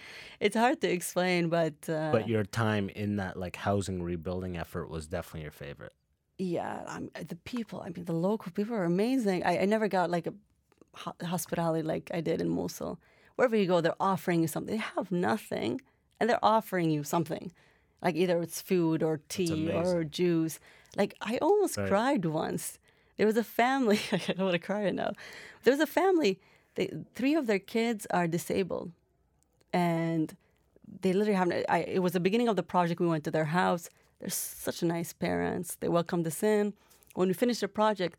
[0.40, 4.88] it's hard to explain, but uh, But your time in that like housing rebuilding effort
[4.88, 5.92] was definitely your favorite.
[6.40, 7.82] Yeah, I'm, uh, the people.
[7.84, 9.44] I mean, the local people are amazing.
[9.44, 10.34] I, I never got like a
[10.94, 12.98] ho- hospitality like I did in Mosul.
[13.36, 14.74] Wherever you go, they're offering you something.
[14.76, 15.80] They have nothing,
[16.18, 17.52] and they're offering you something,
[18.02, 20.58] like either it's food or tea or juice.
[20.96, 21.88] Like I almost Right.
[21.88, 22.78] cried once.
[23.16, 24.00] There was a family.
[24.12, 25.12] I don't want to cry right now.
[25.64, 26.40] There was a family.
[26.76, 28.92] They, three of their kids are disabled,
[29.72, 30.36] and
[31.02, 31.50] they literally have.
[31.68, 33.00] I, it was the beginning of the project.
[33.00, 33.88] We went to their house.
[34.20, 35.76] They're such nice parents.
[35.80, 36.74] They welcomed us in.
[37.14, 38.18] When we finished the project,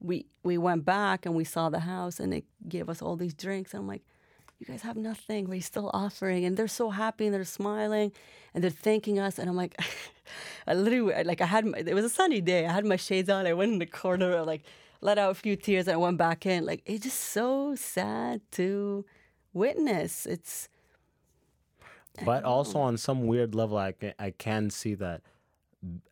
[0.00, 3.34] we we went back and we saw the house, and they gave us all these
[3.34, 3.72] drinks.
[3.72, 4.02] And I'm like,
[4.58, 5.48] you guys have nothing.
[5.48, 8.12] We're still offering, and they're so happy and they're smiling,
[8.54, 9.38] and they're thanking us.
[9.38, 9.78] And I'm like,
[10.66, 12.66] I literally like I had my, it was a sunny day.
[12.66, 13.46] I had my shades on.
[13.46, 14.62] I went in the corner, I, like
[15.02, 16.64] let out a few tears, and I went back in.
[16.64, 19.04] Like it's just so sad to
[19.52, 20.26] witness.
[20.26, 20.68] It's
[22.24, 25.22] But also on some weird level, I can, I can see that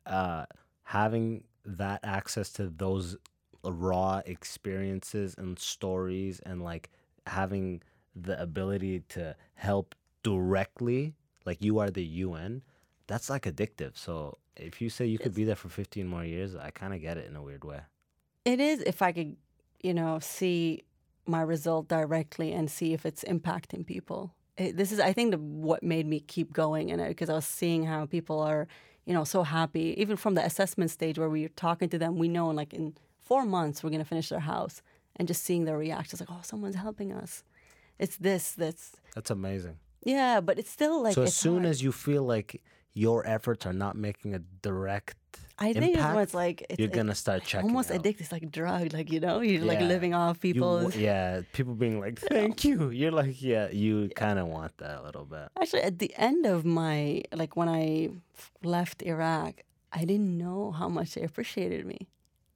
[0.07, 0.47] uh,
[0.83, 3.17] having that access to those
[3.65, 6.91] raw experiences and stories and like
[7.27, 7.83] having
[8.15, 11.15] the ability to help directly,
[11.45, 12.63] like you are the UN,
[13.07, 13.97] that's like addictive.
[13.97, 17.01] So if you say you could be there for 15 more years, I kind of
[17.01, 17.81] get it in a weird way.
[18.45, 19.37] It is if I could,
[19.83, 20.85] you know, see
[21.27, 24.35] my result directly and see if it's impacting people.
[24.57, 27.35] It, this is, I think, the, what made me keep going in it because I
[27.35, 28.69] was seeing how people are,
[29.05, 29.95] you know, so happy.
[29.99, 33.45] Even from the assessment stage where we're talking to them, we know like in four
[33.45, 34.83] months we're gonna finish their house,
[35.17, 37.45] and just seeing their reactions, like, oh, someone's helping us.
[37.99, 39.79] It's this, that's That's amazing.
[40.03, 41.67] yeah, but it's still like so as soon hard.
[41.67, 42.61] as you feel like
[42.93, 45.17] your efforts are not making a direct
[45.59, 47.71] I think it's impact, it's like it's you're it- gonna start checking.
[47.71, 47.99] almost out.
[47.99, 48.25] addicted.
[48.25, 50.91] It's like drug, like you know, you're like living off people.
[50.93, 55.03] yeah, people being like, "Thank you." You're like, yeah, you kind of want that a
[55.03, 55.49] little bit.
[55.61, 58.11] Actually, at the end of my like when I
[58.65, 59.63] left Iraq,
[59.93, 62.09] I didn't know how much they appreciated me.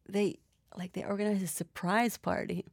[0.08, 0.38] They
[0.76, 2.64] like they organized a surprise party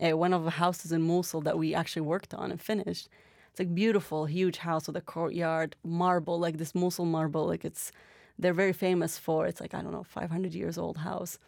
[0.00, 3.08] at one of the houses in Mosul that we actually worked on and finished.
[3.50, 7.46] It's like beautiful, huge house with a courtyard, marble, like this Mosul marble.
[7.46, 7.92] Like it's
[8.38, 9.46] they're very famous for.
[9.46, 11.38] It's like I don't know, 500 years old house.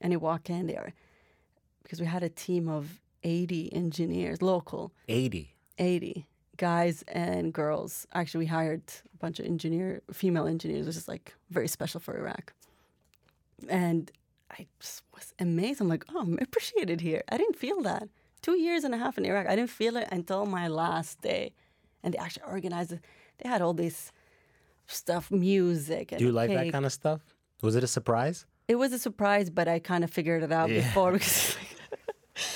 [0.00, 0.94] And you walk in there
[1.82, 4.92] because we had a team of 80 engineers, local.
[5.08, 5.54] Eighty.
[5.78, 6.26] 80
[6.56, 8.06] guys and girls.
[8.12, 8.82] Actually, we hired
[9.14, 12.52] a bunch of engineer, female engineers, which is like very special for Iraq.
[13.68, 14.10] And
[14.50, 15.80] I just was amazed.
[15.80, 17.22] I'm like, oh, I'm appreciated here.
[17.30, 18.08] I didn't feel that.
[18.42, 21.52] Two years and a half in Iraq, I didn't feel it until my last day.
[22.02, 23.00] And they actually organized it.
[23.38, 24.12] They had all this
[24.88, 26.14] stuff, music.
[26.18, 27.20] Do you like that kind of stuff?
[27.62, 28.46] Was it a surprise?
[28.68, 30.80] It was a surprise, but I kind of figured it out Yeah.
[30.80, 31.56] before because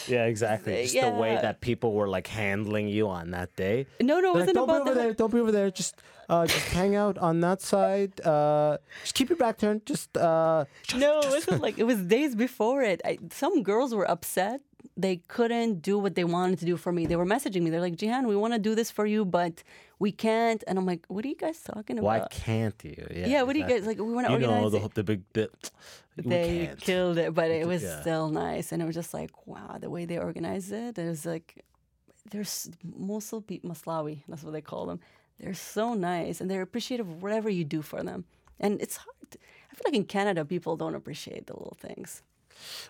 [0.06, 0.82] Yeah, exactly.
[0.82, 3.86] Just the way that people were like handling you on that day.
[4.00, 5.12] no, no, it They're like, wasn't don't be over the there.
[5.14, 5.70] Don't be over there.
[5.72, 5.96] Just,
[6.28, 8.20] uh, just hang out on that side.
[8.24, 9.84] Uh, just keep your back turned.
[9.84, 13.00] Just, uh, just- no, it wasn't like it was days before it.
[13.04, 14.60] I, some girls were upset.
[14.96, 17.06] They couldn't do what they wanted to do for me.
[17.06, 17.70] They were messaging me.
[17.70, 19.62] They're like, Jehan, we want to do this for you, but
[20.02, 20.62] we can't.
[20.66, 22.06] And I'm like, what are you guys talking about?
[22.06, 23.06] Why can't you?
[23.18, 23.26] Yeah.
[23.32, 23.98] yeah, what do you guys like?
[23.98, 24.94] We want to You know the it.
[24.94, 25.70] the big bit.
[26.16, 26.78] They can't.
[26.78, 28.02] killed it, but it was yeah.
[28.02, 28.66] still nice.
[28.70, 30.98] And it was just like, wow, the way they organized it.
[30.98, 31.64] It was like,
[32.30, 35.00] there's Mosul pe- Maslawi, that's what they call them.
[35.40, 38.20] They're so nice and they're appreciative of whatever you do for them.
[38.60, 39.30] And it's hard.
[39.70, 42.22] I feel like in Canada, people don't appreciate the little things.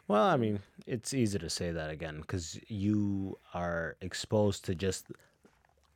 [0.09, 0.59] Well, I mean,
[0.94, 5.02] it's easy to say that again because you are exposed to just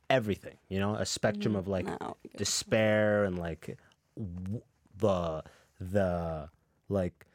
[0.09, 3.77] everything, you know, a spectrum mm, of like No, despair and like
[4.15, 4.61] w-
[4.97, 5.43] the
[5.79, 6.49] the
[6.89, 7.25] like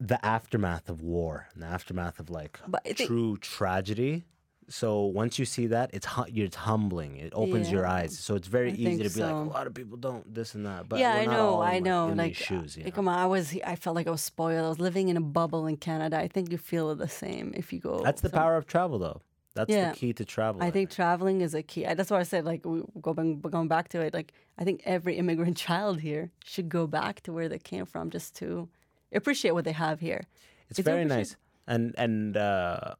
[0.00, 4.24] the aftermath of war and the aftermath of like But I think- true tragedy.
[4.66, 7.18] So once you see that, it's hu- it's humbling.
[7.18, 8.18] It opens your eyes.
[8.18, 10.64] So it's very I easy to be like, a lot of people don't this and
[10.64, 10.88] that.
[10.88, 12.08] But yeah, I know, I know.
[12.08, 12.74] in like, shoes.
[12.74, 12.90] You know?
[12.90, 14.64] come on, I was, I felt like I was spoiled.
[14.64, 16.18] I was living in a bubble in Canada.
[16.18, 18.02] I think you feel the same if you go.
[18.02, 19.20] That's the power of travel, though.
[19.54, 19.90] That's Yeah.
[19.90, 20.62] the key to travel.
[20.62, 21.84] I think traveling is a key.
[21.84, 24.12] That's why I said, like, we- going going back to it.
[24.12, 28.10] Like, I think every immigrant child here should go back to where they came from,
[28.10, 28.68] just to
[29.12, 30.26] appreciate what they have here.
[30.70, 31.36] It's Is very nice,
[31.68, 32.94] and and uh,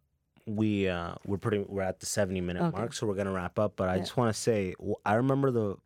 [0.47, 2.78] we uh, we're pretty we're at the seventy minute Okay.
[2.78, 3.74] mark, so we're gonna wrap up.
[3.74, 4.01] But I Yeah.
[4.02, 4.74] just want to say,
[5.05, 5.76] i remember the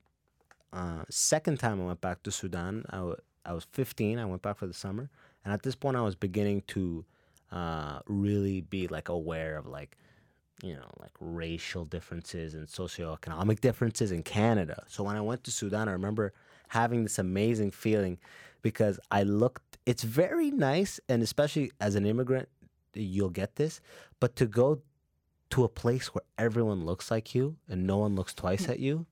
[0.74, 2.84] uh, second time I went back to Sudan.
[2.90, 3.14] I
[3.46, 4.18] I was fifteen.
[4.18, 5.08] I went back for the summer,
[5.44, 7.06] and at this point, I was beginning to
[7.50, 9.96] uh, really be like aware of like
[10.62, 14.84] you know like racial differences and socioeconomic differences in Canada.
[14.88, 16.32] So when I went to Sudan, I remember
[16.68, 18.18] having this amazing feeling
[18.62, 19.78] because I looked.
[19.86, 22.48] It's very nice, and especially as an immigrant,
[22.94, 23.80] you'll get this.
[24.20, 24.82] But to go
[25.50, 28.72] to a place where everyone looks like you and no one looks twice hmm.
[28.72, 29.06] at you,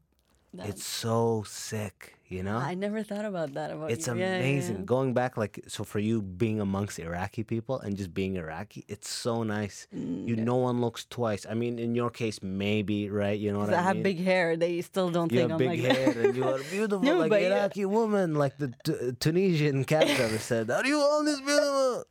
[0.59, 2.16] it's so sick.
[2.29, 3.71] You know, I never thought about that.
[3.71, 4.15] About it's you.
[4.17, 4.77] Yeah, yeah, amazing.
[4.79, 4.83] yeah.
[4.83, 9.09] Going back, like, so for you being amongst Iraqi people and just being Iraqi, it's
[9.09, 9.87] so nice.
[9.95, 11.47] Mm, You, no one looks twice.
[11.49, 13.39] I mean, in your case, maybe, right?
[13.39, 14.03] You know what I I have mean?
[14.03, 14.57] big hair.
[14.57, 16.25] They still don't you think have I'm big like hair that.
[16.27, 17.59] and you are beautiful No, like but yeah.
[17.63, 20.69] Iraqi woman, like the t- Tunisian cab driver said.
[20.69, 22.05] Are you all this beautiful?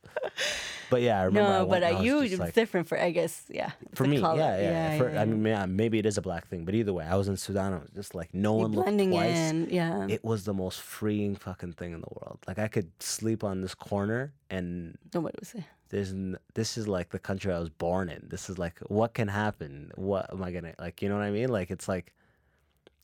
[0.88, 1.50] But yeah, I remember.
[1.50, 3.42] I no, went, but I you, it's like, different for I guess.
[3.50, 4.38] Yeah, for me, color.
[4.38, 4.98] yeah, yeah.
[4.98, 7.16] for, yeah, I mean, yeah, maybe it is a black thing, but either way, I
[7.16, 7.72] was in Sudan.
[7.74, 9.36] I was just like, no You're one looked blending twice.
[9.36, 9.68] in.
[9.70, 10.05] Yeah.
[10.10, 12.38] It was the most freeing fucking thing in the world.
[12.46, 15.64] Like I could sleep on this corner, and Nobody would say.
[15.90, 18.26] there's n- this is like the country I was born in.
[18.28, 19.90] This is like what can happen.
[19.96, 21.02] What am I gonna like?
[21.02, 21.48] You know what I mean?
[21.48, 22.12] Like it's like.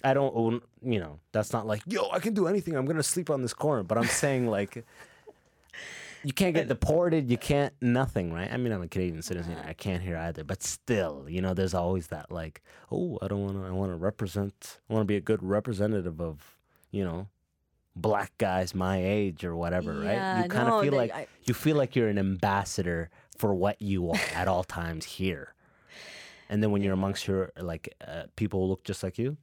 [0.05, 2.75] I don't own, you know, that's not like, yo, I can do anything.
[2.75, 3.85] I'm going to sleep on this corner.
[3.85, 4.85] But I'm saying, like,
[6.25, 7.31] you can't get deported.
[7.31, 8.53] You can't, nothing, right?
[8.53, 9.57] I mean, I'm a Canadian citizen.
[9.65, 10.43] I can't hear either.
[10.43, 13.93] But still, you know, there's always that, like, oh, I don't want to, I want
[13.93, 16.57] to represent, I want to be a good representative of,
[16.93, 17.27] you know,
[17.97, 20.43] black guys my age or whatever, right?
[20.45, 23.53] You kind of no, feel they- like, I- you feel like you're an ambassador for
[23.55, 25.55] what you are at all times here.
[26.49, 29.37] And then when you're amongst your, like, uh, people who look just like you,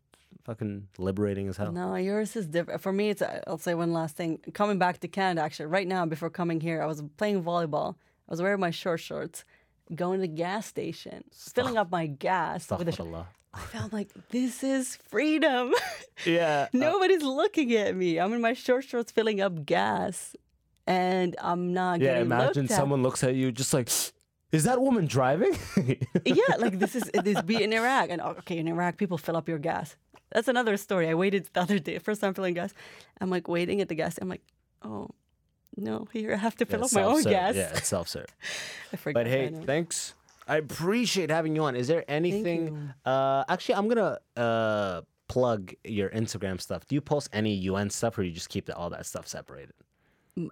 [0.46, 1.72] fucking liberating as hell.
[1.72, 2.82] No, yours is different.
[2.82, 3.22] For me, it's.
[3.22, 4.40] uh, I'll say one last thing.
[4.54, 7.96] Coming back to Canada, actually, right now before coming here, I was playing volleyball.
[8.28, 9.44] I was wearing my short shorts,
[9.94, 13.26] going to the gas station, filling up my gas with a.
[13.54, 15.74] I felt like this is freedom.
[16.26, 16.68] Yeah.
[16.74, 18.20] Uh Nobody's looking at me.
[18.20, 20.36] I'm in my short shorts filling up gas,
[20.86, 23.88] and I'm not yeah, getting imagine someone looks at you just like,
[24.52, 25.56] is that woman driving?
[26.26, 29.48] yeah, like this is this be in Iraq, and okay, in Iraq, people fill up
[29.48, 29.96] your gas.
[30.34, 31.08] That's another story.
[31.08, 32.74] I waited the other day, first time filling gas.
[33.22, 34.20] I'm like waiting at the gas.
[34.22, 34.44] I'm like,
[34.84, 35.08] oh
[35.78, 37.56] no, here I have to fill Yeah, up my own gas.
[37.56, 38.28] Yeah, it's self serve.
[38.94, 39.24] I forgot.
[39.24, 40.16] But hey, thanks.
[40.50, 41.76] I appreciate having you on.
[41.76, 42.92] Is there anything?
[43.06, 46.88] Uh, actually, I'm gonna uh plug your Instagram stuff.
[46.88, 49.74] Do you post any UN stuff, or you just keep the, all that stuff separated?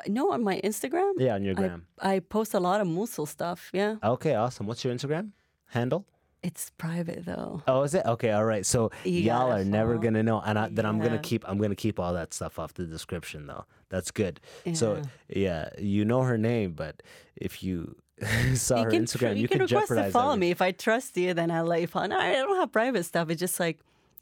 [0.07, 1.87] No, on my Instagram, Yeah, on your gram.
[1.99, 3.69] I post a lot of Mosul stuff.
[3.73, 4.67] Yeah, Okay, awesome.
[4.67, 5.31] What's your Instagram
[5.67, 6.05] handle?
[6.43, 7.63] it's private though.
[7.67, 8.05] Oh, is it?
[8.05, 8.65] Okay, all right.
[8.65, 11.57] So You y'all gotta are never gonna know, and I, then I'm gonna keep I'm
[11.57, 13.65] gonna keep all that stuff off the description though.
[13.89, 14.39] That's good.
[14.73, 15.39] So Yeah.
[15.43, 17.01] yeah, you know her name, but
[17.35, 20.39] if you her tr- Instagram, you, you could can request to follow everything.
[20.39, 20.51] me.
[20.51, 22.07] If I trust you, then I'll let you follow.
[22.07, 23.29] No, I don't have private stuff.
[23.29, 23.79] It's just like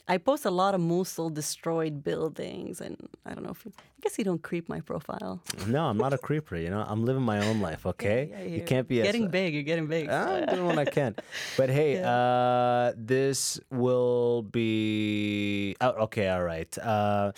[0.07, 2.95] I post a lot of Mosul destroyed buildings, and
[3.25, 3.71] I don't know if you.
[3.77, 5.41] I guess you don't creep my profile.
[5.67, 6.55] No, I'm not a creeper.
[6.57, 7.85] You know, I'm living my own life.
[7.93, 9.53] Okay, Yeah, you you're can't be getting big.
[9.55, 10.09] You're getting big.
[10.09, 11.15] I'm doing what I can.
[11.57, 15.97] But hey, uh, this will be out.
[15.97, 16.77] Okay, all right.
[16.77, 17.31] Uh,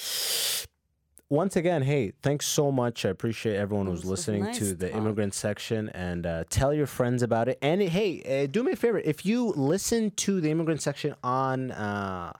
[1.30, 3.06] once again, hey, thanks so much.
[3.06, 4.98] I appreciate everyone who's listening nice to the talk.
[4.98, 7.58] immigrant section and uh, tell your friends about it.
[7.62, 11.72] And hey, uh, do me a favor if you listen to the immigrant section on.
[11.72, 12.34] Uh,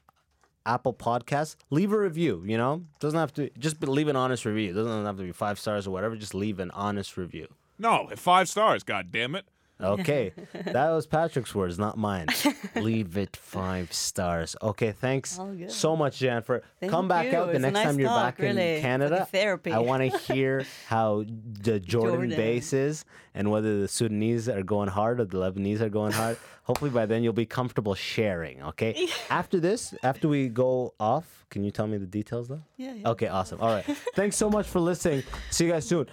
[0.66, 2.44] Apple Podcasts, leave a review.
[2.46, 4.74] You know, doesn't have to just leave an honest review.
[4.74, 6.18] doesn't have to be five stars or whatever.
[6.18, 7.48] Just leave an honest review.
[7.80, 8.84] No, five stars.
[8.84, 9.46] God damn it.
[9.80, 12.28] Okay, that was Patrick's words, not mine.
[12.76, 14.56] Leave it five stars.
[14.62, 16.41] Okay, thanks so much, Jan.
[16.41, 17.38] For Thank come back you.
[17.38, 18.49] out the It's next nice time you're talk, back really.
[18.70, 19.28] in like Canada.
[19.32, 19.72] therapy.
[19.72, 22.30] I want to hear how the Jordan, Jordan.
[22.32, 23.06] base is
[23.36, 26.38] and whether the Sudanese are going hard or the Lebanese are going hard.
[26.64, 28.62] Hopefully, by then you'll be comfortable sharing.
[28.64, 29.08] Okay.
[29.30, 32.62] after this, after we go off, can you tell me the details though?
[32.76, 33.10] Yeah, yeah.
[33.10, 33.62] Okay, awesome.
[33.62, 33.86] All right.
[34.16, 35.24] Thanks so much for listening.
[35.49, 36.08] See you guys soon.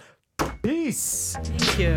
[0.65, 1.37] Peace.
[1.43, 1.95] Thank you.